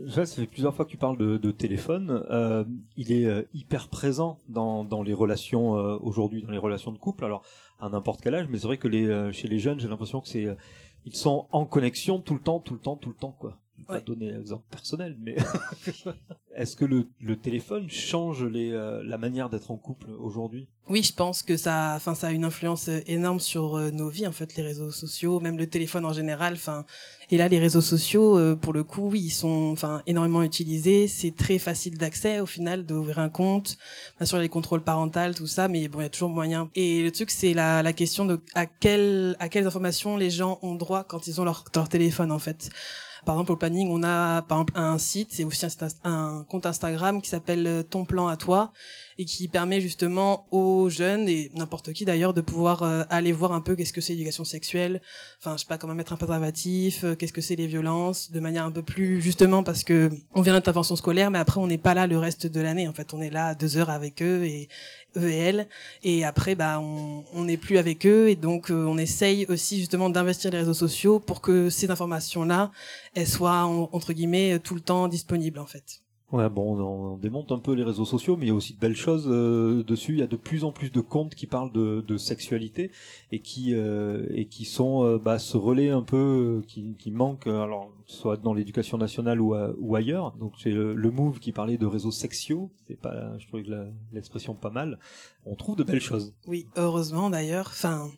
ça, 0.10 0.26
fait 0.26 0.45
plusieurs 0.45 0.76
fois 0.76 0.86
que 0.86 0.91
tu 0.91 0.97
parles 0.97 1.17
de, 1.17 1.52
téléphone. 1.52 2.23
Euh, 2.30 2.63
il 2.97 3.12
est 3.12 3.26
euh, 3.26 3.41
hyper 3.54 3.88
présent 3.88 4.38
dans, 4.47 4.84
dans 4.84 5.02
les 5.02 5.13
relations 5.13 5.76
euh, 5.76 5.97
aujourd'hui, 6.02 6.43
dans 6.43 6.52
les 6.52 6.58
relations 6.58 6.91
de 6.91 6.97
couple. 6.97 7.26
Alors 7.26 7.43
à 7.80 7.89
n'importe 7.89 8.21
quel 8.21 8.36
âge, 8.36 8.47
mais 8.50 8.58
c'est 8.58 8.67
vrai 8.67 8.78
que 8.78 9.32
chez 9.32 9.47
les 9.47 9.60
jeunes, 9.60 9.80
j'ai 9.80 9.88
l'impression 9.88 10.21
que 10.21 10.28
c'est 10.28 10.47
ils 11.06 11.15
sont 11.15 11.47
en 11.52 11.65
connexion 11.65 12.19
tout 12.19 12.34
le 12.34 12.39
temps, 12.39 12.60
tout 12.60 12.73
le 12.73 12.80
temps, 12.80 12.95
tout 12.95 13.10
le 13.10 13.15
temps, 13.15 13.36
quoi. 13.39 13.58
Vais 13.78 13.94
ouais. 13.94 14.00
pas 14.00 14.06
donner 14.06 14.34
un 14.34 14.40
exemple 14.40 14.66
personnel, 14.72 15.16
mais 15.20 15.36
est-ce 16.56 16.76
que 16.76 16.86
le, 16.86 17.08
le, 17.22 17.36
téléphone 17.38 17.90
change 17.90 18.44
les, 18.44 18.72
euh, 18.72 19.04
la 19.04 19.20
manière 19.20 19.50
d'être 19.50 19.70
en 19.70 19.78
couple 19.78 20.10
aujourd'hui? 20.20 20.68
Oui, 20.90 21.04
je 21.04 21.13
pense 21.13 21.44
que 21.44 21.58
ça, 21.58 21.94
enfin, 21.96 22.16
ça 22.16 22.28
a 22.28 22.32
une 22.32 22.46
influence 22.46 22.90
énorme 23.06 23.40
sur 23.40 23.76
euh, 23.76 23.92
nos 23.92 24.10
vies, 24.10 24.26
en 24.26 24.32
fait, 24.32 24.56
les 24.56 24.63
réseaux 24.63 24.90
sociaux, 24.90 25.40
même 25.42 25.58
le 25.58 25.68
téléphone 25.68 26.06
en 26.06 26.13
général. 26.13 26.54
Enfin, 26.54 26.86
et 27.30 27.38
là, 27.38 27.48
les 27.50 27.60
réseaux 27.60 27.82
sociaux, 27.82 28.38
euh, 28.40 28.56
pour 28.56 28.74
le 28.74 28.84
coup, 28.84 29.10
oui, 29.10 29.22
ils 29.26 29.30
sont, 29.30 29.70
enfin, 29.74 30.02
énormément 30.08 30.42
utilisés. 30.42 31.08
C'est 31.08 31.36
très 31.36 31.60
facile 31.60 31.98
d'accès, 31.98 32.40
au 32.40 32.46
final, 32.46 32.86
d'ouvrir 32.86 33.20
un 33.20 33.30
compte. 33.30 33.78
Bien 34.18 34.26
sûr, 34.26 34.40
les 34.40 34.50
contrôles 34.50 34.82
parentaux, 34.82 35.34
tout 35.36 35.46
ça, 35.46 35.68
mais 35.68 35.88
bon, 35.88 36.00
il 36.00 36.04
y 36.04 36.06
a 36.06 36.10
toujours 36.10 36.30
moyen. 36.30 36.70
Et 36.74 37.04
le 37.04 37.12
truc, 37.12 37.30
c'est 37.30 37.54
la, 37.54 37.84
la 37.84 37.94
question 37.94 38.26
de 38.26 38.40
à 38.56 38.66
quelle, 38.66 39.36
à 39.40 39.50
quelles 39.50 39.68
informations 39.68 40.18
les 40.18 40.30
gens 40.30 40.58
ont 40.62 40.76
droit 40.76 41.04
quand 41.04 41.28
ils 41.28 41.40
ont 41.40 41.44
leur, 41.44 41.66
leur 41.76 41.90
téléphone, 41.90 42.32
en 42.32 42.40
fait. 42.40 42.70
Par 43.28 43.36
exemple, 43.36 43.52
au 43.52 43.58
planning, 43.58 43.90
on 43.92 44.04
a 44.04 44.42
par 44.44 44.60
exemple 44.60 44.80
un 44.80 44.98
site, 44.98 45.34
c'est 45.34 45.44
aussi 45.44 45.66
un, 45.66 45.70
un, 46.06 46.46
compte 46.46 46.66
Instagram 46.66 47.22
qui 47.22 47.30
s'appelle 47.30 47.84
Ton 47.90 48.06
plan 48.06 48.30
à 48.30 48.38
toi. 48.38 48.72
Et 49.18 49.26
qui 49.26 49.48
permet 49.48 49.82
justement 49.82 50.48
aux 50.52 50.90
jeunes 50.90 51.28
et 51.28 51.52
n'importe 51.56 51.94
qui 51.94 52.06
d'ailleurs 52.06 52.34
de 52.34 52.42
pouvoir 52.42 52.84
euh, 52.84 53.04
aller 53.10 53.32
voir 53.32 53.52
un 53.52 53.62
peu 53.62 53.76
qu'est-ce 53.76 53.94
que 53.94 54.02
c'est 54.02 54.14
l'éducation 54.14 54.44
sexuelle, 54.44 55.02
enfin 55.40 55.56
je 55.58 55.62
sais 55.62 55.68
pas 55.68 55.78
comment 55.78 55.96
mettre 55.96 56.14
un 56.14 56.18
préservatif, 56.18 57.04
euh, 57.04 57.16
qu'est-ce 57.16 57.34
que 57.34 57.42
c'est 57.42 57.56
les 57.56 57.68
violences, 57.68 58.32
de 58.32 58.40
manière 58.40 58.66
un 58.66 58.72
peu 58.72 58.84
plus 58.84 59.22
justement 59.22 59.64
parce 59.64 59.84
que 59.84 60.12
on 60.34 60.42
vient 60.42 60.54
d'intervention 60.54 60.96
scolaire, 60.96 61.32
mais 61.32 61.40
après 61.40 61.60
on 61.60 61.68
n'est 61.68 61.78
pas 61.78 61.94
là 61.94 62.08
le 62.08 62.18
reste 62.18 62.48
de 62.48 62.62
l'année 62.62 62.88
en 62.88 62.94
fait, 62.94 63.14
on 63.14 63.22
est 63.22 63.30
là 63.30 63.56
deux 63.56 63.78
heures 63.78 63.90
avec 63.90 64.22
eux 64.22 64.44
et 64.46 64.70
eux 65.18 65.30
et 65.30 65.38
elles, 65.38 65.68
et 66.04 66.24
après 66.24 66.56
bah 66.56 66.80
on 66.80 67.44
n'est 67.44 67.58
plus 67.58 67.78
avec 67.78 68.06
eux. 68.06 68.30
Et 68.30 68.36
donc 68.36 68.70
euh, 68.72 68.86
on 68.86 68.98
essaye 68.98 69.46
aussi 69.48 69.80
justement 69.80 70.10
d'investir 70.10 70.52
les 70.52 70.60
réseaux 70.60 70.74
sociaux 70.74 71.20
pour 71.20 71.42
que 71.42 71.70
ces 71.70 71.90
informations 71.92 72.44
là 72.44 72.72
elles 73.16 73.28
soient 73.28 73.64
entre 73.64 74.14
guillemets 74.14 74.60
tout 74.60 74.76
le 74.76 74.82
temps 74.82 75.08
disponibles 75.08 75.60
en 75.60 75.66
fait. 75.66 76.02
Ouais, 76.34 76.50
bon, 76.50 76.78
on, 76.78 77.18
démonte 77.18 77.54
un 77.54 77.60
peu 77.60 77.72
les 77.72 77.84
réseaux 77.84 78.04
sociaux, 78.04 78.36
mais 78.36 78.48
il 78.48 78.50
y 78.50 78.52
a 78.52 78.56
aussi 78.56 78.74
de 78.74 78.80
belles 78.80 78.98
choses 78.98 79.28
euh, 79.30 79.82
dessus. 79.84 80.12
Il 80.12 80.20
y 80.20 80.24
a 80.24 80.28
de 80.28 80.36
plus 80.36 80.66
en 80.66 80.74
plus 80.74 80.92
de 80.92 81.00
comptes 81.00 81.36
qui 81.36 81.48
parlent 81.48 81.72
de, 81.72 82.18
sexualité 82.18 82.92
et 83.32 83.40
qui 83.40 83.74
euh, 83.74 84.26
et 84.32 84.46
qui 84.46 84.66
sont 84.66 85.06
euh, 85.06 85.18
bah, 85.18 85.40
ce 85.40 85.56
relais 85.56 85.90
un 85.90 86.02
peu 86.02 86.63
qui, 86.68 86.96
qui 87.00 87.12
manque, 87.12 87.48
alors 87.48 87.92
soit 88.08 88.38
dans 88.38 88.54
l'éducation 88.54 88.98
nationale 88.98 89.39
ou, 89.41 89.56
ou 89.78 89.96
ailleurs. 89.96 90.34
Donc 90.39 90.54
c'est 90.62 90.72
le, 90.72 90.96
le, 90.96 91.12
Move 91.12 91.39
qui 91.39 91.52
parlait 91.52 91.78
de 91.78 91.86
réseaux 91.86 92.12
sexuaux. 92.12 92.72
C'est 92.88 93.00
pas, 93.00 93.38
je 93.38 93.48
trouvais 93.48 93.63
que 93.63 93.88
l'expression 94.12 94.56
pas 94.56 94.70
mal. 94.70 94.98
On 95.46 95.56
trouve 95.56 95.76
de 95.76 95.84
belles 95.84 96.02
choses. 96.02 96.34
Oui, 96.48 96.67
heureusement 96.76 97.30
d'ailleurs. 97.30 97.67
Enfin, 97.67 98.10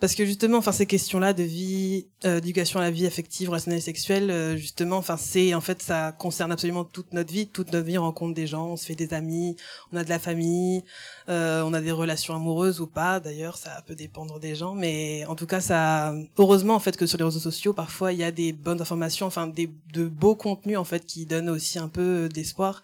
parce 0.00 0.14
que 0.14 0.24
justement, 0.24 0.58
enfin 0.58 0.72
ces 0.72 0.86
questions-là 0.86 1.32
de 1.32 1.42
vie, 1.42 2.06
d'éducation 2.22 2.80
à 2.80 2.82
la 2.82 2.90
vie 2.90 3.06
affective, 3.06 3.48
relationnelle 3.50 3.82
sexuelle, 3.82 4.56
justement, 4.56 4.96
enfin 4.96 5.16
c'est 5.16 5.54
en 5.54 5.60
fait 5.60 5.82
ça 5.82 6.12
concerne 6.12 6.50
absolument 6.50 6.84
toute 6.84 7.12
notre 7.12 7.32
vie 7.32 7.42
toute 7.46 7.72
notre 7.72 7.86
vie, 7.86 7.98
on 7.98 8.02
rencontre 8.02 8.34
des 8.34 8.46
gens, 8.46 8.68
on 8.68 8.76
se 8.76 8.86
fait 8.86 8.94
des 8.94 9.14
amis, 9.14 9.56
on 9.92 9.96
a 9.96 10.04
de 10.04 10.08
la 10.08 10.18
famille, 10.18 10.84
euh, 11.28 11.62
on 11.62 11.72
a 11.72 11.80
des 11.80 11.92
relations 11.92 12.34
amoureuses 12.34 12.80
ou 12.80 12.86
pas. 12.86 13.20
D'ailleurs, 13.20 13.56
ça 13.56 13.82
peut 13.86 13.94
dépendre 13.94 14.38
des 14.38 14.54
gens, 14.54 14.74
mais 14.74 15.24
en 15.26 15.34
tout 15.34 15.46
cas, 15.46 15.60
ça, 15.60 16.14
heureusement 16.38 16.74
en 16.74 16.80
fait 16.80 16.96
que 16.96 17.06
sur 17.06 17.18
les 17.18 17.24
réseaux 17.24 17.40
sociaux, 17.40 17.72
parfois 17.72 18.12
il 18.12 18.18
y 18.18 18.24
a 18.24 18.32
des 18.32 18.52
bonnes 18.52 18.80
informations, 18.80 19.26
enfin 19.32 19.46
des 19.46 19.70
de 19.94 20.06
beaux 20.06 20.36
contenus 20.36 20.76
en 20.76 20.84
fait 20.84 21.06
qui 21.06 21.26
donnent 21.26 21.48
aussi 21.48 21.78
un 21.78 21.88
peu 21.88 22.28
d'espoir. 22.28 22.82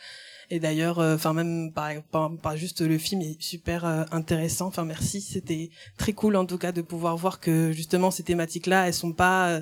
Et 0.50 0.60
d'ailleurs, 0.60 0.98
euh, 0.98 1.14
enfin 1.14 1.34
même 1.34 1.72
par, 1.72 1.92
par, 2.42 2.56
juste 2.56 2.80
le 2.80 2.96
film 2.96 3.20
est 3.20 3.40
super 3.40 3.84
euh, 3.84 4.04
intéressant. 4.12 4.66
Enfin 4.66 4.86
merci, 4.86 5.20
c'était 5.20 5.70
très 5.98 6.14
cool 6.14 6.36
en 6.36 6.46
tout 6.46 6.56
cas 6.56 6.72
de 6.72 6.80
pouvoir 6.80 7.16
voir 7.18 7.38
que 7.38 7.70
justement 7.72 8.10
ces 8.10 8.22
thématiques-là, 8.22 8.88
elles 8.88 8.94
sont 8.94 9.12
pas 9.12 9.60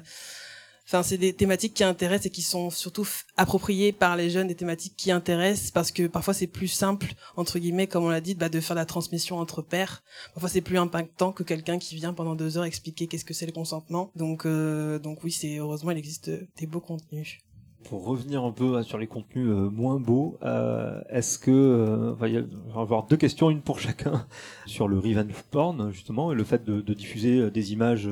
Enfin, 0.87 1.03
c'est 1.03 1.19
des 1.19 1.33
thématiques 1.33 1.75
qui 1.75 1.85
intéressent 1.85 2.27
et 2.27 2.31
qui 2.31 2.43
sont 2.43 2.71
surtout 2.71 3.07
appropriées 3.37 3.93
par 3.93 4.17
les 4.17 4.31
jeunes, 4.31 4.49
des 4.49 4.55
thématiques 4.55 4.95
qui 4.97 5.11
intéressent 5.11 5.71
parce 5.71 5.91
que 5.91 6.07
parfois 6.07 6.35
c'est 6.35 6.47
plus 6.47 6.69
simple 6.69 7.15
entre 7.37 7.59
guillemets, 7.59 7.87
comme 7.87 8.05
on 8.05 8.09
l'a 8.09 8.21
dit, 8.21 8.35
bah, 8.35 8.49
de 8.49 8.61
faire 8.61 8.77
la 8.77 8.87
transmission 8.87 9.39
entre 9.39 9.63
pairs. 9.63 10.03
Parfois 10.35 10.49
c'est 10.49 10.61
plus 10.61 10.79
impactant 10.79 11.33
que 11.33 11.43
quelqu'un 11.43 11.79
qui 11.79 11.95
vient 11.97 12.13
pendant 12.13 12.35
deux 12.35 12.57
heures 12.57 12.65
expliquer 12.65 13.07
qu'est-ce 13.07 13.25
que 13.25 13.35
c'est 13.35 13.47
le 13.47 13.53
consentement. 13.53 14.11
Donc, 14.17 14.47
euh, 14.47 14.99
donc 14.99 15.25
oui, 15.25 15.33
c'est 15.33 15.57
heureusement 15.57 15.91
il 15.91 15.99
existe 15.99 16.31
des 16.57 16.67
beaux 16.67 16.81
contenus 16.81 17.41
pour 17.89 18.05
revenir 18.05 18.45
un 18.45 18.53
peu 18.53 18.83
sur 18.83 18.99
les 18.99 19.07
contenus 19.07 19.49
euh, 19.49 19.71
moins 19.71 19.99
beaux, 20.01 20.39
euh, 20.43 21.01
est-ce 21.09 21.39
que 21.39 21.51
euh, 21.51 22.13
va 22.15 22.29
y 22.29 22.45
avoir 22.75 23.07
deux 23.07 23.17
questions, 23.17 23.51
une 23.51 23.61
pour 23.61 23.79
chacun 23.79 24.27
sur 24.67 24.89
le 24.89 24.99
revenge 24.99 25.43
porn 25.51 25.91
justement 25.93 26.33
et 26.33 26.35
le 26.35 26.45
fait 26.45 26.65
de 26.65 26.95
diffuser 26.95 27.51
des 27.51 27.73
images 27.73 28.09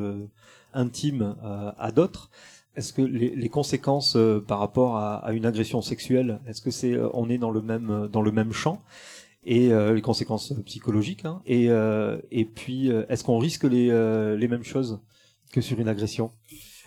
intimes 0.72 1.36
à 1.78 1.92
d'autres. 1.92 2.30
Est-ce 2.76 2.92
que 2.92 3.02
les, 3.02 3.34
les 3.34 3.48
conséquences 3.48 4.16
euh, 4.16 4.40
par 4.40 4.58
rapport 4.58 4.96
à, 4.96 5.16
à, 5.16 5.32
une 5.32 5.46
agression 5.46 5.82
sexuelle, 5.82 6.40
est-ce 6.48 6.60
que 6.60 6.70
c'est 6.70 6.92
euh, 6.92 7.08
on 7.14 7.30
est 7.30 7.38
dans 7.38 7.50
le 7.50 7.62
même 7.62 7.90
euh, 7.90 8.08
dans 8.08 8.22
le 8.22 8.32
même 8.32 8.52
champ? 8.52 8.80
Et 9.46 9.68
les 9.68 10.00
conséquences 10.00 10.54
psychologiques 10.64 11.26
hein, 11.26 11.42
et 11.44 11.66
et 12.30 12.44
puis 12.46 12.88
est-ce 13.10 13.22
qu'on 13.22 13.36
risque 13.36 13.64
les 13.64 13.88
les 14.38 14.48
mêmes 14.48 14.64
choses 14.64 15.00
que 15.52 15.60
sur 15.60 15.78
une 15.78 15.88
agression? 15.88 16.30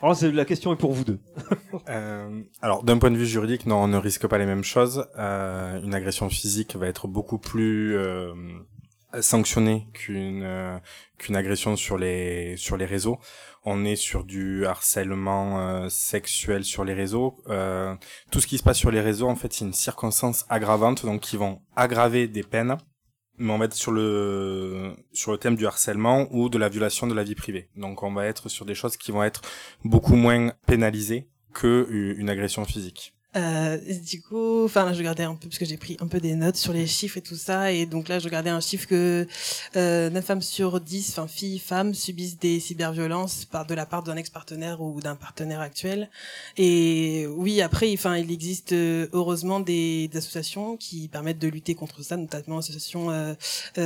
Alors, 0.02 0.15
la 0.21 0.45
question 0.45 0.73
est 0.73 0.76
pour 0.78 0.93
vous 0.93 1.04
deux. 1.04 1.19
euh, 1.89 2.41
alors, 2.62 2.84
d'un 2.84 2.97
point 2.97 3.12
de 3.12 3.17
vue 3.17 3.26
juridique, 3.26 3.65
non, 3.65 3.78
on 3.84 3.88
ne 3.88 3.97
risque 3.97 4.28
pas 4.28 4.38
les 4.38 4.45
mêmes 4.45 4.63
choses. 4.63 5.06
Euh, 5.17 5.82
une 5.84 5.93
agression 5.93 6.30
physique 6.30 6.76
va 6.76 6.88
être 6.88 7.08
beaucoup 7.08 7.38
plus 7.38 7.95
euh, 7.97 8.34
sanctionnée 9.21 9.88
qu'une 9.93 10.82
qu'une 11.17 11.36
agression 11.36 11.75
sur 11.75 11.97
les 11.97 12.56
sur 12.58 12.77
les 12.77 12.86
réseaux 12.86 13.19
on 13.69 13.84
est 13.84 13.97
sur 13.97 14.23
du 14.23 14.65
harcèlement 14.65 15.60
euh, 15.60 15.89
sexuel 15.89 16.63
sur 16.63 16.86
les 16.86 16.93
réseaux. 16.93 17.36
Euh, 17.49 17.93
tout 18.32 18.39
ce 18.39 18.47
qui 18.47 18.58
se 18.58 18.63
passe 18.63 18.77
sur 18.77 18.91
les 18.91 19.01
réseaux, 19.01 19.27
en 19.27 19.36
fait, 19.36 19.51
c'est 19.51 19.65
une 19.65 19.73
circonstance 19.73 20.45
aggravante, 20.47 21.05
donc 21.05 21.20
qui 21.20 21.36
vont 21.36 21.59
aggraver 21.76 22.30
des 22.30 22.43
peines, 22.43 22.78
mais 23.38 23.51
on 23.51 23.57
va 23.57 23.65
être 23.65 23.74
sur 23.74 23.91
le 23.91 24.95
sur 25.11 25.34
le 25.34 25.38
thème 25.38 25.57
du 25.57 25.68
harcèlement 25.68 26.28
ou 26.32 26.47
de 26.47 26.57
la 26.57 26.70
violation 26.70 27.07
de 27.07 27.13
la 27.13 27.26
vie 27.26 27.36
privée. 27.36 27.70
Donc 27.76 28.03
on 28.03 28.13
va 28.13 28.26
être 28.26 28.47
sur 28.47 28.63
des 28.65 28.74
choses 28.74 28.95
qui 28.95 29.11
vont 29.11 29.24
être 29.24 29.41
beaucoup 29.84 30.15
moins 30.15 30.53
pénalisées 30.65 31.28
que 31.53 31.88
une 31.89 32.30
agression 32.30 32.63
physique. 32.63 33.16
Euh, 33.38 33.77
du 34.09 34.21
coup, 34.21 34.65
enfin 34.65 34.85
là, 34.85 34.93
je 34.93 34.97
regardais 34.97 35.23
un 35.23 35.35
peu 35.35 35.47
parce 35.47 35.59
que 35.59 35.65
j'ai 35.65 35.77
pris 35.77 35.95
un 35.99 36.07
peu 36.07 36.19
des 36.19 36.33
notes 36.33 36.55
sur 36.55 36.73
les 36.73 36.88
chiffres 36.88 37.17
et 37.17 37.21
tout 37.21 37.35
ça, 37.35 37.71
et 37.71 37.85
donc 37.85 38.07
là, 38.07 38.19
je 38.19 38.25
regardais 38.25 38.49
un 38.49 38.59
chiffre 38.59 38.88
que 38.88 39.27
euh, 39.75 40.09
9 40.09 40.25
femmes 40.25 40.41
sur 40.41 40.79
10, 40.79 41.11
enfin 41.11 41.27
filles, 41.27 41.59
femmes, 41.59 41.93
subissent 41.93 42.39
des 42.39 42.59
cyberviolences 42.59 43.45
par 43.45 43.65
de 43.65 43.75
la 43.75 43.85
part 43.85 44.03
d'un 44.03 44.15
ex-partenaire 44.15 44.81
ou 44.81 45.01
d'un 45.01 45.15
partenaire 45.15 45.59
actuel. 45.59 46.09
Et 46.57 47.27
oui, 47.27 47.61
après, 47.61 47.93
enfin, 47.93 48.17
il 48.17 48.31
existe 48.31 48.73
euh, 48.73 49.07
heureusement 49.13 49.59
des, 49.59 50.07
des, 50.07 50.17
associations 50.17 50.75
qui 50.77 51.07
permettent 51.07 51.39
de 51.39 51.47
lutter 51.47 51.75
contre 51.75 52.01
ça, 52.01 52.17
notamment 52.17 52.57
l'association 52.57 53.11
euh, 53.11 53.35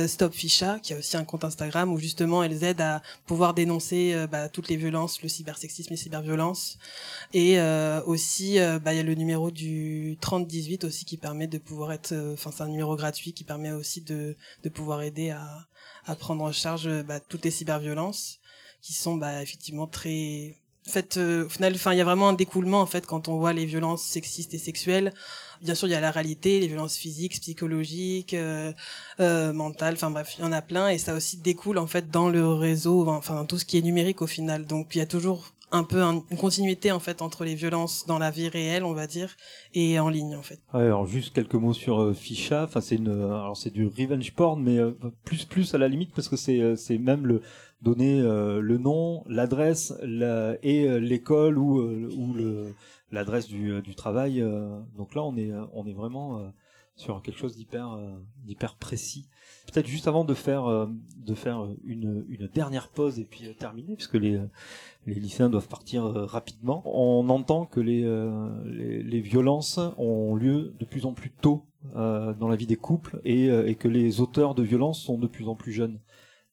Stop 0.06 0.32
Ficha, 0.32 0.78
qui 0.82 0.94
a 0.94 0.98
aussi 0.98 1.16
un 1.16 1.24
compte 1.24 1.44
Instagram 1.44 1.92
où 1.92 1.98
justement 1.98 2.42
elles 2.42 2.64
aident 2.64 2.80
à 2.80 3.02
pouvoir 3.26 3.52
dénoncer 3.52 4.14
bah, 4.30 4.48
toutes 4.48 4.68
les 4.68 4.76
violences, 4.76 5.22
le 5.22 5.28
cybersexisme, 5.28 5.90
les 5.90 5.96
cyberviolences, 5.96 6.78
et 7.34 7.58
aussi, 8.06 8.58
bah, 8.82 8.94
il 8.94 8.96
y 8.96 9.00
a 9.00 9.02
le 9.02 9.14
numéro 9.14 9.41
du 9.50 10.16
3018 10.20 10.84
aussi 10.84 11.04
qui 11.04 11.16
permet 11.16 11.46
de 11.46 11.58
pouvoir 11.58 11.92
être, 11.92 12.12
euh, 12.12 12.34
enfin 12.34 12.50
c'est 12.50 12.62
un 12.62 12.68
numéro 12.68 12.96
gratuit 12.96 13.32
qui 13.32 13.44
permet 13.44 13.72
aussi 13.72 14.00
de, 14.02 14.36
de 14.62 14.68
pouvoir 14.68 15.02
aider 15.02 15.30
à, 15.30 15.66
à 16.06 16.14
prendre 16.14 16.44
en 16.44 16.52
charge 16.52 16.88
bah, 17.02 17.20
toutes 17.20 17.44
les 17.44 17.50
cyberviolences 17.50 18.38
qui 18.82 18.92
sont 18.92 19.16
bah, 19.16 19.42
effectivement 19.42 19.86
très 19.86 20.56
en 20.88 20.90
fait 20.90 21.16
euh, 21.16 21.46
au 21.46 21.48
final 21.48 21.72
enfin 21.74 21.92
il 21.92 21.98
y 21.98 22.00
a 22.00 22.04
vraiment 22.04 22.28
un 22.28 22.32
découlement 22.32 22.80
en 22.80 22.86
fait 22.86 23.06
quand 23.06 23.28
on 23.28 23.38
voit 23.38 23.52
les 23.52 23.66
violences 23.66 24.02
sexistes 24.02 24.52
et 24.54 24.58
sexuelles. 24.58 25.12
Bien 25.62 25.76
sûr 25.76 25.86
il 25.86 25.92
y 25.92 25.94
a 25.94 26.00
la 26.00 26.10
réalité 26.10 26.58
les 26.58 26.66
violences 26.66 26.96
physiques 26.96 27.40
psychologiques 27.40 28.34
euh, 28.34 28.72
euh, 29.20 29.52
mentales 29.52 29.94
enfin 29.94 30.10
bref 30.10 30.34
il 30.38 30.42
y 30.42 30.44
en 30.44 30.52
a 30.52 30.60
plein 30.60 30.88
et 30.88 30.98
ça 30.98 31.14
aussi 31.14 31.36
découle 31.36 31.78
en 31.78 31.86
fait 31.86 32.10
dans 32.10 32.28
le 32.28 32.46
réseau 32.48 33.08
enfin 33.08 33.44
tout 33.44 33.58
ce 33.58 33.64
qui 33.64 33.78
est 33.78 33.82
numérique 33.82 34.22
au 34.22 34.26
final. 34.26 34.66
Donc 34.66 34.88
il 34.94 34.98
y 34.98 35.02
a 35.02 35.06
toujours 35.06 35.52
un 35.72 35.84
peu 35.84 36.02
une 36.02 36.22
continuité 36.38 36.92
en 36.92 37.00
fait 37.00 37.22
entre 37.22 37.44
les 37.44 37.54
violences 37.54 38.06
dans 38.06 38.18
la 38.18 38.30
vie 38.30 38.48
réelle, 38.48 38.84
on 38.84 38.92
va 38.92 39.06
dire, 39.06 39.34
et 39.74 39.98
en 39.98 40.08
ligne 40.08 40.36
en 40.36 40.42
fait. 40.42 40.60
Ouais, 40.72 40.82
alors 40.82 41.06
juste 41.06 41.34
quelques 41.34 41.54
mots 41.54 41.72
sur 41.72 42.00
euh, 42.00 42.12
Ficha. 42.12 42.64
Enfin, 42.64 42.80
c'est 42.80 42.96
une, 42.96 43.08
euh, 43.08 43.34
alors 43.34 43.56
c'est 43.56 43.70
du 43.70 43.86
revenge 43.86 44.32
porn, 44.34 44.62
mais 44.62 44.78
euh, 44.78 44.92
plus 45.24 45.44
plus 45.44 45.74
à 45.74 45.78
la 45.78 45.88
limite 45.88 46.12
parce 46.14 46.28
que 46.28 46.36
c'est 46.36 46.60
euh, 46.60 46.76
c'est 46.76 46.98
même 46.98 47.26
le 47.26 47.42
donner 47.80 48.22
le 48.22 48.78
nom, 48.78 49.24
l'adresse 49.26 49.92
la, 50.04 50.54
et 50.62 51.00
l'école 51.00 51.58
ou 51.58 51.80
ou 51.80 52.32
le 52.32 52.74
l'adresse 53.10 53.48
du 53.48 53.82
du 53.82 53.96
travail. 53.96 54.40
donc 54.96 55.16
là, 55.16 55.24
on 55.24 55.36
est 55.36 55.50
on 55.72 55.84
est 55.84 55.92
vraiment 55.92 56.52
sur 56.96 57.22
quelque 57.22 57.38
chose 57.38 57.56
d'hyper 57.56 57.98
d'hyper 58.44 58.76
précis. 58.76 59.28
Peut-être 59.72 59.86
juste 59.86 60.08
avant 60.08 60.24
de 60.24 60.34
faire 60.34 60.88
de 61.16 61.34
faire 61.34 61.66
une 61.84 62.24
une 62.28 62.46
dernière 62.48 62.88
pause 62.88 63.18
et 63.18 63.24
puis 63.24 63.54
terminer 63.58 63.96
puisque 63.96 64.14
les 64.14 64.40
les 65.06 65.14
lycéens 65.14 65.48
doivent 65.48 65.68
partir 65.68 66.04
euh, 66.04 66.24
rapidement. 66.24 66.82
On 66.84 67.28
entend 67.28 67.66
que 67.66 67.80
les, 67.80 68.04
euh, 68.04 68.50
les, 68.64 69.02
les, 69.02 69.20
violences 69.20 69.80
ont 69.98 70.34
lieu 70.34 70.74
de 70.78 70.84
plus 70.84 71.06
en 71.06 71.12
plus 71.12 71.30
tôt 71.30 71.64
euh, 71.96 72.32
dans 72.34 72.48
la 72.48 72.56
vie 72.56 72.66
des 72.66 72.76
couples 72.76 73.20
et, 73.24 73.46
et, 73.46 73.74
que 73.74 73.88
les 73.88 74.20
auteurs 74.20 74.54
de 74.54 74.62
violences 74.62 75.00
sont 75.00 75.18
de 75.18 75.26
plus 75.26 75.48
en 75.48 75.56
plus 75.56 75.72
jeunes. 75.72 75.98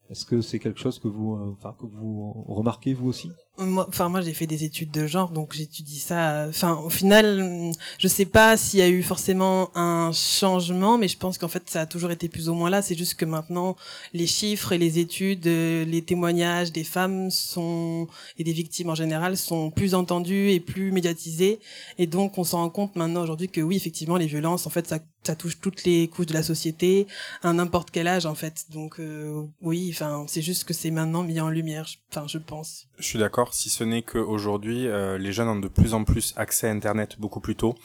Est-ce 0.10 0.26
que 0.26 0.42
c'est 0.42 0.58
quelque 0.58 0.80
chose 0.80 0.98
que 0.98 1.08
vous, 1.08 1.38
enfin, 1.54 1.76
que 1.80 1.86
vous 1.86 2.32
remarquez 2.48 2.96
vous 2.96 3.08
aussi? 3.08 3.30
Moi, 3.60 3.86
enfin 3.90 4.10
moi 4.10 4.22
j'ai 4.22 4.34
fait 4.34 4.48
des 4.48 4.64
études 4.64 4.92
de 4.92 5.08
genre, 5.08 5.30
donc 5.32 5.54
j'étudie 5.54 6.00
ça. 6.00 6.46
Enfin 6.50 6.76
au 6.76 6.90
final, 6.90 7.72
je 7.98 8.08
sais 8.08 8.26
pas 8.26 8.58
s'il 8.58 8.80
y 8.80 8.82
a 8.82 8.90
eu 8.90 9.04
forcément 9.04 9.70
un 9.76 10.12
changement, 10.12 10.98
mais 10.98 11.08
je 11.08 11.18
pense 11.18 11.38
qu'en 11.38 11.48
fait 11.48 11.64
ça 11.70 11.82
a 11.82 11.86
toujours 11.86 12.12
été 12.12 12.30
plus 12.30 12.50
ou 12.50 12.54
moins 12.54 12.70
là. 12.70 12.82
C'est 12.82 12.96
juste 12.96 13.16
que 13.16 13.26
maintenant 13.26 13.76
les 14.14 14.28
chiffres 14.28 14.72
et 14.72 14.78
les 14.78 15.00
études, 15.00 15.48
euh, 15.48 15.86
les 15.86 16.02
témoignages 16.02 16.72
des 16.72 16.84
femmes 16.84 17.30
sont 17.30 18.08
et 18.38 18.44
des 18.44 18.54
victimes 18.54 18.90
en 18.90 18.96
général 18.96 19.38
sont 19.38 19.72
plus 19.72 19.94
entendus 19.96 20.52
et 20.52 20.60
plus 20.60 20.92
médiatisés, 20.92 21.60
et 21.98 22.08
donc 22.08 22.38
on 22.38 22.44
s'en 22.44 22.60
rend 22.60 22.70
compte 22.70 22.96
maintenant 22.96 23.22
aujourd'hui 23.22 23.50
que 23.50 23.62
oui 23.62 23.76
effectivement 23.76 24.18
les 24.18 24.28
violences 24.28 24.66
en 24.68 24.70
fait 24.70 24.88
ça, 24.88 25.00
ça 25.24 25.36
touche 25.36 25.60
toutes 25.60 25.84
les 25.84 26.08
couches 26.08 26.28
de 26.28 26.34
la 26.34 26.44
société 26.44 27.08
à 27.44 27.54
n'importe 27.54 27.92
quel 27.92 28.08
âge 28.08 28.26
en 28.26 28.36
fait. 28.36 28.66
Donc 28.72 29.00
euh, 29.00 29.44
oui, 29.62 29.90
enfin 29.94 30.26
c'est 30.28 30.42
juste 30.42 30.64
que 30.64 30.74
c'est 30.74 30.92
maintenant 30.92 31.24
mis 31.24 31.40
en 31.40 31.50
lumière. 31.50 31.88
Enfin 32.12 32.26
je 32.28 32.38
pense. 32.38 32.88
Je 32.98 33.06
suis 33.06 33.20
d'accord 33.20 33.49
si 33.54 33.70
ce 33.70 33.84
n'est 33.84 34.02
qu'aujourd'hui, 34.02 34.88
euh, 34.88 35.18
les 35.18 35.32
jeunes 35.32 35.48
ont 35.48 35.60
de 35.60 35.68
plus 35.68 35.94
en 35.94 36.04
plus 36.04 36.34
accès 36.38 36.68
à 36.68 36.72
Internet 36.72 37.18
beaucoup 37.20 37.40
plus 37.40 37.56
tôt. 37.56 37.76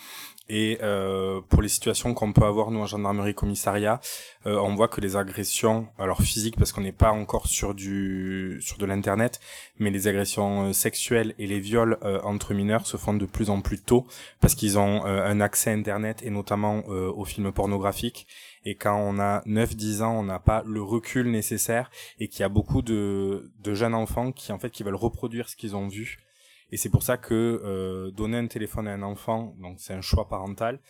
Et 0.50 0.78
euh, 0.82 1.40
pour 1.48 1.62
les 1.62 1.70
situations 1.70 2.12
qu'on 2.12 2.34
peut 2.34 2.44
avoir 2.44 2.70
nous 2.70 2.80
en 2.80 2.86
gendarmerie 2.86 3.34
commissariat, 3.34 4.00
euh, 4.46 4.58
on 4.58 4.74
voit 4.74 4.88
que 4.88 5.00
les 5.00 5.16
agressions, 5.16 5.88
alors 5.98 6.20
physiques 6.20 6.56
parce 6.58 6.70
qu'on 6.70 6.82
n'est 6.82 6.92
pas 6.92 7.12
encore 7.12 7.46
sur 7.46 7.74
du 7.74 8.58
sur 8.60 8.76
de 8.76 8.84
l'internet, 8.84 9.40
mais 9.78 9.90
les 9.90 10.06
agressions 10.06 10.68
euh, 10.68 10.72
sexuelles 10.74 11.34
et 11.38 11.46
les 11.46 11.60
viols 11.60 11.96
euh, 12.02 12.20
entre 12.24 12.52
mineurs 12.52 12.86
se 12.86 12.98
font 12.98 13.14
de 13.14 13.24
plus 13.24 13.48
en 13.48 13.62
plus 13.62 13.80
tôt 13.80 14.06
parce 14.40 14.54
qu'ils 14.54 14.78
ont 14.78 15.06
euh, 15.06 15.24
un 15.24 15.40
accès 15.40 15.72
internet 15.72 16.22
et 16.22 16.30
notamment 16.30 16.84
aux 16.84 17.24
films 17.24 17.52
pornographiques. 17.52 18.26
Et 18.64 18.74
quand 18.76 18.96
on 18.96 19.18
a 19.18 19.40
9-10 19.46 20.02
ans, 20.02 20.18
on 20.18 20.24
n'a 20.24 20.38
pas 20.38 20.62
le 20.66 20.82
recul 20.82 21.30
nécessaire 21.30 21.90
et 22.18 22.28
qu'il 22.28 22.40
y 22.40 22.44
a 22.44 22.48
beaucoup 22.48 22.82
de, 22.82 23.52
de 23.60 23.74
jeunes 23.74 23.94
enfants 23.94 24.32
qui 24.32 24.52
en 24.52 24.58
fait 24.58 24.70
qui 24.70 24.82
veulent 24.82 24.94
reproduire 24.94 25.48
ce 25.48 25.56
qu'ils 25.56 25.76
ont 25.76 25.88
vu 25.88 26.18
et 26.75 26.77
c'est 26.77 26.89
pour 26.89 27.05
ça 27.05 27.16
que 27.16 27.62
euh, 27.64 28.11
donner 28.11 28.37
un 28.37 28.49
téléphone 28.49 28.89
à 28.89 28.95
un 28.95 29.03
enfant, 29.03 29.55
donc 29.61 29.77
c'est 29.79 29.95
un 29.95 30.01
choix 30.01 30.29
parental, 30.29 30.81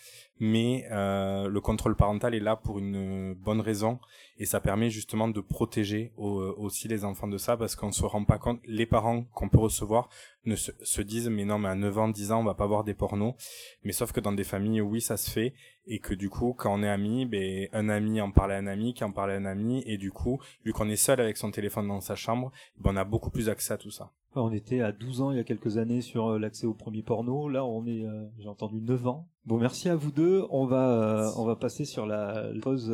mais 0.41 0.87
euh, 0.91 1.47
le 1.47 1.61
contrôle 1.61 1.95
parental 1.95 2.35
est 2.35 2.41
là 2.41 2.57
pour 2.57 2.79
une 2.79 3.35
bonne 3.35 3.61
raison. 3.61 3.99
Et 4.39 4.47
ça 4.47 4.61
permet 4.61 4.89
justement 4.89 5.29
de 5.29 5.43
protéger 5.43 6.15
aussi 6.17 6.89
les 6.89 7.05
enfants 7.05 7.29
de 7.29 7.37
ça 7.37 7.59
parce 7.59 7.77
qu'on 7.77 7.93
se 7.93 8.03
rend 8.03 8.25
pas 8.25 8.39
compte, 8.39 8.61
les 8.65 8.87
parents 8.87 9.25
qu'on 9.35 9.51
peut 9.51 9.59
recevoir 9.59 10.09
ne 10.47 10.57
se, 10.57 10.73
se, 10.81 11.03
disent 11.03 11.29
mais 11.29 11.45
non 11.45 11.59
mais 11.59 11.69
à 11.69 11.75
9 11.75 11.99
ans, 11.99 12.09
10 12.09 12.33
ans 12.33 12.41
on 12.41 12.45
va 12.45 12.55
pas 12.55 12.67
voir 12.67 12.85
des 12.85 12.95
pornos, 12.95 13.35
mais 13.83 13.93
sauf 13.93 14.11
que 14.11 14.21
dans 14.21 14.33
des 14.33 14.43
familles 14.43 14.81
oui 14.81 15.03
ça 15.03 15.19
se 15.19 15.31
fait. 15.31 15.53
Et 15.87 15.99
que 15.99 16.15
du 16.15 16.31
coup 16.31 16.55
quand 16.55 16.73
on 16.73 16.83
est 16.83 16.89
amis, 16.89 17.27
ben, 17.27 17.69
un 17.75 17.91
ami 17.91 18.23
en 18.23 18.31
parle 18.31 18.53
à 18.53 18.57
un 18.57 18.67
ami 18.67 18.95
qui 18.95 19.05
en 19.05 19.13
parle 19.13 19.33
à 19.33 19.35
un 19.35 19.45
ami. 19.45 19.83
Et 19.85 19.99
du 19.99 20.13
coup 20.13 20.41
vu 20.65 20.73
qu'on 20.73 20.89
est 20.89 20.97
seul 20.97 21.21
avec 21.21 21.37
son 21.37 21.51
téléphone 21.51 21.89
dans 21.89 22.01
sa 22.01 22.15
chambre, 22.15 22.53
ben, 22.79 22.93
on 22.95 22.97
a 22.97 23.05
beaucoup 23.05 23.31
plus 23.31 23.51
accès 23.51 23.75
à 23.75 23.77
tout 23.77 23.91
ça. 23.91 24.11
On 24.37 24.53
était 24.53 24.81
à 24.81 24.91
12 24.91 25.21
ans 25.21 25.31
il 25.31 25.37
y 25.37 25.41
a 25.41 25.45
quelques 25.45 25.77
années 25.79 26.01
sur 26.01 26.27
euh, 26.33 26.39
l'accès 26.39 26.67
au 26.67 26.75
premier 26.75 27.03
porno. 27.03 27.49
Là, 27.49 27.65
on 27.65 27.87
est, 27.87 28.05
euh, 28.05 28.27
j'ai 28.39 28.49
entendu 28.49 28.81
9 28.81 29.07
ans. 29.07 29.29
Bon, 29.47 29.59
merci 29.59 29.89
à 29.89 29.95
vous 29.95 30.11
deux. 30.11 30.45
On 30.51 30.67
va, 30.67 30.91
euh, 30.91 31.31
on 31.37 31.45
va 31.45 31.55
passer 31.55 31.85
sur 31.85 32.05
la 32.05 32.51
pause. 32.63 32.91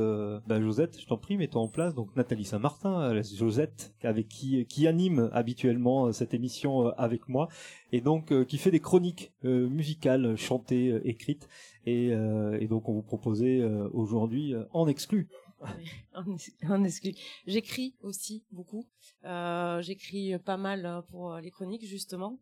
Bah, 0.46 0.60
Josette, 0.60 1.00
je 1.00 1.06
t'en 1.06 1.16
prie, 1.16 1.38
mets-toi 1.38 1.62
en 1.62 1.68
place. 1.68 1.94
Donc 1.94 2.14
Nathalie 2.14 2.44
Saint-Martin, 2.44 3.22
Josette, 3.22 3.94
avec 4.02 4.28
qui, 4.28 4.66
qui 4.66 4.86
anime 4.86 5.30
habituellement 5.32 6.12
cette 6.12 6.34
émission 6.34 6.88
avec 6.98 7.28
moi, 7.28 7.48
et 7.92 8.00
donc 8.00 8.34
qui 8.46 8.58
fait 8.58 8.72
des 8.72 8.80
chroniques 8.80 9.32
musicales, 9.44 10.36
chantées, 10.36 11.00
écrites, 11.04 11.48
et, 11.86 12.08
et, 12.08 12.66
donc 12.66 12.88
on 12.88 12.94
vous 12.94 13.02
proposait 13.02 13.62
aujourd'hui 13.92 14.54
en 14.72 14.88
exclu 14.88 15.28
en 16.68 16.84
exclu. 16.84 17.14
J'écris 17.46 17.94
aussi 18.02 18.44
beaucoup. 18.50 18.86
Euh, 19.24 19.82
J'écris 19.82 20.38
pas 20.38 20.56
mal 20.56 20.86
hein, 20.86 21.04
pour 21.10 21.36
les 21.36 21.50
chroniques 21.50 21.86
justement. 21.86 22.38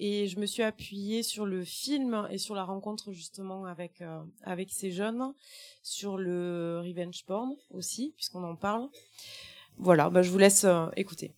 Et 0.00 0.28
je 0.28 0.38
me 0.38 0.46
suis 0.46 0.62
appuyée 0.62 1.22
sur 1.22 1.44
le 1.44 1.64
film 1.64 2.28
et 2.30 2.38
sur 2.38 2.54
la 2.54 2.62
rencontre 2.62 3.12
justement 3.12 3.64
avec 3.64 4.00
euh, 4.00 4.22
avec 4.44 4.70
ces 4.70 4.92
jeunes, 4.92 5.34
sur 5.82 6.16
le 6.18 6.80
revenge 6.84 7.24
porn 7.26 7.56
aussi, 7.70 8.12
puisqu'on 8.16 8.44
en 8.44 8.54
parle. 8.54 8.88
Voilà, 9.76 10.08
bah, 10.08 10.22
je 10.22 10.30
vous 10.30 10.38
laisse 10.38 10.64
euh, 10.64 10.86
écouter. 10.96 11.34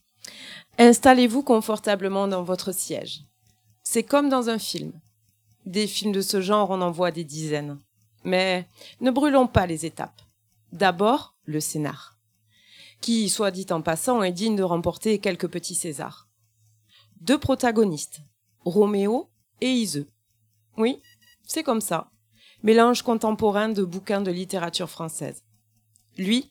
Installez-vous 0.79 1.43
confortablement 1.43 2.29
dans 2.29 2.43
votre 2.43 2.73
siège. 2.73 3.23
C'est 3.83 4.03
comme 4.03 4.29
dans 4.29 4.51
un 4.51 4.59
film. 4.59 4.93
Des 5.65 5.87
films 5.87 6.13
de 6.13 6.21
ce 6.21 6.41
genre, 6.41 6.71
on 6.71 6.81
en 6.83 6.91
voit 6.91 7.11
des 7.11 7.25
dizaines. 7.25 7.79
Mais 8.25 8.67
ne 9.01 9.11
brûlons 9.11 9.47
pas 9.47 9.67
les 9.67 9.87
étapes. 9.87 10.21
D'abord, 10.73 11.37
le 11.45 11.61
scénar, 11.61 12.19
qui, 13.01 13.29
soit 13.29 13.51
dit 13.51 13.67
en 13.71 13.83
passant, 13.83 14.23
est 14.23 14.33
digne 14.33 14.57
de 14.57 14.63
remporter 14.63 15.19
quelques 15.19 15.49
petits 15.49 15.75
Césars. 15.75 16.29
Deux 17.21 17.39
protagonistes, 17.39 18.21
Roméo 18.65 19.31
et 19.61 19.71
Iseux. 19.71 20.09
Oui, 20.77 21.03
c'est 21.45 21.63
comme 21.63 21.81
ça. 21.81 22.11
Mélange 22.63 23.03
contemporain 23.03 23.69
de 23.69 23.83
bouquins 23.83 24.21
de 24.21 24.31
littérature 24.31 24.89
française. 24.89 25.43
Lui, 26.17 26.51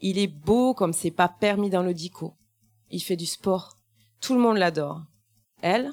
il 0.00 0.18
est 0.18 0.26
beau 0.26 0.74
comme 0.74 0.92
c'est 0.92 1.10
pas 1.10 1.28
permis 1.28 1.70
dans 1.70 1.82
le 1.82 1.94
dico. 1.94 2.34
Il 2.90 3.00
fait 3.00 3.16
du 3.16 3.26
sport. 3.26 3.78
Tout 4.20 4.34
le 4.34 4.40
monde 4.40 4.56
l'adore. 4.56 5.02
Elle, 5.62 5.92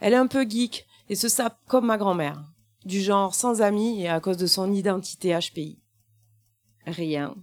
elle 0.00 0.14
est 0.14 0.16
un 0.16 0.26
peu 0.26 0.48
geek 0.48 0.86
et 1.08 1.14
se 1.14 1.28
sape 1.28 1.58
comme 1.66 1.86
ma 1.86 1.98
grand-mère. 1.98 2.42
Du 2.84 3.00
genre 3.00 3.34
sans 3.34 3.60
amis 3.60 4.02
et 4.02 4.08
à 4.08 4.20
cause 4.20 4.36
de 4.36 4.46
son 4.46 4.72
identité 4.72 5.36
HPI. 5.36 5.78
Rien. 6.88 7.34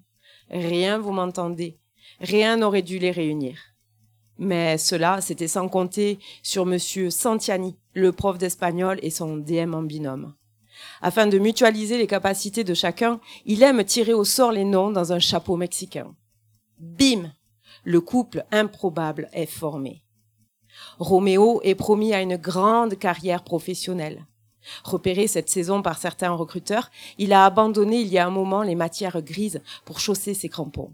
Rien, 0.50 0.98
vous 0.98 1.12
m'entendez. 1.12 1.78
Rien 2.20 2.58
n'aurait 2.58 2.82
dû 2.82 3.00
les 3.00 3.12
réunir. 3.12 3.58
Mais 4.38 4.78
cela, 4.78 5.22
c'était 5.22 5.48
sans 5.48 5.70
compter 5.70 6.20
sur 6.44 6.66
monsieur 6.66 7.10
Santiani, 7.10 7.78
le 7.94 8.12
prof 8.12 8.38
d'espagnol 8.38 9.00
et 9.02 9.10
son 9.10 9.38
DM 9.38 9.74
en 9.74 9.84
binôme. 9.84 10.34
Afin 11.02 11.28
de 11.28 11.40
mutualiser 11.40 11.98
les 11.98 12.08
capacités 12.08 12.64
de 12.64 12.74
chacun, 12.74 13.20
il 13.46 13.64
aime 13.64 13.84
tirer 13.86 14.14
au 14.14 14.26
sort 14.26 14.52
les 14.52 14.66
noms 14.66 14.92
dans 14.92 15.14
un 15.14 15.20
chapeau 15.20 15.56
mexicain. 15.56 16.14
Bim! 16.80 17.32
Le 17.84 18.02
couple 18.02 18.46
improbable 18.52 19.30
est 19.32 19.46
formé. 19.46 20.04
Roméo 21.00 21.62
est 21.64 21.76
promis 21.76 22.14
à 22.14 22.22
une 22.22 22.36
grande 22.36 22.96
carrière 22.96 23.44
professionnelle. 23.44 24.26
Repéré 24.84 25.28
cette 25.28 25.50
saison 25.50 25.82
par 25.82 25.98
certains 25.98 26.32
recruteurs, 26.32 26.92
il 27.18 27.34
a 27.34 27.46
abandonné 27.46 28.02
il 28.02 28.08
y 28.08 28.18
a 28.18 28.26
un 28.26 28.32
moment 28.32 28.64
les 28.64 28.76
matières 28.76 29.22
grises 29.22 29.62
pour 29.86 30.00
chausser 30.00 30.34
ses 30.34 30.50
crampons. 30.50 30.94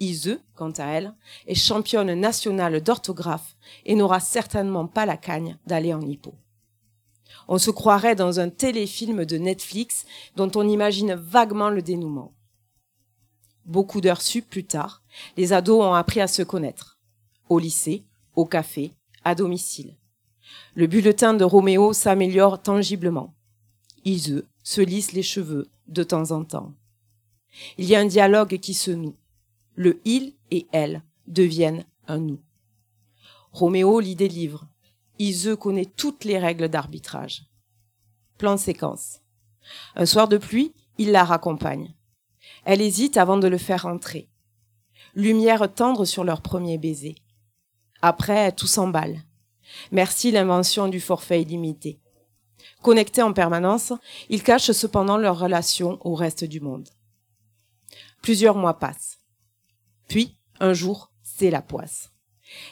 Ise, 0.00 0.40
quant 0.54 0.70
à 0.70 0.86
elle, 0.86 1.14
est 1.46 1.54
championne 1.54 2.12
nationale 2.14 2.80
d'orthographe 2.80 3.56
et 3.84 3.94
n'aura 3.94 4.20
certainement 4.20 4.86
pas 4.86 5.06
la 5.06 5.16
cagne 5.16 5.58
d'aller 5.66 5.92
en 5.92 6.00
hippo. 6.00 6.34
On 7.48 7.58
se 7.58 7.70
croirait 7.70 8.14
dans 8.14 8.40
un 8.40 8.48
téléfilm 8.48 9.24
de 9.24 9.38
Netflix 9.38 10.04
dont 10.36 10.50
on 10.54 10.68
imagine 10.68 11.14
vaguement 11.14 11.70
le 11.70 11.82
dénouement. 11.82 12.34
Beaucoup 13.64 14.00
d'heures 14.00 14.22
sup 14.22 14.48
plus 14.48 14.64
tard, 14.64 15.02
les 15.36 15.52
ados 15.52 15.82
ont 15.82 15.94
appris 15.94 16.20
à 16.20 16.26
se 16.26 16.42
connaître. 16.42 16.98
Au 17.48 17.58
lycée, 17.58 18.04
au 18.34 18.46
café, 18.46 18.92
à 19.24 19.34
domicile. 19.34 19.97
Le 20.74 20.86
bulletin 20.86 21.34
de 21.34 21.44
Roméo 21.44 21.92
s'améliore 21.92 22.62
tangiblement. 22.62 23.34
Ise 24.04 24.44
se 24.62 24.80
lisse 24.80 25.12
les 25.12 25.22
cheveux 25.22 25.68
de 25.86 26.02
temps 26.02 26.30
en 26.30 26.44
temps. 26.44 26.72
Il 27.78 27.86
y 27.86 27.94
a 27.94 28.00
un 28.00 28.06
dialogue 28.06 28.58
qui 28.58 28.74
se 28.74 28.90
noue. 28.90 29.16
Le 29.74 30.00
il 30.04 30.34
et 30.50 30.66
elle 30.72 31.02
deviennent 31.26 31.84
un 32.06 32.18
nous. 32.18 32.40
Roméo 33.52 34.00
lit 34.00 34.16
des 34.16 34.28
livres. 34.28 34.68
Ise 35.18 35.56
connaît 35.58 35.86
toutes 35.86 36.24
les 36.24 36.38
règles 36.38 36.68
d'arbitrage. 36.68 37.46
Plan 38.36 38.56
séquence. 38.56 39.20
Un 39.96 40.06
soir 40.06 40.28
de 40.28 40.38
pluie, 40.38 40.72
il 40.98 41.10
la 41.10 41.24
raccompagne. 41.24 41.94
Elle 42.64 42.80
hésite 42.80 43.16
avant 43.16 43.38
de 43.38 43.48
le 43.48 43.58
faire 43.58 43.86
entrer. 43.86 44.28
Lumière 45.14 45.72
tendre 45.74 46.04
sur 46.04 46.22
leur 46.22 46.42
premier 46.42 46.78
baiser. 46.78 47.16
Après, 48.02 48.52
tout 48.52 48.66
s'emballe. 48.66 49.22
Merci 49.92 50.30
l'invention 50.30 50.88
du 50.88 51.00
forfait 51.00 51.42
illimité. 51.42 52.00
Connectés 52.82 53.22
en 53.22 53.32
permanence, 53.32 53.92
ils 54.28 54.42
cachent 54.42 54.72
cependant 54.72 55.16
leur 55.16 55.38
relation 55.38 55.98
au 56.02 56.14
reste 56.14 56.44
du 56.44 56.60
monde. 56.60 56.88
Plusieurs 58.22 58.56
mois 58.56 58.78
passent. 58.78 59.18
Puis, 60.08 60.36
un 60.60 60.72
jour, 60.72 61.10
c'est 61.22 61.50
la 61.50 61.62
poisse. 61.62 62.10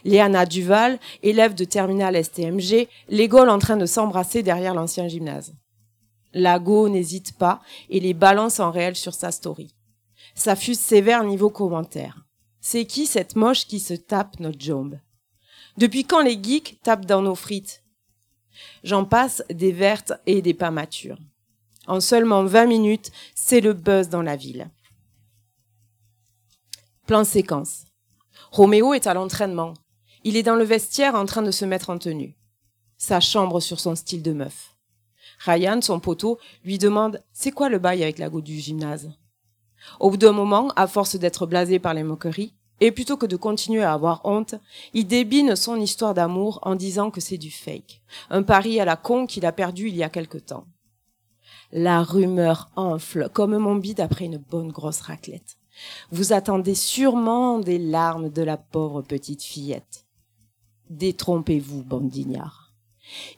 Léana 0.04 0.46
Duval, 0.46 0.98
élève 1.22 1.54
de 1.54 1.64
terminale 1.64 2.22
STMG, 2.22 2.88
les 3.08 3.30
en 3.32 3.58
train 3.58 3.76
de 3.76 3.86
s'embrasser 3.86 4.42
derrière 4.42 4.74
l'ancien 4.74 5.08
gymnase. 5.08 5.54
Lago 6.32 6.88
n'hésite 6.88 7.36
pas 7.38 7.60
et 7.88 8.00
les 8.00 8.14
balance 8.14 8.60
en 8.60 8.70
réel 8.70 8.96
sur 8.96 9.14
sa 9.14 9.30
story. 9.30 9.74
Ça 10.34 10.56
fuse 10.56 10.78
sévère 10.78 11.24
niveau 11.24 11.50
commentaire. 11.50 12.26
C'est 12.60 12.84
qui 12.84 13.06
cette 13.06 13.36
moche 13.36 13.66
qui 13.66 13.80
se 13.80 13.94
tape 13.94 14.40
notre 14.40 14.60
jambe? 14.60 14.98
Depuis 15.76 16.04
quand 16.04 16.22
les 16.22 16.42
geeks 16.42 16.80
tapent 16.82 17.06
dans 17.06 17.22
nos 17.22 17.34
frites? 17.34 17.82
J'en 18.84 19.04
passe 19.04 19.42
des 19.50 19.72
vertes 19.72 20.12
et 20.26 20.42
des 20.42 20.54
pas 20.54 20.70
matures. 20.70 21.18
En 21.86 22.00
seulement 22.00 22.44
20 22.44 22.66
minutes, 22.66 23.12
c'est 23.34 23.60
le 23.60 23.72
buzz 23.72 24.08
dans 24.08 24.22
la 24.22 24.36
ville. 24.36 24.70
Plan 27.06 27.24
séquence. 27.24 27.84
Roméo 28.50 28.94
est 28.94 29.06
à 29.06 29.14
l'entraînement. 29.14 29.74
Il 30.24 30.36
est 30.36 30.42
dans 30.42 30.56
le 30.56 30.64
vestiaire 30.64 31.14
en 31.14 31.26
train 31.26 31.42
de 31.42 31.52
se 31.52 31.64
mettre 31.64 31.90
en 31.90 31.98
tenue. 31.98 32.36
Sa 32.96 33.20
chambre 33.20 33.60
sur 33.60 33.78
son 33.78 33.94
style 33.94 34.22
de 34.22 34.32
meuf. 34.32 34.74
Ryan, 35.38 35.80
son 35.80 36.00
poteau, 36.00 36.38
lui 36.64 36.78
demande 36.78 37.22
C'est 37.32 37.52
quoi 37.52 37.68
le 37.68 37.78
bail 37.78 38.02
avec 38.02 38.18
la 38.18 38.28
goutte 38.28 38.44
du 38.44 38.58
gymnase? 38.58 39.12
Au 40.00 40.10
bout 40.10 40.16
d'un 40.16 40.32
moment, 40.32 40.72
à 40.74 40.88
force 40.88 41.14
d'être 41.14 41.46
blasé 41.46 41.78
par 41.78 41.94
les 41.94 42.02
moqueries, 42.02 42.55
et 42.80 42.92
plutôt 42.92 43.16
que 43.16 43.26
de 43.26 43.36
continuer 43.36 43.82
à 43.82 43.92
avoir 43.92 44.20
honte, 44.24 44.54
il 44.92 45.06
débine 45.06 45.56
son 45.56 45.80
histoire 45.80 46.14
d'amour 46.14 46.58
en 46.62 46.74
disant 46.74 47.10
que 47.10 47.20
c'est 47.20 47.38
du 47.38 47.50
fake. 47.50 48.02
Un 48.30 48.42
pari 48.42 48.80
à 48.80 48.84
la 48.84 48.96
con 48.96 49.26
qu'il 49.26 49.46
a 49.46 49.52
perdu 49.52 49.88
il 49.88 49.96
y 49.96 50.02
a 50.02 50.10
quelque 50.10 50.38
temps. 50.38 50.66
La 51.72 52.02
rumeur 52.02 52.70
enfle 52.76 53.28
comme 53.32 53.56
mon 53.56 53.76
bide 53.76 54.00
après 54.00 54.26
une 54.26 54.38
bonne 54.38 54.70
grosse 54.70 55.00
raclette. 55.00 55.56
Vous 56.10 56.32
attendez 56.32 56.74
sûrement 56.74 57.58
des 57.58 57.78
larmes 57.78 58.30
de 58.30 58.42
la 58.42 58.56
pauvre 58.56 59.02
petite 59.02 59.42
fillette. 59.42 60.06
Détrompez-vous, 60.90 61.82
bande 61.82 62.08
d'ignards. 62.08 62.74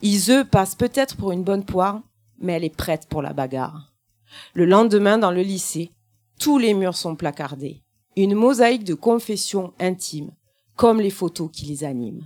Iseux 0.01 0.45
passe 0.45 0.75
peut-être 0.75 1.15
pour 1.17 1.31
une 1.31 1.43
bonne 1.43 1.65
poire, 1.65 2.01
mais 2.39 2.53
elle 2.53 2.63
est 2.63 2.75
prête 2.75 3.07
pour 3.07 3.21
la 3.21 3.33
bagarre. 3.33 3.93
Le 4.53 4.65
lendemain, 4.65 5.17
dans 5.17 5.31
le 5.31 5.41
lycée, 5.41 5.91
tous 6.39 6.57
les 6.57 6.73
murs 6.73 6.95
sont 6.95 7.15
placardés. 7.15 7.83
Une 8.17 8.33
mosaïque 8.33 8.83
de 8.83 8.95
confessions 8.95 9.71
intimes, 9.79 10.31
comme 10.75 10.99
les 10.99 11.11
photos 11.11 11.49
qui 11.53 11.65
les 11.67 11.83
animent. 11.83 12.23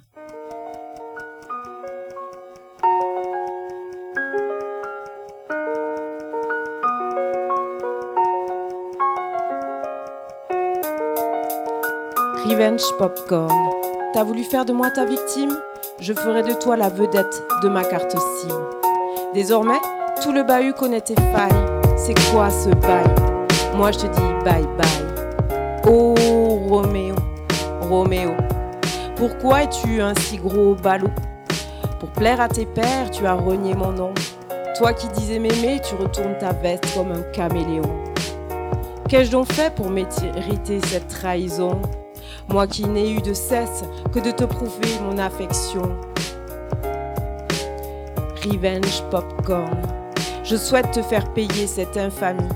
Revenge 12.46 12.82
Popcorn. 12.98 13.52
T'as 14.14 14.24
voulu 14.24 14.44
faire 14.44 14.66
de 14.66 14.74
moi 14.74 14.90
ta 14.90 15.06
victime? 15.06 15.58
Je 16.00 16.14
ferai 16.14 16.44
de 16.44 16.54
toi 16.54 16.78
la 16.78 16.90
vedette 16.90 17.44
de 17.62 17.70
ma 17.70 17.84
carte 17.84 18.12
SIM. 18.12 18.70
Désormais, 19.34 19.80
tout 20.22 20.32
le 20.32 20.44
bahut 20.44 20.74
connaît 20.74 21.02
tes 21.02 21.16
failles. 21.16 21.66
C'est 21.98 22.16
quoi 22.32 22.50
ce 22.50 22.70
bail? 22.70 23.16
Moi 23.76 23.92
je 23.92 24.00
te 24.00 24.08
dis 24.08 24.44
bye 24.46 24.66
bye. 24.78 25.13
Oh 25.86 26.16
Roméo, 26.70 27.16
Roméo, 27.82 28.32
pourquoi 29.18 29.64
es-tu 29.64 30.00
un 30.00 30.14
si 30.16 30.38
gros 30.38 30.76
ballot? 30.76 31.10
Pour 32.00 32.10
plaire 32.12 32.40
à 32.40 32.48
tes 32.48 32.66
pères, 32.66 33.12
tu 33.12 33.26
as 33.26 33.34
renié 33.34 33.76
mon 33.76 33.92
nom. 33.92 34.14
Toi 34.78 34.94
qui 34.94 35.10
disais 35.10 35.40
m'aimer, 35.40 35.82
tu 35.82 35.96
retournes 35.96 36.38
ta 36.40 36.54
veste 36.54 36.86
comme 36.96 37.12
un 37.12 37.22
caméléon. 37.34 38.04
Qu'ai-je 39.10 39.32
donc 39.32 39.52
fait 39.52 39.76
pour 39.76 39.90
mériter 39.90 40.80
cette 40.88 41.10
trahison? 41.10 41.82
Moi 42.48 42.66
qui 42.66 42.88
n'ai 42.88 43.12
eu 43.12 43.22
de 43.22 43.34
cesse 43.34 43.84
que 44.14 44.20
de 44.20 44.32
te 44.32 44.46
prouver 44.46 45.00
mon 45.02 45.18
affection. 45.18 45.98
Revenge 48.46 49.04
Popcorn, 49.12 49.82
je 50.46 50.56
souhaite 50.56 50.92
te 50.92 51.02
faire 51.02 51.34
payer 51.34 51.68
cette 51.68 51.98
infamie. 51.98 52.48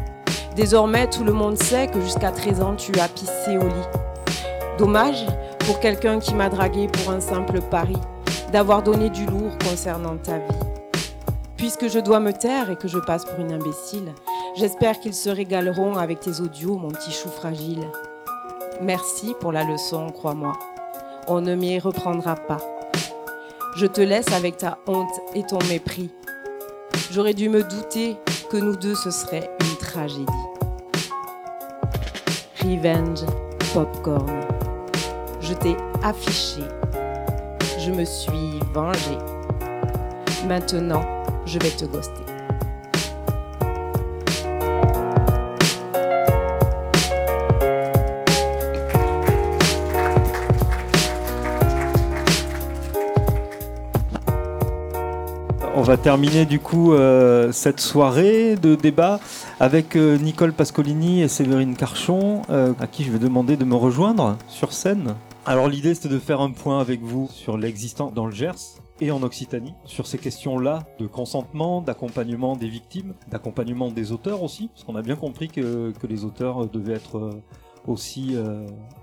Désormais, 0.58 1.08
tout 1.08 1.24
le 1.24 1.34
monde 1.34 1.56
sait 1.56 1.86
que 1.86 2.02
jusqu'à 2.02 2.32
13 2.32 2.62
ans, 2.62 2.76
tu 2.76 2.92
as 3.00 3.08
pissé 3.08 3.58
au 3.58 3.68
lit. 3.68 4.80
Dommage 4.80 5.24
pour 5.60 5.80
quelqu'un 5.80 6.18
qui 6.18 6.34
m'a 6.34 6.50
dragué 6.50 6.88
pour 6.88 7.14
un 7.14 7.20
simple 7.20 7.62
pari, 7.62 7.96
d'avoir 8.52 8.82
donné 8.82 9.12
du 9.12 9.28
lourd 9.28 9.56
concernant 9.64 10.18
ta 10.18 10.40
vie. 10.40 10.60
Puisque 11.58 11.88
je 11.90 12.00
dois 12.00 12.20
me 12.20 12.34
taire 12.34 12.72
et 12.72 12.76
que 12.76 12.88
je 12.88 12.98
passe 12.98 13.24
pour 13.24 13.40
une 13.40 13.52
imbécile, 13.52 14.12
j'espère 14.56 15.00
qu'ils 15.00 15.14
se 15.14 15.30
régaleront 15.30 15.96
avec 15.96 16.22
tes 16.22 16.42
audios, 16.42 16.80
mon 16.80 16.90
petit 16.90 17.12
chou 17.12 17.30
fragile. 17.30 17.86
Merci 18.82 19.36
pour 19.40 19.52
la 19.52 19.64
leçon, 19.64 20.10
crois-moi. 20.10 20.54
On 21.28 21.40
ne 21.40 21.54
m'y 21.54 21.78
reprendra 21.78 22.34
pas. 22.34 22.62
Je 23.76 23.86
te 23.86 24.02
laisse 24.02 24.32
avec 24.32 24.58
ta 24.58 24.80
honte 24.88 25.22
et 25.36 25.44
ton 25.44 25.60
mépris. 25.70 26.10
J'aurais 27.12 27.36
dû 27.36 27.48
me 27.48 27.62
douter 27.62 28.18
que 28.50 28.58
nous 28.58 28.76
deux 28.76 28.96
ce 28.96 29.12
serait 29.12 29.50
une 29.60 29.78
tragédie. 29.78 30.26
Revenge, 32.62 33.26
popcorn. 33.74 34.42
Je 35.42 35.54
t'ai 35.54 35.76
affiché. 36.04 36.62
Je 37.80 37.92
me 37.92 38.06
suis 38.06 38.60
vengée. 38.74 39.18
Maintenant, 40.48 41.04
je 41.46 41.60
vais 41.60 41.72
te 41.72 41.86
ghoster. 41.86 42.27
Va 55.88 55.96
terminer 55.96 56.46
du 56.46 56.60
coup 56.60 56.92
euh, 56.92 57.54
cette 57.54 57.80
soirée 57.80 58.58
de 58.58 58.76
débat 58.76 59.22
avec 59.62 59.96
euh, 59.96 60.18
Nicole 60.18 60.52
Pascolini 60.52 61.22
et 61.22 61.30
Séverine 61.30 61.78
Carchon, 61.78 62.42
euh, 62.50 62.74
à 62.82 62.88
qui 62.88 63.06
je 63.06 63.12
vais 63.12 63.20
demander 63.20 63.56
de 63.56 63.64
me 63.64 63.76
rejoindre 63.76 64.38
sur 64.50 64.74
scène. 64.74 65.16
Alors 65.46 65.70
l'idée 65.70 65.96
c'était 65.96 66.10
de 66.10 66.20
faire 66.20 66.42
un 66.42 66.52
point 66.52 66.82
avec 66.82 67.02
vous 67.02 67.30
sur 67.32 67.58
l'existant 67.58 68.12
dans 68.14 68.26
le 68.26 68.34
Gers 68.34 68.82
et 69.00 69.12
en 69.12 69.24
Occitanie, 69.24 69.76
sur 69.86 70.08
ces 70.08 70.18
questions-là 70.18 70.84
de 71.00 71.08
consentement, 71.08 71.80
d'accompagnement 71.80 72.58
des 72.58 72.68
victimes, 72.68 73.14
d'accompagnement 73.32 73.90
des 73.90 74.12
auteurs 74.12 74.44
aussi, 74.44 74.68
parce 74.68 74.84
qu'on 74.84 74.98
a 74.98 75.02
bien 75.02 75.16
compris 75.16 75.48
que, 75.48 75.94
que 75.98 76.08
les 76.08 76.26
auteurs 76.26 76.68
devaient 76.68 76.96
être 76.96 77.32
aussi 77.88 78.36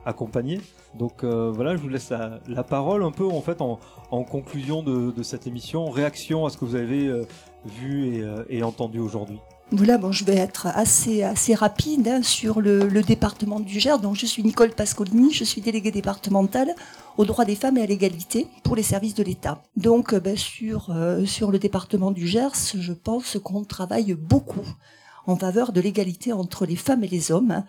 accompagnés. 0.05 0.61
Donc 0.99 1.24
voilà, 1.24 1.76
je 1.76 1.80
vous 1.80 1.89
laisse 1.89 2.11
la, 2.11 2.62
parole 2.62 3.03
un 3.03 3.11
peu 3.11 3.26
en 3.26 3.41
fait 3.41 3.61
en, 3.61 3.78
en 4.14 4.22
conclusion 4.22 4.82
de, 4.82 5.22
cette 5.22 5.47
émission, 5.47 5.91
réaction 5.91 6.47
à 6.47 6.51
ce 6.51 6.57
que 6.57 6.64
vous 6.64 6.76
avez 6.76 7.07
euh, 7.07 7.26
vu 7.64 8.16
et, 8.16 8.22
euh, 8.22 8.64
entendu 8.66 8.99
aujourd'hui. 8.99 9.39
Voilà, 9.70 9.99
bon, 9.99 10.12
je 10.12 10.24
vais 10.24 10.37
être 10.37 10.66
assez, 10.66 11.22
assez 11.22 11.55
rapide 11.55 12.07
hein, 12.07 12.22
sur 12.22 12.61
le, 12.61 13.03
département 13.03 13.61
du 13.61 13.80
Gers. 13.80 13.99
Donc, 13.99 14.14
je 14.14 14.26
suis 14.26 14.43
Nicole 14.43 14.70
Pascolini, 14.70 15.32
je 15.32 15.43
suis 15.43 15.62
déléguée 15.62 15.91
départementale 15.91 16.74
aux 17.16 17.24
droits 17.24 17.45
des 17.45 17.57
femmes 17.57 17.78
et 17.78 17.82
à 17.82 17.87
l'égalité 17.87 18.47
pour 18.62 18.76
les 18.76 18.82
services 18.82 19.14
de 19.14 19.24
l'État. 19.24 19.62
Donc, 19.76 20.14
ben, 20.14 20.37
sur, 20.37 20.91
euh, 20.91 21.24
sur 21.24 21.51
le 21.51 21.59
département 21.59 22.11
du 22.11 22.28
Gers, 22.28 22.76
je 22.78 22.93
pense 22.93 23.39
qu'on 23.43 23.64
travaille 23.64 24.14
beaucoup 24.14 24.66
en 25.26 25.37
faveur 25.37 25.72
de 25.72 25.80
l'égalité 25.80 26.32
entre 26.32 26.66
les 26.66 26.76
femmes 26.76 27.03
et 27.03 27.09
les 27.09 27.32
hommes. 27.32 27.51
Hein, 27.51 27.64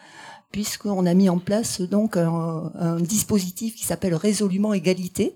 puisqu'on 0.56 1.06
a 1.06 1.14
mis 1.14 1.28
en 1.28 1.38
place 1.38 1.82
donc 1.82 2.16
un, 2.16 3.02
dispositif 3.02 3.76
qui 3.76 3.84
s'appelle 3.84 4.16
Résolument 4.16 4.74
Égalité, 4.74 5.36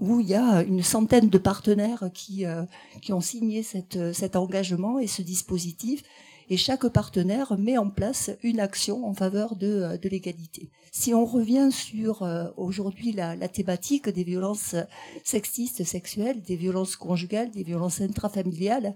où 0.00 0.20
il 0.20 0.28
y 0.28 0.36
a 0.36 0.62
une 0.62 0.84
centaine 0.84 1.28
de 1.28 1.38
partenaires 1.38 2.04
qui, 2.14 2.46
euh, 2.46 2.62
qui 3.02 3.12
ont 3.12 3.20
signé 3.20 3.64
cet 3.64 4.36
engagement 4.36 5.00
et 5.00 5.08
ce 5.08 5.22
dispositif. 5.22 6.04
Et 6.50 6.56
chaque 6.56 6.86
partenaire 6.86 7.58
met 7.58 7.78
en 7.78 7.90
place 7.90 8.30
une 8.44 8.60
action 8.60 9.08
en 9.08 9.12
faveur 9.12 9.56
de, 9.56 9.98
de 10.00 10.08
l'égalité. 10.08 10.70
Si 10.92 11.14
on 11.14 11.24
revient 11.24 11.70
sur 11.72 12.22
euh, 12.22 12.44
aujourd'hui 12.56 13.10
la, 13.10 13.34
la, 13.34 13.48
thématique 13.48 14.08
des 14.08 14.22
violences 14.22 14.76
sexistes, 15.24 15.82
sexuelles, 15.82 16.42
des 16.42 16.54
violences 16.54 16.94
conjugales, 16.94 17.50
des 17.50 17.64
violences 17.64 18.00
intrafamiliales, 18.00 18.94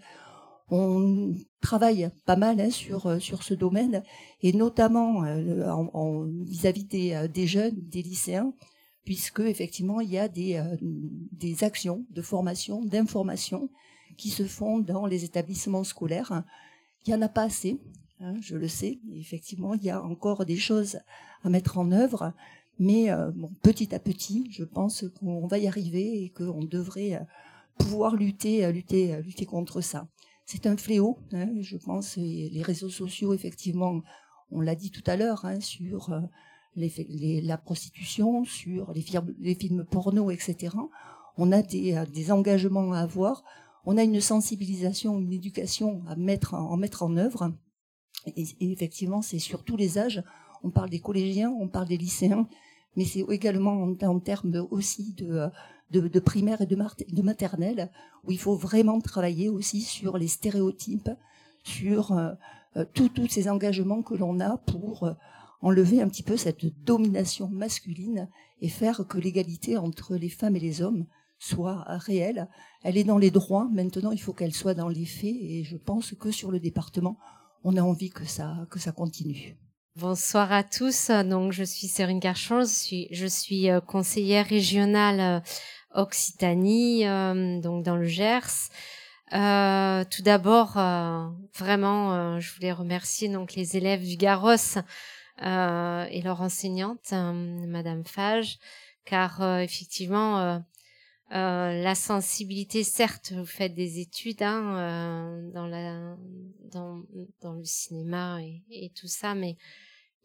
on 0.70 1.34
travaille 1.60 2.10
pas 2.24 2.36
mal 2.36 2.60
hein, 2.60 2.70
sur 2.70 3.20
sur 3.20 3.42
ce 3.42 3.54
domaine 3.54 4.02
et 4.40 4.52
notamment 4.52 5.24
euh, 5.24 6.26
vis-à-vis 6.44 6.84
des, 6.84 7.28
des 7.32 7.46
jeunes, 7.46 7.76
des 7.76 8.02
lycéens, 8.02 8.54
puisque 9.04 9.40
effectivement 9.40 10.00
il 10.00 10.10
y 10.10 10.18
a 10.18 10.28
des, 10.28 10.56
euh, 10.56 10.76
des 10.80 11.64
actions 11.64 12.06
de 12.10 12.22
formation, 12.22 12.84
d'information 12.84 13.68
qui 14.16 14.30
se 14.30 14.44
font 14.44 14.78
dans 14.78 15.06
les 15.06 15.24
établissements 15.24 15.84
scolaires. 15.84 16.44
Il 17.04 17.10
n'y 17.10 17.16
en 17.16 17.22
a 17.22 17.28
pas 17.28 17.42
assez, 17.42 17.80
hein, 18.20 18.34
je 18.40 18.56
le 18.56 18.68
sais. 18.68 19.00
Effectivement, 19.12 19.74
il 19.74 19.84
y 19.84 19.90
a 19.90 20.02
encore 20.02 20.46
des 20.46 20.56
choses 20.56 20.98
à 21.42 21.50
mettre 21.50 21.78
en 21.78 21.92
œuvre, 21.92 22.32
mais 22.78 23.10
euh, 23.10 23.30
petit 23.62 23.94
à 23.94 23.98
petit, 23.98 24.46
je 24.50 24.64
pense 24.64 25.04
qu'on 25.18 25.46
va 25.46 25.58
y 25.58 25.66
arriver 25.66 26.24
et 26.24 26.30
qu'on 26.30 26.64
devrait 26.64 27.14
euh, 27.14 27.24
pouvoir 27.78 28.16
lutter, 28.16 28.70
lutter, 28.72 29.20
lutter 29.22 29.46
contre 29.46 29.80
ça. 29.80 30.08
C'est 30.47 30.66
un 30.66 30.76
fléau, 30.76 31.18
hein, 31.32 31.49
je 31.61 31.76
pense. 31.76 32.18
Et 32.18 32.51
les 32.53 32.62
réseaux 32.62 32.90
sociaux, 32.90 33.32
effectivement, 33.32 34.03
on 34.51 34.61
l'a 34.61 34.74
dit 34.74 34.90
tout 34.90 35.03
à 35.07 35.16
l'heure, 35.16 35.45
hein, 35.45 35.61
sur 35.61 36.12
les, 36.76 37.40
la 37.40 37.59
prostitution, 37.59 38.45
sur 38.45 38.92
les, 38.92 39.55
films 39.55 39.84
porno, 39.84 40.30
etc. 40.30 40.76
On 41.36 41.53
a 41.53 41.62
des, 41.62 41.95
euh, 41.95 42.07
des, 42.07 42.30
engagements 42.30 42.92
à 42.92 43.01
avoir, 43.01 43.45
on 43.84 43.97
a 43.97 44.03
une 44.03 44.20
sensibilisation, 44.20 45.18
une 45.18 45.32
éducation 45.32 46.03
à 46.07 46.16
mettre 46.16 46.55
en, 46.55 47.16
œuvre. 47.16 47.53
Et, 48.36 48.72
effectivement, 48.72 49.22
c'est 49.22 49.38
sur 49.38 49.64
tous 49.64 49.76
les 49.76 49.99
âges. 49.99 50.22
On 50.62 50.70
parle 50.70 50.90
des 50.90 51.01
collégiens, 51.01 51.51
on 51.51 51.68
parle 51.68 51.88
des 51.88 51.99
lycéens, 51.99 52.49
mais 52.97 53.05
c'est 53.05 53.24
également 53.28 53.82
en, 53.82 53.97
en, 54.07 54.20
termes 54.20 54.66
aussi 54.70 55.12
de, 55.14 55.49
de, 55.91 56.20
primaire 56.20 56.61
et 56.61 56.66
de, 56.66 56.76
de 56.76 57.22
maternelle, 57.22 57.91
où 58.24 58.32
il 58.32 58.39
faut 58.39 58.57
vraiment 58.57 59.01
travailler 59.01 59.49
aussi 59.49 59.80
sur 59.80 60.18
les 60.18 60.28
stéréotypes, 60.28 61.11
sur 61.62 62.12
euh, 62.12 62.32
euh 62.76 62.85
tous 62.93 63.28
ces 63.28 63.49
engagements 63.49 64.03
que 64.03 64.14
l'on 64.14 64.41
a 64.41 64.57
pour 64.59 65.05
euh, 65.05 65.12
enlever 65.61 66.03
un 66.03 66.09
petit 66.09 66.22
peu 66.22 66.37
cette 66.37 66.66
domination 66.85 67.49
masculine 67.49 68.28
et 68.61 68.68
faire 68.68 69.07
que 69.07 69.18
l'égalité 69.18 69.76
entre 69.76 70.16
les 70.16 70.28
femmes 70.28 70.57
et 70.57 70.61
les 70.61 70.82
hommes 70.82 71.07
soit 71.39 71.85
réelle. 71.89 72.49
Elle 72.82 72.97
est 72.97 73.05
dans 73.05 73.18
les 73.18 73.30
droits, 73.30 73.68
maintenant 73.72 74.12
il 74.12 74.20
faut 74.20 74.32
qu'elle 74.32 74.55
soit 74.55 74.74
dans 74.74 74.89
les 74.89 75.07
faits 75.07 75.37
et 75.41 75.64
je 75.64 75.76
pense 75.76 76.14
que 76.14 76.30
sur 76.30 76.51
le 76.51 76.61
département, 76.61 77.18
on 77.62 77.76
a 77.76 77.82
envie 77.82 78.11
que 78.11 78.24
ça, 78.24 78.66
que 78.70 78.78
ça 78.78 78.93
continue. 78.93 79.57
Bonsoir 79.97 80.51
à 80.51 80.64
tous. 80.64 81.12
Donc, 81.24 81.53
je 81.53 81.62
suis 81.62 81.86
Cérine 81.86 82.18
Carchon, 82.18 82.64
je 82.64 83.26
suis, 83.28 83.70
euh, 83.70 83.80
conseillère 83.80 84.45
régionale 84.45 85.20
euh, 85.20 85.40
Occitanie, 85.95 87.07
euh, 87.07 87.61
donc 87.61 87.84
dans 87.84 87.95
le 87.95 88.05
Gers. 88.05 88.70
Tout 89.30 90.22
d'abord, 90.22 90.76
euh, 90.78 91.28
vraiment, 91.57 92.40
je 92.40 92.53
voulais 92.55 92.72
remercier 92.72 93.28
donc 93.28 93.55
les 93.55 93.76
élèves 93.76 94.03
du 94.05 94.16
Garros 94.16 94.57
et 95.40 96.22
leur 96.24 96.40
enseignante, 96.40 97.12
Madame 97.12 98.05
Fage, 98.05 98.59
car 99.05 99.61
effectivement, 99.61 100.61
Euh, 101.35 101.82
la 101.82 101.97
sensibilité, 101.97 102.85
certes, 102.85 103.32
vous 103.32 103.45
faites 103.45 103.74
des 103.74 103.99
études 103.99 104.43
hein, 104.43 104.76
euh, 104.76 105.51
dans, 105.53 105.66
la, 105.66 106.16
dans, 106.70 107.03
dans 107.41 107.55
le 107.55 107.64
cinéma 107.64 108.41
et, 108.41 108.62
et, 108.70 108.91
tout 108.91 109.09
ça, 109.09 109.35
mais 109.35 109.57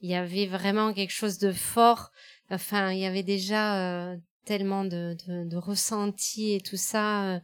il 0.01 0.09
y 0.11 0.15
avait 0.15 0.45
vraiment 0.45 0.93
quelque 0.93 1.13
chose 1.13 1.39
de 1.39 1.51
fort. 1.51 2.11
Enfin, 2.51 2.91
il 2.91 2.99
y 2.99 3.05
avait 3.05 3.23
déjà 3.23 4.11
euh, 4.11 4.17
tellement 4.45 4.83
de, 4.83 5.17
de, 5.27 5.49
de 5.49 5.57
ressentis 5.57 6.53
et 6.53 6.61
tout 6.61 6.77
ça 6.77 7.25
euh, 7.25 7.39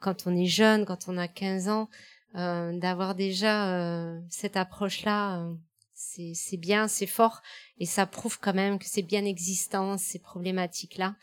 quand 0.00 0.28
on 0.28 0.36
est 0.36 0.46
jeune, 0.46 0.84
quand 0.84 1.08
on 1.08 1.18
a 1.18 1.26
15 1.26 1.68
ans, 1.68 1.88
euh, 2.36 2.78
d'avoir 2.78 3.16
déjà 3.16 4.14
cette 4.30 4.56
approche-là 4.56 5.50
c'est 5.94 6.56
bien, 6.56 6.86
c'est 6.86 7.06
fort, 7.06 7.42
et 7.78 7.84
ça 7.84 8.06
prouve 8.06 8.38
quand 8.38 8.54
même 8.54 8.78
que 8.78 8.84
c'est 8.86 9.02
bien 9.02 9.24
existant, 9.24 9.98
ces 9.98 10.20
problématiques-là. 10.20 11.16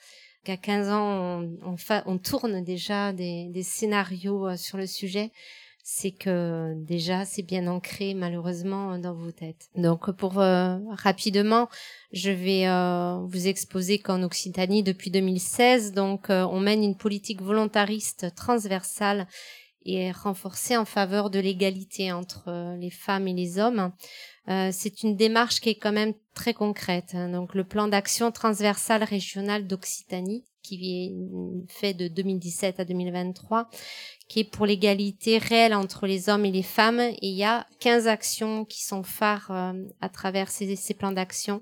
Qu'à 0.45 0.57
15 0.57 0.89
ans, 0.89 1.43
on, 2.05 2.17
tourne 2.19 2.63
déjà 2.63 3.11
des, 3.13 3.63
scénarios 3.63 4.47
euh, 4.47 4.57
sur 4.57 4.77
le 4.77 4.85
sujet, 4.85 5.31
c'est 5.83 6.11
que 6.11 6.75
déjà 6.75 7.25
c'est 7.25 7.41
bien 7.41 7.65
ancré 7.65 8.13
malheureusement 8.13 8.99
dans 8.99 9.15
vos 9.15 9.31
têtes. 9.31 9.69
Donc 9.75 10.11
pour 10.11 10.39
euh, 10.39 10.77
rapidement, 10.91 11.67
je 12.11 12.29
vais 12.29 12.67
euh, 12.67 13.25
vous 13.25 13.47
exposer 13.47 13.97
qu'en 13.97 14.21
Occitanie 14.21 14.83
depuis 14.83 15.09
2016, 15.09 15.93
donc 15.93 16.27
on 16.29 16.59
mène 16.59 16.83
une 16.83 16.95
politique 16.95 17.41
volontariste 17.41 18.27
transversale 18.35 19.25
et 19.83 20.11
renforcée 20.11 20.77
en 20.77 20.85
faveur 20.85 21.31
de 21.31 21.39
l'égalité 21.39 22.11
entre 22.11 22.75
les 22.79 22.91
femmes 22.91 23.27
et 23.27 23.33
les 23.33 23.57
hommes. 23.57 23.91
Euh, 24.49 24.69
c'est 24.71 25.03
une 25.03 25.15
démarche 25.15 25.59
qui 25.59 25.69
est 25.69 25.75
quand 25.75 25.91
même 25.91 26.13
très 26.33 26.53
concrète. 26.53 27.11
Hein. 27.13 27.29
Donc 27.29 27.55
le 27.55 27.63
plan 27.63 27.87
d'action 27.87 28.31
transversal 28.31 29.03
régional 29.03 29.67
d'Occitanie, 29.67 30.43
qui 30.61 30.75
est 31.05 31.71
fait 31.71 31.93
de 31.93 32.07
2017 32.07 32.79
à 32.79 32.85
2023, 32.85 33.69
qui 34.27 34.39
est 34.39 34.43
pour 34.43 34.65
l'égalité 34.65 35.37
réelle 35.37 35.73
entre 35.73 36.07
les 36.07 36.29
hommes 36.29 36.45
et 36.45 36.51
les 36.51 36.63
femmes. 36.63 37.01
Il 37.21 37.33
y 37.33 37.43
a 37.43 37.65
15 37.79 38.07
actions 38.07 38.65
qui 38.65 38.83
sont 38.83 39.03
phares 39.03 39.51
euh, 39.51 39.73
à 40.01 40.09
travers 40.09 40.49
ces, 40.49 40.75
plans 40.97 41.11
d'action. 41.11 41.61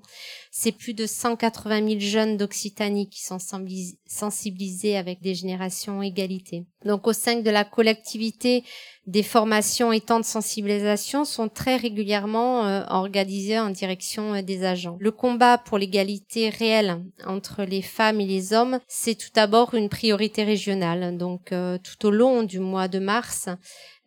C'est 0.50 0.72
plus 0.72 0.94
de 0.94 1.06
180 1.06 1.86
000 1.86 2.00
jeunes 2.00 2.36
d'Occitanie 2.38 3.08
qui 3.10 3.22
sont 3.22 3.38
sensibilisés 3.38 4.96
avec 4.96 5.20
des 5.20 5.34
générations 5.34 6.02
égalité. 6.02 6.64
Donc 6.84 7.06
au 7.06 7.12
sein 7.12 7.40
de 7.40 7.50
la 7.50 7.64
collectivité, 7.64 8.64
des 9.06 9.22
formations 9.22 9.92
et 9.92 10.00
temps 10.00 10.20
de 10.20 10.24
sensibilisation 10.24 11.26
sont 11.26 11.48
très 11.48 11.76
régulièrement 11.76 12.64
euh, 12.64 12.84
organisées 12.88 13.58
en 13.58 13.68
direction 13.68 14.34
euh, 14.34 14.42
des 14.42 14.64
agents. 14.64 14.96
Le 14.98 15.10
combat 15.10 15.58
pour 15.58 15.76
l'égalité 15.76 16.48
réelle 16.48 17.02
entre 17.26 17.64
les 17.64 17.82
femmes 17.82 18.20
et 18.20 18.26
les 18.26 18.54
hommes, 18.54 18.80
c'est 18.88 19.14
tout 19.14 19.30
d'abord 19.34 19.74
une 19.74 19.90
priorité 19.90 20.44
régionale. 20.44 21.18
Donc 21.18 21.52
tout 21.82 22.06
au 22.06 22.10
long 22.10 22.42
du 22.42 22.53
du 22.54 22.60
mois 22.60 22.86
de 22.86 23.00
mars, 23.00 23.48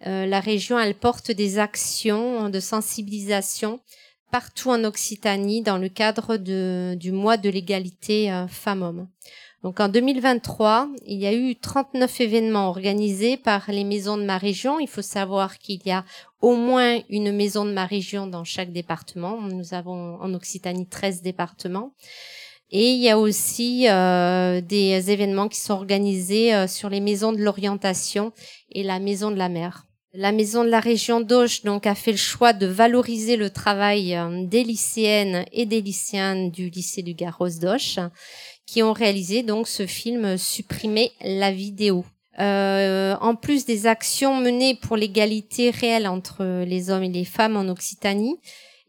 euh, 0.05 0.25
la 0.25 0.39
région, 0.39 0.79
elle 0.79 0.95
porte 0.95 1.31
des 1.31 1.59
actions 1.59 2.49
de 2.49 2.61
sensibilisation 2.61 3.81
partout 4.31 4.69
en 4.69 4.85
Occitanie 4.85 5.61
dans 5.61 5.77
le 5.77 5.89
cadre 5.89 6.37
du 6.37 7.11
mois 7.11 7.35
de 7.35 7.49
l'égalité 7.49 8.31
euh, 8.31 8.47
femmes-hommes. 8.47 9.09
Donc 9.63 9.81
en 9.81 9.89
2023, 9.89 10.87
il 11.05 11.19
y 11.19 11.27
a 11.27 11.33
eu 11.33 11.57
39 11.57 12.21
événements 12.21 12.69
organisés 12.69 13.35
par 13.35 13.69
les 13.69 13.83
maisons 13.83 14.17
de 14.17 14.23
ma 14.23 14.37
région. 14.37 14.79
Il 14.79 14.87
faut 14.87 15.01
savoir 15.01 15.57
qu'il 15.57 15.81
y 15.85 15.91
a 15.91 16.05
au 16.39 16.55
moins 16.55 16.99
une 17.09 17.33
maison 17.33 17.65
de 17.65 17.73
ma 17.73 17.85
région 17.85 18.27
dans 18.27 18.45
chaque 18.45 18.71
département. 18.71 19.41
Nous 19.41 19.73
avons 19.73 20.21
en 20.21 20.33
Occitanie 20.33 20.87
13 20.87 21.21
départements. 21.21 21.91
Et 22.69 22.91
il 22.91 23.01
y 23.01 23.09
a 23.09 23.17
aussi 23.17 23.87
euh, 23.87 24.59
des 24.61 25.11
événements 25.11 25.47
qui 25.47 25.59
sont 25.59 25.73
organisés 25.73 26.53
euh, 26.53 26.67
sur 26.67 26.89
les 26.89 26.99
maisons 26.99 27.31
de 27.31 27.37
l'orientation 27.37 28.33
et 28.71 28.83
la 28.83 28.99
maison 28.99 29.31
de 29.31 29.37
la 29.37 29.47
mer. 29.47 29.85
La 30.13 30.31
maison 30.31 30.63
de 30.63 30.69
la 30.69 30.79
région 30.79 31.21
d'Auch 31.21 31.63
donc 31.63 31.85
a 31.85 31.95
fait 31.95 32.11
le 32.11 32.17
choix 32.17 32.51
de 32.51 32.65
valoriser 32.65 33.37
le 33.37 33.49
travail 33.49 34.15
euh, 34.15 34.45
des 34.45 34.63
lycéennes 34.63 35.45
et 35.53 35.65
des 35.65 35.81
lycéens 35.81 36.47
du 36.47 36.69
lycée 36.69 37.03
du 37.03 37.13
Garros 37.13 37.49
d'Auch 37.61 37.99
qui 38.65 38.83
ont 38.83 38.93
réalisé 38.93 39.43
donc 39.43 39.67
ce 39.67 39.85
film 39.85 40.37
Supprimer 40.37 41.11
la 41.21 41.51
vidéo. 41.51 42.03
Euh, 42.39 43.15
en 43.19 43.35
plus 43.35 43.65
des 43.65 43.87
actions 43.87 44.35
menées 44.35 44.75
pour 44.75 44.95
l'égalité 44.95 45.71
réelle 45.71 46.07
entre 46.07 46.63
les 46.65 46.91
hommes 46.91 47.03
et 47.03 47.09
les 47.09 47.25
femmes 47.25 47.57
en 47.57 47.67
Occitanie, 47.69 48.35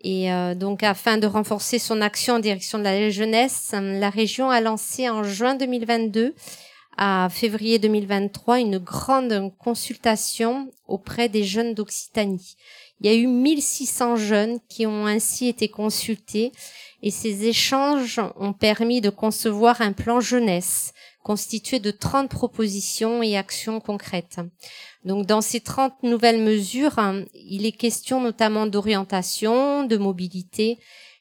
et 0.01 0.33
euh, 0.33 0.55
donc, 0.55 0.83
afin 0.83 1.19
de 1.19 1.27
renforcer 1.27 1.79
son 1.79 2.01
action 2.01 2.35
en 2.35 2.39
direction 2.39 2.79
de 2.79 2.85
la 2.85 3.11
jeunesse, 3.11 3.73
la 3.73 4.11
région 4.11 4.51
a 4.51 4.61
lancé 4.61 5.09
en 5.09 5.25
juin 5.25 5.55
2022 5.55 6.35
à 6.97 7.29
février 7.31 7.79
2023 7.79 8.61
une 8.61 8.79
grande 8.79 9.53
consultation 9.59 10.71
auprès 10.87 11.29
des 11.29 11.45
jeunes 11.45 11.75
d'Occitanie. 11.75 12.57
Il 13.01 13.11
y 13.11 13.15
a 13.15 13.17
eu 13.17 13.29
1600 13.29 14.17
jeunes 14.17 14.59
qui 14.69 14.87
ont 14.87 15.07
ainsi 15.07 15.47
été 15.47 15.69
consultés 15.69 16.53
et 17.03 17.13
ces 17.13 17.47
échanges 17.47 18.21
ont 18.37 18.53
permis 18.53 19.01
de 19.01 19.11
concevoir 19.11 19.81
un 19.81 19.93
plan 19.93 20.21
jeunesse 20.21 20.93
constitué 21.29 21.79
de 21.79 21.91
30 21.91 22.31
propositions 22.31 23.23
et 23.23 23.37
actions 23.37 23.81
concrètes. 23.81 24.41
Donc 25.05 25.27
dans 25.27 25.43
ces 25.43 25.61
30 25.61 26.03
nouvelles 26.03 26.43
mesures, 26.43 26.99
il 27.35 27.67
est 27.67 27.73
question 27.73 28.23
notamment 28.23 28.67
d'orientation, 28.67 29.85
de 29.85 29.99
mobilité, 29.99 30.79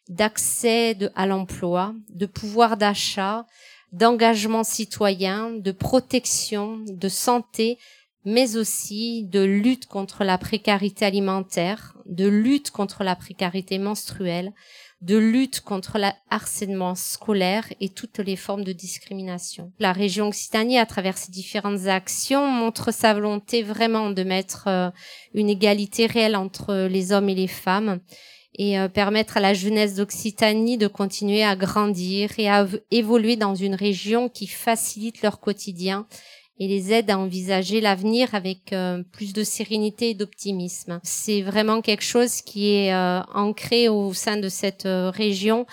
d'accès 0.08 0.98
à 1.14 1.26
l'emploi, 1.26 1.94
de 2.10 2.26
pouvoir 2.26 2.78
d'achat, 2.78 3.46
d'engagement 3.92 4.64
citoyen, 4.64 5.52
de 5.52 5.74
protection, 5.74 6.80
de 6.88 7.10
santé, 7.10 7.78
mais 8.24 8.56
aussi 8.56 9.26
de 9.26 9.44
lutte 9.44 9.88
contre 9.88 10.24
la 10.24 10.38
précarité 10.38 11.04
alimentaire, 11.04 11.98
de 12.06 12.28
lutte 12.30 12.72
contre 12.72 13.04
la 13.04 13.18
précarité 13.18 13.78
menstruelle, 13.78 14.54
de 15.02 15.18
lutte 15.18 15.62
contre 15.62 16.00
le 16.00 16.08
harcèlement 16.30 16.96
scolaire 16.96 17.66
et 17.80 17.90
toutes 17.90 18.18
les 18.18 18.36
formes 18.36 18.64
de 18.64 18.72
discrimination. 18.72 19.72
La 19.80 19.94
région 19.94 20.28
Occitanie, 20.28 20.80
à 20.80 20.86
travers 20.86 21.18
ses 21.18 21.32
différentes 21.32 21.86
actions, 21.86 22.48
montre 22.48 22.92
sa 22.92 23.14
volonté 23.14 23.62
vraiment 23.62 24.10
de 24.10 24.24
mettre 24.24 24.66
euh, 24.68 24.90
une 25.34 25.50
égalité 25.50 26.08
réelle 26.08 26.36
entre 26.36 26.88
les 26.88 27.12
hommes 27.12 27.30
et 27.30 27.36
les 27.36 27.48
femmes 27.48 28.00
et 28.58 28.80
euh, 28.80 28.88
permettre 28.88 29.38
à 29.38 29.40
la 29.40 29.54
jeunesse 29.54 29.96
d'Occitanie 29.96 30.78
de 30.78 30.88
continuer 30.88 31.44
à 31.44 31.56
grandir 31.56 32.32
et 32.38 32.50
à 32.50 32.68
évoluer 32.90 33.36
dans 33.36 33.56
une 33.56 33.76
région 33.76 34.30
qui 34.30 34.48
facilite 34.48 35.22
leur 35.22 35.40
quotidien 35.40 36.08
et 36.60 36.68
les 36.68 36.92
aide 36.92 37.10
à 37.10 37.20
envisager 37.20 37.82
l'avenir 37.82 38.34
avec 38.34 38.74
euh, 38.74 39.04
plus 39.12 39.34
de 39.34 39.44
sérénité 39.44 40.10
et 40.10 40.14
d'optimisme. 40.14 41.00
C'est 41.04 41.42
vraiment 41.42 41.82
quelque 41.82 42.04
chose 42.04 42.42
qui 42.42 42.70
est 42.70 42.94
euh, 42.94 43.22
ancré 43.34 43.90
au 43.90 44.14
sein 44.14 44.38
de 44.38 44.50
cette 44.50 44.86
euh, 44.86 45.10
région 45.10 45.66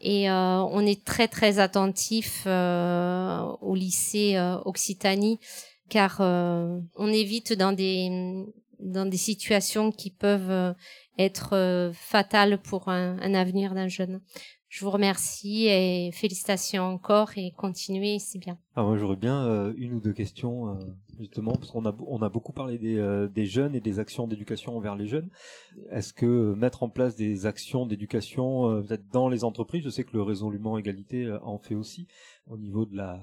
et 0.00 0.30
on 0.30 0.86
est 0.86 1.04
très 1.04 1.26
très 1.26 1.58
attentif 1.58 2.46
au 2.46 3.74
lycée 3.74 4.38
Occitanie 4.64 5.40
car 5.88 6.20
on 6.20 7.12
évite 7.12 7.52
dans 7.52 7.72
des 7.72 8.44
dans 8.78 9.06
des 9.06 9.16
situations 9.16 9.90
qui 9.90 10.12
peuvent 10.12 10.76
être 11.18 11.90
fatales 11.92 12.58
pour 12.58 12.86
un, 12.86 13.18
un 13.20 13.34
avenir 13.34 13.74
d'un 13.74 13.88
jeune. 13.88 14.20
Je 14.68 14.84
vous 14.84 14.90
remercie 14.90 15.66
et 15.66 16.12
félicitations 16.12 16.82
encore 16.82 17.30
et 17.36 17.52
continuez, 17.56 18.18
c'est 18.18 18.38
bien. 18.38 18.58
Ah, 18.76 18.82
moi 18.82 18.98
j'aurais 18.98 19.16
bien 19.16 19.46
euh, 19.46 19.72
une 19.78 19.94
ou 19.94 20.00
deux 20.00 20.12
questions 20.12 20.68
euh, 20.68 20.74
justement 21.18 21.52
parce 21.52 21.70
qu'on 21.70 21.86
a 21.86 21.96
on 22.06 22.20
a 22.20 22.28
beaucoup 22.28 22.52
parlé 22.52 22.76
des, 22.76 22.98
euh, 22.98 23.28
des 23.28 23.46
jeunes 23.46 23.74
et 23.74 23.80
des 23.80 23.98
actions 23.98 24.26
d'éducation 24.26 24.76
envers 24.76 24.94
les 24.94 25.06
jeunes. 25.06 25.30
Est-ce 25.90 26.12
que 26.12 26.52
mettre 26.54 26.82
en 26.82 26.90
place 26.90 27.16
des 27.16 27.46
actions 27.46 27.86
d'éducation 27.86 28.82
peut-être 28.82 29.08
dans 29.10 29.30
les 29.30 29.42
entreprises, 29.42 29.84
je 29.84 29.88
sais 29.88 30.04
que 30.04 30.14
le 30.14 30.22
résolument 30.22 30.76
égalité 30.76 31.34
en 31.42 31.58
fait 31.58 31.74
aussi 31.74 32.06
au 32.46 32.58
niveau 32.58 32.84
de 32.84 32.94
la 32.94 33.22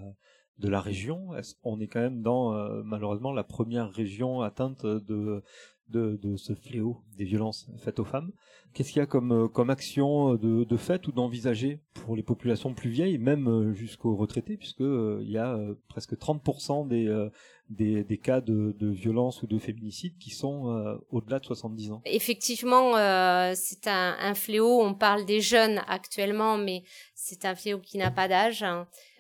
de 0.58 0.68
la 0.68 0.82
région. 0.82 1.36
Est-ce 1.36 1.54
on 1.64 1.80
est 1.80 1.88
quand 1.88 2.02
même 2.02 2.24
dans 2.24 2.54
malheureusement 2.84 3.32
la 3.32 3.43
première 3.43 3.91
région 3.91 4.41
atteinte 4.41 4.84
de 4.84 5.43
de, 5.90 6.36
ce 6.38 6.54
fléau 6.54 7.02
des 7.18 7.26
violences 7.26 7.70
faites 7.78 8.00
aux 8.00 8.06
femmes. 8.06 8.32
Qu'est-ce 8.74 8.92
qu'il 8.92 9.00
y 9.00 9.04
a 9.04 9.06
comme, 9.06 9.32
euh, 9.32 9.48
comme 9.48 9.70
action 9.70 10.34
euh, 10.34 10.38
de, 10.38 10.64
de 10.66 10.78
fait 10.78 11.08
ou 11.08 11.12
d'envisager 11.12 11.80
pour 11.94 12.16
les 12.16 12.24
populations 12.24 12.74
plus 12.74 12.90
vieilles, 12.90 13.18
même 13.18 13.48
euh, 13.48 13.74
jusqu'aux 13.74 14.16
retraités, 14.16 14.58
puisque 14.58 14.82
il 14.82 15.30
y 15.30 15.38
a 15.38 15.58
presque 15.88 16.14
30% 16.14 16.88
des, 16.88 17.30
des, 17.70 18.03
des, 18.03 18.18
cas 18.18 18.41
de, 18.41 18.76
de 18.78 18.89
violence 18.89 19.41
ou 19.43 19.47
de 19.47 19.57
féminicide 19.57 20.18
qui 20.20 20.30
sont 20.30 20.99
au-delà 21.11 21.39
de 21.39 21.45
70 21.45 21.91
ans. 21.91 22.01
Effectivement, 22.05 22.95
euh, 22.95 23.53
c'est 23.55 23.88
un, 23.88 24.16
un, 24.20 24.34
fléau. 24.36 24.82
On 24.82 24.93
parle 24.93 25.26
des 25.26 25.41
jeunes 25.41 25.82
actuellement, 25.88 26.57
mais 26.57 26.84
c'est 27.13 27.45
un 27.45 27.55
fléau 27.55 27.80
qui 27.80 27.97
n'a 27.97 28.11
pas 28.11 28.28
d'âge. 28.28 28.66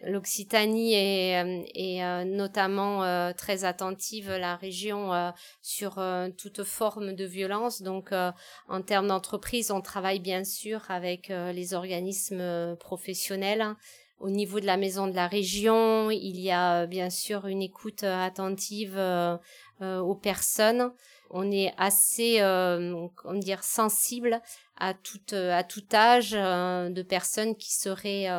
L'Occitanie 0.03 0.93
est, 0.93 1.65
est 1.73 2.25
notamment 2.25 3.33
très 3.33 3.63
attentive, 3.63 4.29
la 4.29 4.55
région, 4.55 5.33
sur 5.61 5.99
toute 6.37 6.63
forme 6.63 7.13
de 7.13 7.25
violence. 7.25 7.81
Donc, 7.81 8.11
en 8.67 8.81
termes 8.81 9.07
d'entreprise, 9.07 9.71
on 9.71 9.81
travaille 9.81 10.19
bien 10.19 10.43
sûr 10.43 10.81
avec 10.89 11.29
euh, 11.31 11.51
les 11.51 11.73
organismes 11.73 12.41
euh, 12.41 12.75
professionnels 12.75 13.75
au 14.19 14.29
niveau 14.29 14.59
de 14.59 14.65
la 14.65 14.77
maison 14.77 15.07
de 15.07 15.15
la 15.15 15.27
région, 15.27 16.09
il 16.09 16.39
y 16.39 16.51
a 16.51 16.85
bien 16.85 17.09
sûr 17.09 17.47
une 17.47 17.61
écoute 17.61 18.03
attentive 18.03 18.99
aux 19.81 20.15
personnes. 20.15 20.91
On 21.29 21.51
est 21.51 21.73
assez, 21.77 22.37
comment 23.15 23.39
dire, 23.39 23.63
sensible 23.63 24.41
à 24.77 24.93
tout, 24.93 25.19
à 25.33 25.63
tout 25.63 25.83
âge 25.93 26.31
de 26.31 27.01
personnes 27.01 27.55
qui 27.55 27.73
seraient 27.73 28.29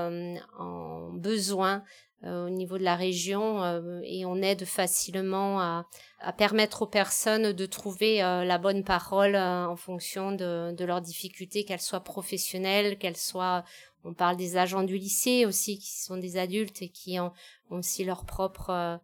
en 0.58 1.10
besoin 1.12 1.82
au 2.22 2.48
niveau 2.48 2.78
de 2.78 2.84
la 2.84 2.96
région 2.96 4.02
et 4.02 4.24
on 4.24 4.36
aide 4.36 4.64
facilement 4.64 5.60
à, 5.60 5.86
à 6.20 6.32
permettre 6.32 6.82
aux 6.82 6.86
personnes 6.86 7.52
de 7.52 7.66
trouver 7.66 8.22
euh, 8.22 8.44
la 8.44 8.58
bonne 8.58 8.84
parole 8.84 9.34
euh, 9.34 9.66
en 9.66 9.76
fonction 9.76 10.32
de, 10.32 10.72
de 10.72 10.84
leurs 10.84 11.00
difficultés, 11.00 11.64
qu'elles 11.64 11.80
soient 11.80 12.00
professionnelles, 12.02 12.98
qu'elles 12.98 13.16
soient, 13.16 13.64
on 14.06 14.14
parle 14.14 14.36
des 14.36 14.56
agents 14.56 14.82
du 14.82 14.96
lycée 14.96 15.46
aussi, 15.46 15.78
qui 15.78 15.92
sont 16.00 16.16
des 16.16 16.36
adultes 16.36 16.82
et 16.82 16.88
qui 16.88 17.18
ont, 17.20 17.32
aussi 17.70 18.04
leurs 18.04 18.24
propres, 18.24 18.70
euh, 18.70 18.96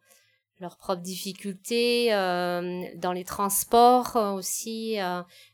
leurs 0.60 0.76
propres 0.76 1.02
difficultés, 1.02 2.10
dans 2.10 3.12
les 3.12 3.24
transports 3.24 4.14
aussi. 4.36 4.96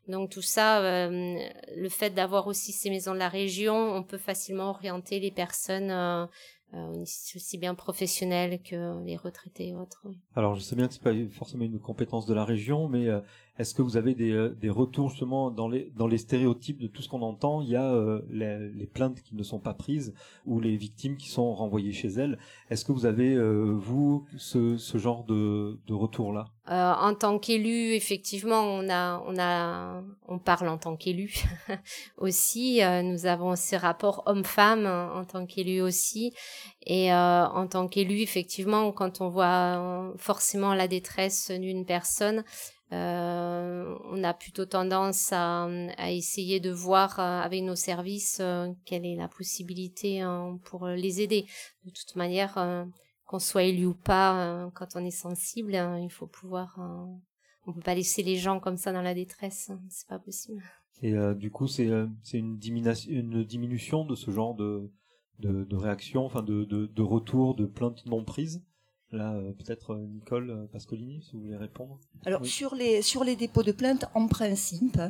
donc 0.06 0.28
tout 0.30 0.42
ça, 0.42 1.08
le 1.08 1.88
fait 1.88 2.10
d'avoir 2.10 2.46
aussi 2.46 2.72
ces 2.72 2.90
maisons 2.90 3.14
de 3.14 3.18
la 3.18 3.30
région, 3.30 3.74
on 3.94 4.02
peut 4.02 4.18
facilement 4.18 4.68
orienter 4.68 5.18
les 5.18 5.30
personnes 5.30 6.28
euh, 6.74 7.00
aussi 7.34 7.56
bien 7.56 7.74
professionnels 7.74 8.60
que 8.62 9.02
les 9.02 9.16
retraités 9.16 9.68
et 9.68 9.74
autres. 9.74 10.06
Alors 10.36 10.54
je 10.54 10.60
sais 10.60 10.76
bien 10.76 10.86
que 10.86 10.92
c'est 10.92 11.02
pas 11.02 11.14
forcément 11.30 11.64
une 11.64 11.80
compétence 11.80 12.26
de 12.26 12.34
la 12.34 12.44
région, 12.44 12.90
mais 12.90 13.08
euh, 13.08 13.20
est-ce 13.58 13.74
que 13.74 13.82
vous 13.82 13.96
avez 13.96 14.14
des, 14.14 14.30
euh, 14.30 14.56
des, 14.60 14.70
retours 14.70 15.10
justement 15.10 15.50
dans 15.50 15.68
les, 15.68 15.90
dans 15.96 16.06
les 16.06 16.18
stéréotypes 16.18 16.80
de 16.80 16.86
tout 16.86 17.02
ce 17.02 17.08
qu'on 17.08 17.22
entend? 17.22 17.60
Il 17.60 17.68
y 17.68 17.76
a 17.76 17.92
euh, 17.92 18.22
les, 18.30 18.70
les, 18.70 18.86
plaintes 18.86 19.20
qui 19.20 19.34
ne 19.34 19.42
sont 19.42 19.58
pas 19.58 19.74
prises 19.74 20.14
ou 20.46 20.60
les 20.60 20.76
victimes 20.76 21.16
qui 21.16 21.28
sont 21.28 21.52
renvoyées 21.54 21.92
chez 21.92 22.08
elles. 22.08 22.38
Est-ce 22.70 22.84
que 22.84 22.92
vous 22.92 23.04
avez, 23.04 23.34
euh, 23.34 23.74
vous, 23.76 24.26
ce, 24.36 24.76
ce, 24.76 24.96
genre 24.96 25.24
de, 25.24 25.76
de 25.88 25.94
retour-là 25.94 26.46
euh, 26.70 26.92
En 27.00 27.14
tant 27.14 27.40
qu'élu, 27.40 27.94
effectivement, 27.94 28.62
on, 28.62 28.88
a, 28.88 29.20
on, 29.26 29.36
a, 29.38 30.02
on 30.28 30.38
parle 30.38 30.68
en 30.68 30.78
tant 30.78 30.94
qu'élu 30.94 31.34
aussi. 32.16 32.80
nous 33.02 33.26
avons 33.26 33.56
ces 33.56 33.76
rapports 33.76 34.22
hommes-femmes 34.26 34.86
en 34.86 35.24
tant 35.24 35.46
qu'élu 35.46 35.80
aussi. 35.80 36.32
Et 36.86 37.12
en 37.12 37.66
tant 37.66 37.88
qu'élu, 37.88 38.20
effectivement, 38.20 38.92
quand 38.92 39.20
on 39.20 39.28
voit 39.28 40.14
forcément 40.16 40.74
la 40.74 40.88
détresse 40.88 41.50
d'une 41.50 41.84
personne, 41.84 42.44
euh, 42.92 43.94
on 44.04 44.24
a 44.24 44.32
plutôt 44.32 44.64
tendance 44.64 45.30
à, 45.32 45.64
à, 45.98 46.10
essayer 46.10 46.58
de 46.58 46.70
voir 46.70 47.20
euh, 47.20 47.40
avec 47.40 47.62
nos 47.62 47.74
services 47.74 48.38
euh, 48.40 48.72
quelle 48.86 49.04
est 49.04 49.16
la 49.16 49.28
possibilité 49.28 50.20
hein, 50.20 50.58
pour 50.64 50.86
les 50.88 51.20
aider. 51.20 51.46
De 51.84 51.90
toute 51.90 52.16
manière, 52.16 52.56
euh, 52.56 52.84
qu'on 53.26 53.38
soit 53.38 53.64
élu 53.64 53.84
ou 53.84 53.94
pas, 53.94 54.70
quand 54.74 54.96
on 54.96 55.04
est 55.04 55.10
sensible, 55.10 55.74
hein, 55.74 55.98
il 55.98 56.10
faut 56.10 56.26
pouvoir. 56.26 56.78
on 57.66 57.72
peut 57.74 57.80
pas 57.80 57.94
laisser 57.94 58.22
les 58.22 58.36
gens 58.36 58.58
comme 58.58 58.78
ça 58.78 58.90
dans 58.90 59.02
la 59.02 59.12
détresse, 59.12 59.68
hein, 59.68 59.82
c'est 59.90 60.08
pas 60.08 60.18
possible. 60.18 60.62
Et 61.02 61.12
du 61.34 61.50
coup, 61.50 61.68
c'est 61.68 61.84
une, 62.32 62.58
une 63.08 63.44
diminution 63.44 64.06
de 64.06 64.14
ce 64.14 64.30
genre 64.30 64.54
de 64.54 64.90
réaction, 65.76 66.24
enfin 66.24 66.42
de, 66.42 66.64
de, 66.64 67.02
retour, 67.02 67.54
de 67.54 67.66
plaintes 67.66 68.06
non 68.06 68.24
prises. 68.24 68.62
Là, 69.10 69.32
euh, 69.32 69.52
peut-être 69.52 69.94
euh, 69.94 70.06
Nicole 70.06 70.50
euh, 70.50 70.66
Pascolini, 70.70 71.22
si 71.22 71.34
vous 71.34 71.42
voulez 71.42 71.56
répondre? 71.56 71.98
Alors, 72.26 72.44
sur, 72.44 72.74
les, 72.74 73.00
sur 73.00 73.24
les 73.24 73.36
dépôts 73.36 73.62
de 73.62 73.72
plainte, 73.72 74.04
en 74.14 74.26
principe, 74.26 75.00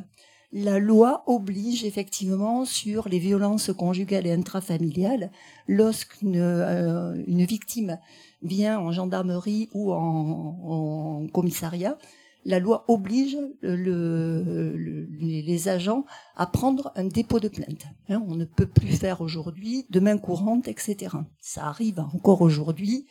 la 0.53 0.79
loi 0.79 1.23
oblige 1.27 1.83
effectivement 1.83 2.63
sur 2.63 3.09
les 3.09 3.19
violences 3.19 3.73
conjugales 3.73 4.25
et 4.25 4.31
intrafamiliales, 4.31 5.31
lorsqu'une 5.67 6.37
une 6.37 7.43
victime 7.43 7.99
vient 8.41 8.79
en 8.79 8.91
gendarmerie 8.91 9.69
ou 9.73 9.91
en, 9.91 11.27
commissariat, 11.33 11.97
la 12.45 12.57
loi 12.57 12.85
oblige 12.87 13.37
le, 13.61 14.73
les 15.19 15.67
agents 15.67 16.05
à 16.35 16.47
prendre 16.47 16.91
un 16.95 17.05
dépôt 17.05 17.39
de 17.39 17.49
plainte. 17.49 17.85
Hein, 18.07 18.23
on 18.27 18.33
ne 18.33 18.45
peut 18.45 18.65
plus 18.65 18.87
faire 18.97 19.21
aujourd'hui 19.21 19.85
de 19.91 19.99
main 19.99 20.17
courante, 20.17 20.67
etc. 20.67 21.15
Ça 21.39 21.65
arrive 21.65 21.99
encore 21.99 22.41
aujourd'hui 22.41 23.05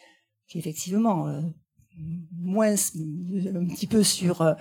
effectivement 0.56 1.28
euh, 1.28 1.40
moins 2.40 2.72
un 2.72 3.66
petit 3.66 3.86
peu 3.88 4.02
sur, 4.02 4.40
euh, 4.40 4.54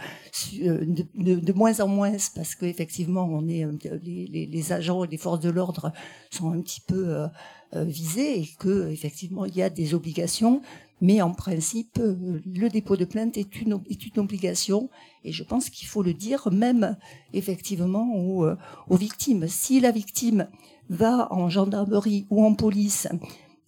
euh, 0.62 0.86
de, 1.16 1.54
moins 1.54 1.80
en 1.80 1.88
moins 1.88 2.16
parce 2.36 2.56
qu'effectivement 2.56 3.26
on 3.30 3.48
est 3.48 3.66
les, 4.04 4.72
agents 4.72 5.04
et 5.04 5.08
les 5.08 5.18
forces 5.18 5.40
de 5.40 5.50
l'ordre 5.50 5.94
sont 6.32 6.52
un 6.52 6.62
petit 6.62 6.82
peu 6.82 7.28
visés 7.74 8.40
et 8.40 8.48
que 8.60 8.90
effectivement 8.90 9.46
il 9.46 9.56
y 9.56 9.62
a 9.62 9.70
des 9.70 9.94
obligations. 9.94 10.62
Mais 11.00 11.22
en 11.22 11.32
principe 11.32 12.00
le 12.00 12.70
dépôt 12.70 12.98
de 12.98 13.06
plainte 13.06 13.38
est 13.38 13.62
une 13.62 13.80
obligation 14.18 14.90
et 15.24 15.32
je 15.32 15.44
pense 15.44 15.70
qu'il 15.70 15.88
faut 15.88 16.02
le 16.02 16.16
dire 16.16 16.52
même 16.52 16.98
effectivement 17.34 18.16
aux, 18.16 18.50
aux 18.90 18.98
victimes. 18.98 19.48
Si 19.48 19.80
la 19.80 19.92
victime 19.92 20.48
va 20.90 21.32
en 21.32 21.50
gendarmerie 21.50 22.26
ou 22.32 22.44
en 22.44 22.56
police 22.56 23.08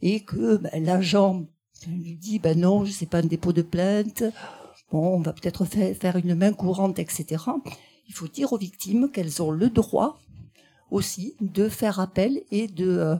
et 0.01 0.21
que 0.21 0.57
ben, 0.57 0.83
l'agent 0.83 1.45
on 1.87 1.97
lui 1.97 2.15
dit, 2.15 2.39
ben 2.39 2.59
non, 2.59 2.85
sais 2.85 3.05
pas 3.05 3.19
un 3.19 3.23
dépôt 3.23 3.53
de 3.53 3.61
plainte. 3.61 4.23
Bon, 4.91 5.17
on 5.17 5.21
va 5.21 5.33
peut-être 5.33 5.65
faire 5.65 6.15
une 6.15 6.35
main 6.35 6.53
courante, 6.53 6.99
etc. 6.99 7.43
Il 8.07 8.13
faut 8.13 8.27
dire 8.27 8.53
aux 8.53 8.57
victimes 8.57 9.11
qu'elles 9.11 9.41
ont 9.41 9.51
le 9.51 9.69
droit 9.69 10.19
aussi 10.91 11.35
de 11.39 11.69
faire 11.69 11.99
appel 11.99 12.41
et 12.51 12.67
de, 12.67 13.19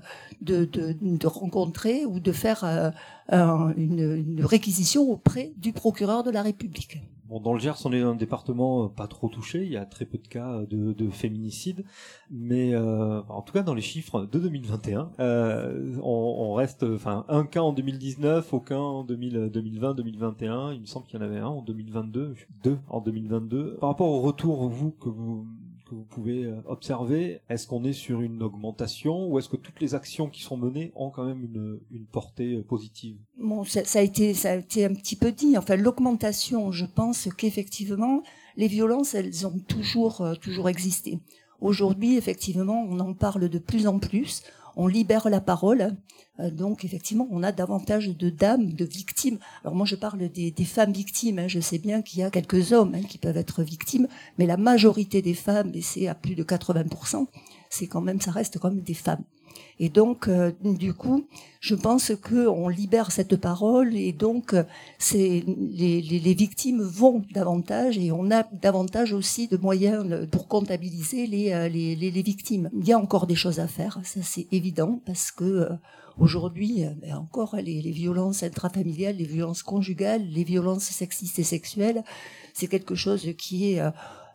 euh, 0.49 1.27
rencontrer 1.27 2.05
ou 2.05 2.19
de 2.19 2.31
faire 2.31 2.63
euh, 2.63 3.73
une 3.77 4.43
réquisition 4.43 5.03
auprès 5.03 5.53
du 5.57 5.71
procureur 5.71 6.23
de 6.23 6.31
la 6.31 6.41
République. 6.41 6.99
Bon, 7.29 7.39
dans 7.39 7.53
le 7.53 7.59
Gers, 7.59 7.85
on 7.85 7.93
est 7.93 8.01
un 8.01 8.15
département 8.15 8.85
euh, 8.85 8.87
pas 8.87 9.05
trop 9.05 9.29
touché. 9.29 9.63
Il 9.63 9.71
y 9.71 9.77
a 9.77 9.85
très 9.85 10.05
peu 10.05 10.17
de 10.17 10.27
cas 10.27 10.61
de, 10.67 10.93
de 10.93 11.09
féminicide, 11.11 11.85
mais 12.31 12.73
euh, 12.73 13.21
en 13.29 13.43
tout 13.43 13.53
cas 13.53 13.61
dans 13.61 13.75
les 13.75 13.83
chiffres 13.83 14.25
de 14.25 14.39
2021, 14.39 15.11
euh, 15.19 15.95
on, 16.01 16.09
on, 16.39 16.53
reste, 16.55 16.81
enfin, 16.81 17.25
un 17.29 17.45
cas 17.45 17.61
en 17.61 17.71
2019, 17.71 18.51
aucun 18.51 18.79
en 18.79 19.03
2020, 19.03 19.93
2021. 19.93 20.73
Il 20.73 20.81
me 20.81 20.85
semble 20.87 21.05
qu'il 21.05 21.19
y 21.19 21.23
en 21.23 21.25
avait 21.25 21.37
un 21.37 21.45
en 21.45 21.61
2022, 21.61 22.33
deux 22.63 22.79
en 22.89 22.99
2022. 22.99 23.77
Par 23.79 23.89
rapport 23.89 24.09
au 24.09 24.21
retour, 24.21 24.67
vous 24.67 24.89
que 24.89 25.09
vous 25.09 25.45
que 25.89 25.95
vous 25.95 26.03
pouvez 26.03 26.45
euh, 26.45 26.61
observer 26.65 27.41
Est-ce 27.49 27.67
qu'on 27.67 27.83
est 27.83 27.93
sur 27.93 28.21
une 28.21 28.43
augmentation 28.43 29.27
ou 29.27 29.39
est-ce 29.39 29.49
que 29.49 29.57
toutes 29.57 29.79
les 29.81 29.95
actions 29.95 30.29
qui 30.29 30.41
sont 30.41 30.57
menées 30.57 30.91
ont 30.95 31.09
quand 31.09 31.25
même 31.25 31.43
une, 31.43 31.79
une 31.91 32.05
portée 32.05 32.55
euh, 32.55 32.63
positive? 32.63 33.17
Ça, 33.65 33.83
ça, 33.83 33.99
a 33.99 34.01
été, 34.01 34.33
ça 34.33 34.51
a 34.51 34.55
été 34.55 34.85
un 34.85 34.93
petit 34.93 35.15
peu 35.15 35.31
dit. 35.31 35.57
Enfin, 35.57 35.75
l'augmentation, 35.75 36.71
je 36.71 36.85
pense 36.85 37.27
qu'effectivement, 37.37 38.21
les 38.55 38.67
violences, 38.67 39.15
elles 39.15 39.47
ont 39.47 39.59
toujours, 39.67 40.21
euh, 40.21 40.35
toujours 40.35 40.69
existé. 40.69 41.19
Aujourd'hui, 41.61 42.15
effectivement, 42.15 42.85
on 42.87 42.99
en 42.99 43.13
parle 43.13 43.49
de 43.49 43.59
plus 43.59 43.87
en 43.87 43.99
plus 43.99 44.43
on 44.79 44.87
libère 44.87 45.29
la 45.29 45.41
parole. 45.41 45.97
Euh, 46.39 46.49
donc 46.49 46.85
effectivement, 46.85 47.27
on 47.31 47.43
a 47.43 47.51
davantage 47.51 48.15
de 48.17 48.29
dames, 48.29 48.71
de 48.71 48.85
victimes. 48.85 49.37
Alors 49.63 49.75
moi, 49.75 49.85
je 49.85 49.95
parle 49.95 50.29
des, 50.29 50.53
femmes 50.63 50.93
victimes. 50.93 51.37
Hein. 51.39 51.47
Je 51.49 51.59
sais 51.59 51.77
bien 51.77 52.01
qu'il 52.01 52.19
y 52.19 52.23
a 52.23 52.31
quelques 52.31 52.71
hommes 52.71 52.95
hein, 52.95 53.01
qui 53.07 53.17
peuvent 53.17 53.37
être 53.37 53.61
victimes, 53.61 54.07
mais 54.37 54.45
la 54.45 54.55
majorité 54.55 55.21
des 55.21 55.33
femmes, 55.33 55.71
et 55.73 55.81
c'est 55.81 56.07
à 56.07 56.15
plus 56.15 56.35
de 56.35 56.43
80%, 56.43 57.27
c'est 57.69 57.87
quand 57.87 58.01
même, 58.01 58.19
ça 58.19 58.31
reste 58.31 58.61
même 58.63 58.81
des 58.81 58.93
femmes. 58.93 59.23
Et 59.79 59.89
donc, 59.89 60.27
euh, 60.27 60.51
du 60.61 60.93
coup, 60.93 61.25
je 61.61 61.73
pense 61.75 62.11
qu'on 62.21 62.67
libère 62.67 63.11
cette 63.11 63.37
parole 63.37 63.95
et 63.95 64.11
donc 64.11 64.55
c'est 64.97 65.43
les, 65.47 66.33
victimes 66.33 66.81
vont 66.81 67.23
davantage 67.33 67.97
et 67.97 68.11
on 68.11 68.29
a 68.31 68.43
davantage 68.43 69.13
aussi 69.13 69.47
de 69.47 69.57
moyens 69.57 70.27
pour 70.31 70.47
comptabiliser 70.47 71.27
les, 71.27 71.51
euh, 71.53 71.67
victimes. 72.21 72.69
Il 72.77 72.87
y 72.87 72.93
a 72.93 72.99
encore 72.99 73.27
des 73.27 73.35
choses 73.35 73.59
à 73.59 73.67
faire, 73.67 73.99
ça 74.03 74.21
c'est 74.21 74.47
évident, 74.51 75.01
parce 75.05 75.31
que 75.31 75.43
euh, 75.43 75.69
aujourd'hui, 76.17 76.83
ben 77.01 77.15
encore 77.15 77.55
les, 77.55 77.81
les 77.81 77.91
violences 77.91 78.43
intrafamiliales, 78.43 79.15
les 79.15 79.25
violences 79.25 79.63
conjugales, 79.63 80.25
les 80.27 80.43
violences 80.43 80.83
sexistes 80.83 81.39
et 81.39 81.43
sexuelles, 81.43 82.03
c'est 82.53 82.67
quelque 82.67 82.95
chose 82.95 83.29
qui 83.37 83.73
est 83.73 83.81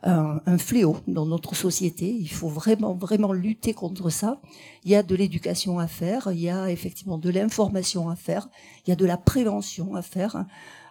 un, 0.04 0.58
fléau 0.58 0.96
dans 1.08 1.26
notre 1.26 1.54
société. 1.54 2.06
Il 2.08 2.28
faut 2.28 2.48
vraiment, 2.48 2.94
vraiment 2.94 3.32
lutter 3.32 3.72
contre 3.72 4.10
ça. 4.10 4.40
Il 4.84 4.90
y 4.90 4.94
a 4.94 5.02
de 5.02 5.14
l'éducation 5.14 5.78
à 5.78 5.86
faire, 5.86 6.28
il 6.30 6.40
y 6.40 6.50
a 6.50 6.70
effectivement 6.70 7.18
de 7.18 7.30
l'information 7.30 8.08
à 8.10 8.16
faire, 8.16 8.48
il 8.86 8.90
y 8.90 8.92
a 8.92 8.96
de 8.96 9.06
la 9.06 9.16
prévention 9.16 9.94
à 9.94 10.02
faire. 10.02 10.44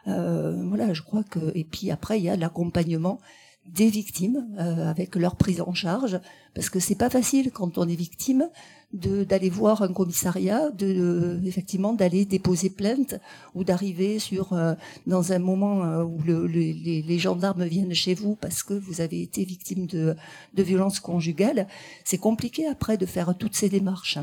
Euh, 0.08 0.64
voilà, 0.68 0.94
je 0.94 1.02
crois 1.02 1.24
que 1.24 1.52
et 1.56 1.64
puis 1.64 1.92
après 1.92 2.20
il 2.20 2.24
y 2.24 2.30
a 2.30 2.36
l'accompagnement 2.36 3.20
des 3.66 3.88
victimes 3.88 4.46
euh, 4.60 4.90
avec 4.90 5.16
leur 5.16 5.38
prise 5.38 5.62
en 5.62 5.74
charge 5.74 6.20
parce 6.54 6.70
que 6.70 6.80
c'est 6.80 6.96
pas 6.96 7.10
facile 7.10 7.52
quand 7.52 7.78
on 7.78 7.88
est 7.88 7.96
victime 7.96 8.50
d'aller 8.94 9.50
voir 9.50 9.82
un 9.82 9.92
commissariat 9.92 10.70
de 10.72 11.40
effectivement 11.46 11.94
d'aller 11.94 12.26
déposer 12.26 12.70
plainte 12.70 13.16
ou 13.56 13.64
d'arriver 13.64 14.20
sur 14.20 14.54
euh, 14.54 14.76
dans 15.08 15.34
un 15.34 15.40
moment 15.40 15.84
euh, 15.84 16.04
où 16.04 16.20
le, 16.26 16.46
les, 16.46 16.74
les, 17.02 17.20
gendarmes 17.20 17.66
viennent 17.66 17.94
chez 17.94 18.14
vous 18.14 18.36
parce 18.36 18.62
que 18.64 18.74
vous 18.74 19.02
avez 19.02 19.22
été 19.22 19.44
victime 19.44 19.88
de 19.88 20.16
de 20.54 20.64
violences 20.64 21.00
conjugales. 21.00 21.68
C'est 22.04 22.20
compliqué 22.20 22.68
après 22.68 22.98
de 22.98 23.06
faire 23.06 23.36
toutes 23.38 23.56
ces 23.56 23.70
démarches 23.70 24.20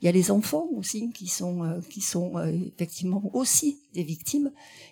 il 0.00 0.06
y 0.06 0.08
a 0.08 0.12
les 0.12 0.30
enfants 0.30 0.68
aussi 0.76 1.10
qui 1.12 1.28
sont 1.28 1.80
qui 1.90 2.00
sont 2.00 2.32
effectivement 2.74 3.30
aussi 3.34 3.78
des 3.92 4.02
victimes. 4.02 4.50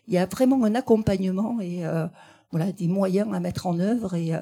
Il 0.09 0.15
y 0.15 0.19
a 0.19 0.27
vraiment 0.27 0.65
un 0.65 0.75
accompagnement 0.75 1.61
et 1.61 1.85
voilà 2.53 2.71
des 2.71 2.87
moyens 2.87 3.33
à 3.33 3.41
mettre 3.41 3.67
en 3.67 3.81
œuvre 3.81 4.15
et 4.15 4.35
euh, 4.35 4.41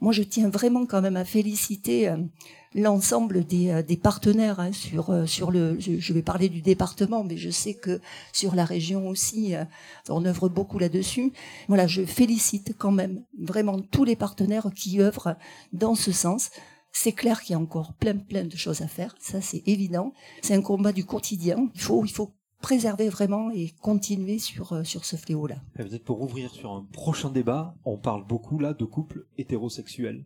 moi 0.00 0.12
je 0.12 0.22
tiens 0.22 0.50
vraiment 0.50 0.84
quand 0.84 1.00
même 1.00 1.16
à 1.16 1.24
féliciter 1.24 2.08
euh, 2.08 2.16
l'ensemble 2.74 3.44
des, 3.44 3.70
euh, 3.70 3.82
des, 3.82 3.96
partenaires 3.96 4.60
hein, 4.60 4.72
sur 4.72 5.28
sur 5.28 5.50
le 5.50 5.78
je, 5.78 6.12
vais 6.12 6.22
parler 6.22 6.48
du 6.48 6.62
département 6.62 7.24
mais 7.24 7.36
je 7.36 7.50
sais 7.50 7.74
que 7.74 8.00
sur 8.32 8.54
la 8.54 8.64
région 8.64 9.08
aussi 9.08 9.54
on 10.08 10.24
œuvre 10.24 10.48
beaucoup 10.48 10.78
là-dessus. 10.78 11.32
Voilà 11.68 11.86
je 11.86 12.04
félicite 12.04 12.74
quand 12.78 12.92
même 12.92 13.22
vraiment 13.38 13.80
tous 13.80 14.04
les 14.04 14.16
partenaires 14.16 14.68
qui 14.74 15.00
œuvrent 15.00 15.36
dans 15.72 15.94
ce 15.94 16.12
sens. 16.12 16.50
C'est 16.94 17.12
clair 17.12 17.40
qu'il 17.42 17.54
y 17.54 17.56
a 17.56 17.60
encore 17.60 17.94
plein 17.94 18.16
plein 18.16 18.44
de 18.44 18.56
choses 18.56 18.82
à 18.82 18.88
faire 18.88 19.14
ça 19.18 19.40
c'est 19.40 19.62
évident. 19.66 20.12
C'est 20.42 20.54
un 20.54 20.62
combat 20.62 20.92
du 20.92 21.04
quotidien. 21.04 21.68
Il 21.74 21.80
faut 21.80 22.04
il 22.04 22.10
faut 22.10 22.32
préserver 22.62 23.10
vraiment 23.10 23.50
et 23.50 23.74
continuer 23.82 24.38
sur, 24.38 24.72
euh, 24.72 24.84
sur 24.84 25.04
ce 25.04 25.16
fléau-là. 25.16 25.56
Peut-être 25.74 26.04
pour 26.04 26.22
ouvrir 26.22 26.50
sur 26.50 26.72
un 26.72 26.86
prochain 26.92 27.28
débat, 27.28 27.74
on 27.84 27.98
parle 27.98 28.24
beaucoup 28.26 28.58
là 28.58 28.72
de 28.72 28.84
couples 28.86 29.26
hétérosexuels. 29.36 30.24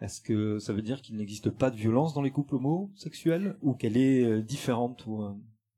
Est-ce 0.00 0.20
que 0.20 0.58
ça 0.58 0.72
veut 0.72 0.82
dire 0.82 1.00
qu'il 1.02 1.16
n'existe 1.16 1.50
pas 1.50 1.70
de 1.70 1.76
violence 1.76 2.14
dans 2.14 2.22
les 2.22 2.30
couples 2.30 2.56
homosexuels 2.56 3.56
ou 3.62 3.74
qu'elle 3.74 3.96
est 3.96 4.24
euh, 4.24 4.42
différente 4.42 5.06
ou, 5.06 5.22
euh, 5.22 5.32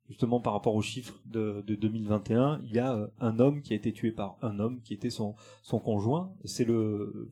justement 0.08 0.40
par 0.40 0.52
rapport 0.52 0.74
aux 0.74 0.82
chiffres 0.82 1.20
de, 1.26 1.62
de 1.66 1.74
2021, 1.74 2.62
il 2.64 2.72
y 2.72 2.78
a 2.78 2.94
euh, 2.94 3.06
un 3.20 3.38
homme 3.38 3.62
qui 3.62 3.72
a 3.72 3.76
été 3.76 3.92
tué 3.92 4.12
par 4.12 4.36
un 4.42 4.58
homme 4.58 4.80
qui 4.82 4.94
était 4.94 5.10
son, 5.10 5.34
conjoint. 5.64 6.32
C'est 6.44 6.64
le, 6.64 7.28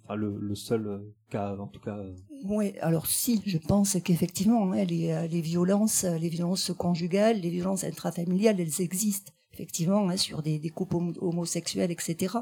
seul 0.54 1.02
cas, 1.30 1.56
en 1.56 1.66
tout 1.66 1.80
cas. 1.80 1.98
Oui, 2.44 2.74
alors 2.80 3.06
si, 3.06 3.40
je 3.46 3.58
pense 3.58 3.96
qu'effectivement, 4.02 4.72
hein, 4.72 4.84
les, 4.84 5.40
violences, 5.40 6.04
les 6.04 6.28
violences 6.28 6.72
conjugales, 6.76 7.40
les 7.40 7.50
violences 7.50 7.84
intrafamiliales, 7.84 8.60
elles 8.60 8.80
existent 8.80 9.32
effectivement 9.52 10.08
hein, 10.08 10.16
sur 10.16 10.42
des, 10.42 10.60
couples 10.70 10.96
homosexuels, 11.20 11.90
etc. 11.90 12.38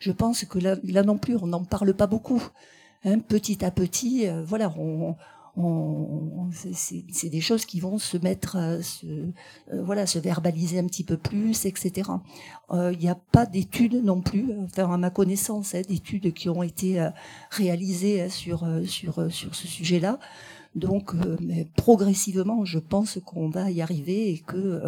Je 0.00 0.10
pense 0.10 0.44
que 0.44 0.58
là 0.58 1.02
non 1.02 1.18
plus, 1.18 1.36
on 1.36 1.46
n'en 1.46 1.64
parle 1.64 1.94
pas 1.94 2.06
beaucoup. 2.06 2.42
Hein, 3.06 3.20
petit 3.20 3.64
à 3.64 3.70
petit, 3.70 4.26
voilà, 4.46 4.70
on, 4.76 5.16
c'est 6.52 7.30
des 7.30 7.40
choses 7.40 7.64
qui 7.64 7.80
vont 7.80 7.98
se 7.98 8.18
mettre, 8.18 8.80
se, 8.82 9.06
euh, 9.06 9.82
voilà, 9.82 10.06
se 10.06 10.18
verbaliser 10.18 10.78
un 10.78 10.84
petit 10.84 11.04
peu 11.04 11.16
plus, 11.16 11.64
etc. 11.64 12.10
Euh, 12.70 12.92
il 12.92 12.98
n'y 12.98 13.08
a 13.08 13.14
pas 13.14 13.46
d'études 13.46 14.04
non 14.04 14.20
plus, 14.20 14.52
enfin 14.64 14.92
à 14.92 14.96
ma 14.98 15.10
connaissance, 15.10 15.74
hein, 15.74 15.80
d'études 15.88 16.34
qui 16.34 16.50
ont 16.50 16.62
été 16.62 17.00
euh, 17.00 17.08
réalisées 17.50 18.22
hein, 18.22 18.28
sur 18.28 18.66
sur 18.84 19.32
sur 19.32 19.54
ce 19.54 19.66
sujet-là. 19.66 20.18
Donc, 20.74 21.14
mais 21.40 21.66
progressivement, 21.76 22.66
je 22.66 22.78
pense 22.78 23.18
qu'on 23.24 23.48
va 23.48 23.70
y 23.70 23.80
arriver 23.80 24.30
et 24.30 24.38
que 24.40 24.82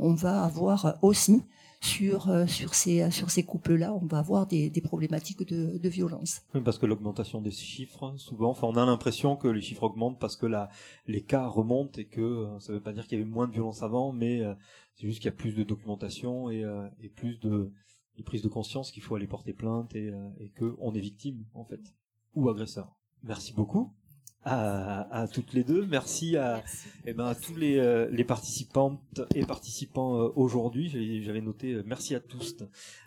on 0.00 0.12
va 0.12 0.42
avoir 0.42 0.98
aussi 1.02 1.44
sur 1.80 2.28
euh, 2.28 2.46
sur 2.46 2.74
ces 2.74 3.10
sur 3.10 3.30
ces 3.30 3.42
couples-là, 3.44 3.94
on 3.94 4.06
va 4.06 4.18
avoir 4.18 4.46
des, 4.46 4.70
des 4.70 4.80
problématiques 4.80 5.46
de, 5.48 5.78
de 5.78 5.88
violence. 5.88 6.42
Parce 6.64 6.78
que 6.78 6.86
l'augmentation 6.86 7.40
des 7.40 7.50
chiffres, 7.50 8.14
souvent, 8.16 8.50
enfin, 8.50 8.66
on 8.66 8.76
a 8.76 8.84
l'impression 8.84 9.36
que 9.36 9.48
les 9.48 9.62
chiffres 9.62 9.84
augmentent 9.84 10.18
parce 10.18 10.36
que 10.36 10.46
la, 10.46 10.68
les 11.06 11.22
cas 11.22 11.46
remontent 11.46 11.98
et 11.98 12.06
que 12.06 12.20
euh, 12.20 12.58
ça 12.60 12.72
ne 12.72 12.78
veut 12.78 12.82
pas 12.82 12.92
dire 12.92 13.06
qu'il 13.06 13.18
y 13.18 13.22
avait 13.22 13.30
moins 13.30 13.48
de 13.48 13.52
violence 13.52 13.82
avant, 13.82 14.12
mais 14.12 14.40
euh, 14.40 14.54
c'est 14.94 15.06
juste 15.06 15.20
qu'il 15.20 15.30
y 15.30 15.34
a 15.34 15.36
plus 15.36 15.54
de 15.54 15.62
documentation 15.62 16.50
et, 16.50 16.64
et 17.00 17.08
plus 17.08 17.38
de, 17.40 17.72
de, 18.18 18.22
prise 18.22 18.42
de 18.42 18.48
conscience 18.48 18.90
qu'il 18.90 19.02
faut 19.02 19.14
aller 19.14 19.26
porter 19.26 19.54
plainte 19.54 19.94
et, 19.94 20.12
et 20.38 20.50
que 20.50 20.76
on 20.78 20.94
est 20.94 21.00
victime 21.00 21.46
en 21.54 21.64
fait 21.64 21.80
ou 22.34 22.50
agresseur. 22.50 22.98
Merci 23.22 23.54
beaucoup 23.54 23.94
à, 24.44 25.22
à, 25.22 25.28
toutes 25.28 25.52
les 25.52 25.64
deux. 25.64 25.86
Merci 25.86 26.36
à, 26.36 26.62
Eh 27.06 27.12
ben, 27.12 27.26
à 27.26 27.34
tous 27.34 27.56
les, 27.56 27.78
euh, 27.78 28.08
les 28.10 28.24
participantes 28.24 29.20
et 29.34 29.44
participants 29.44 30.16
euh, 30.16 30.32
aujourd'hui. 30.34 30.88
J'avais 31.22 31.42
noté 31.42 31.72
euh, 31.72 31.82
merci 31.86 32.14
à 32.14 32.20
tous 32.20 32.56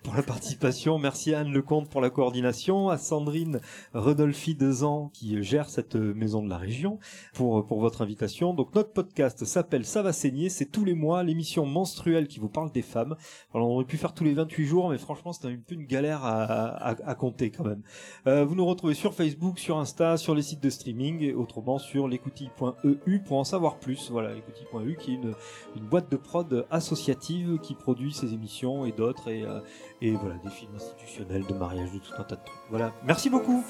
pour 0.04 0.14
la 0.14 0.22
participation. 0.22 1.00
Merci 1.00 1.34
à 1.34 1.40
Anne 1.40 1.52
Lecomte 1.52 1.90
pour 1.90 2.02
la 2.02 2.12
coordination, 2.12 2.90
à 2.90 2.98
Sandrine 2.98 3.62
Rodolphi 3.94 4.54
Dezan 4.54 5.10
qui 5.14 5.42
gère 5.44 5.70
cette 5.70 5.96
maison 5.96 6.44
de 6.44 6.50
la 6.50 6.58
région 6.58 7.00
pour, 7.34 7.66
pour 7.66 7.80
votre 7.80 8.04
invitation. 8.04 8.54
Donc 8.54 8.76
notre 8.76 8.92
podcast 8.92 9.44
s'appelle 9.46 9.86
Ça 9.86 10.04
va 10.04 10.14
saigner. 10.14 10.50
C'est 10.50 10.66
tous 10.66 10.86
les 10.86 10.94
mois 10.94 11.24
l'émission 11.24 11.66
menstruelle 11.66 12.28
qui 12.28 12.40
vous 12.40 12.50
parle 12.50 12.72
des 12.72 12.84
femmes. 12.84 13.16
Alors 13.56 13.70
on 13.70 13.76
aurait 13.76 13.86
pu 13.86 13.98
faire 13.98 14.14
tous 14.14 14.24
les 14.24 14.34
28 14.34 14.66
jours, 14.66 14.90
mais 14.90 15.00
franchement 15.00 15.34
c'est 15.34 15.48
un 15.48 15.56
peu 15.56 15.74
une 15.74 15.86
galère 15.86 16.24
à, 16.24 16.44
à, 16.44 17.10
à 17.10 17.16
compter 17.16 17.50
quand 17.50 17.66
même. 17.66 18.46
vous 18.46 18.56
nous 18.56 18.66
retrouvez 18.66 18.94
sur 18.94 19.14
Facebook, 19.16 19.58
sur 19.58 19.78
Insta, 19.78 20.18
sur 20.18 20.36
les 20.36 20.44
sites 20.44 20.62
de 20.62 20.70
streaming 20.70 21.23
autrement 21.32 21.78
sur 21.78 22.08
l'écoutille.eu 22.08 23.20
pour 23.20 23.38
en 23.38 23.44
savoir 23.44 23.78
plus. 23.78 24.10
Voilà, 24.12 24.34
l'écoutille.eu 24.34 24.98
qui 24.98 25.12
est 25.12 25.16
une, 25.16 25.34
une, 25.78 25.86
boîte 25.86 26.12
de 26.12 26.18
prod 26.18 26.66
associative 26.72 27.60
qui 27.62 27.76
produit 27.76 28.14
ces 28.14 28.34
émissions 28.34 28.86
et 28.86 28.92
d'autres 28.92 29.30
et, 29.30 29.44
euh, 29.44 29.60
et 30.02 30.12
voilà, 30.12 30.36
des 30.44 30.50
films 30.50 30.76
institutionnels, 30.76 31.46
de 31.46 31.54
mariage, 31.54 31.92
de 31.94 32.00
tout 32.00 32.14
un 32.18 32.24
tas 32.24 32.36
de 32.36 32.44
trucs. 32.44 32.60
Voilà, 32.70 32.92
merci 33.06 33.30
beaucoup. 33.30 33.64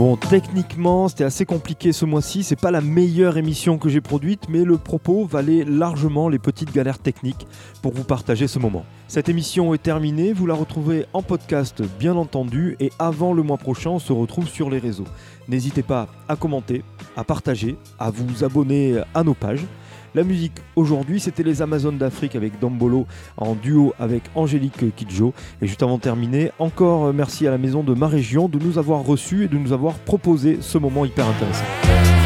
Bon, 0.00 0.16
techniquement, 0.16 1.08
c'était 1.08 1.24
assez 1.24 1.44
compliqué 1.44 1.92
ce 1.92 2.06
mois-ci. 2.06 2.42
C'est 2.42 2.58
pas 2.58 2.70
la 2.70 2.80
meilleure 2.80 3.36
émission 3.36 3.76
que 3.76 3.90
j'ai 3.90 4.00
produite, 4.00 4.48
mais 4.48 4.64
le 4.64 4.78
propos 4.78 5.26
valait 5.26 5.62
largement 5.62 6.30
les 6.30 6.38
petites 6.38 6.72
galères 6.72 6.98
techniques 6.98 7.46
pour 7.82 7.92
vous 7.92 8.04
partager 8.04 8.48
ce 8.48 8.58
moment. 8.58 8.86
Cette 9.08 9.28
émission 9.28 9.74
est 9.74 9.82
terminée. 9.82 10.32
Vous 10.32 10.46
la 10.46 10.54
retrouvez 10.54 11.04
en 11.12 11.20
podcast, 11.20 11.82
bien 11.98 12.16
entendu, 12.16 12.78
et 12.80 12.90
avant 12.98 13.34
le 13.34 13.42
mois 13.42 13.58
prochain, 13.58 13.90
on 13.90 13.98
se 13.98 14.14
retrouve 14.14 14.48
sur 14.48 14.70
les 14.70 14.78
réseaux. 14.78 15.04
N'hésitez 15.48 15.82
pas 15.82 16.08
à 16.30 16.36
commenter, 16.36 16.82
à 17.14 17.22
partager, 17.22 17.76
à 17.98 18.10
vous 18.10 18.42
abonner 18.42 19.02
à 19.12 19.22
nos 19.22 19.34
pages. 19.34 19.66
La 20.14 20.24
musique 20.24 20.54
aujourd'hui, 20.74 21.20
c'était 21.20 21.44
les 21.44 21.62
Amazones 21.62 21.96
d'Afrique 21.96 22.34
avec 22.34 22.58
Dombolo 22.58 23.06
en 23.36 23.54
duo 23.54 23.94
avec 23.98 24.24
Angélique 24.34 24.94
Kidjo. 24.96 25.32
Et 25.62 25.68
juste 25.68 25.82
avant 25.82 25.98
de 25.98 26.02
terminer, 26.02 26.50
encore 26.58 27.12
merci 27.12 27.46
à 27.46 27.50
la 27.50 27.58
maison 27.58 27.84
de 27.84 27.94
ma 27.94 28.08
région 28.08 28.48
de 28.48 28.58
nous 28.58 28.78
avoir 28.78 29.04
reçus 29.04 29.44
et 29.44 29.48
de 29.48 29.56
nous 29.56 29.72
avoir 29.72 29.94
proposé 29.94 30.58
ce 30.60 30.78
moment 30.78 31.04
hyper 31.04 31.28
intéressant. 31.28 32.19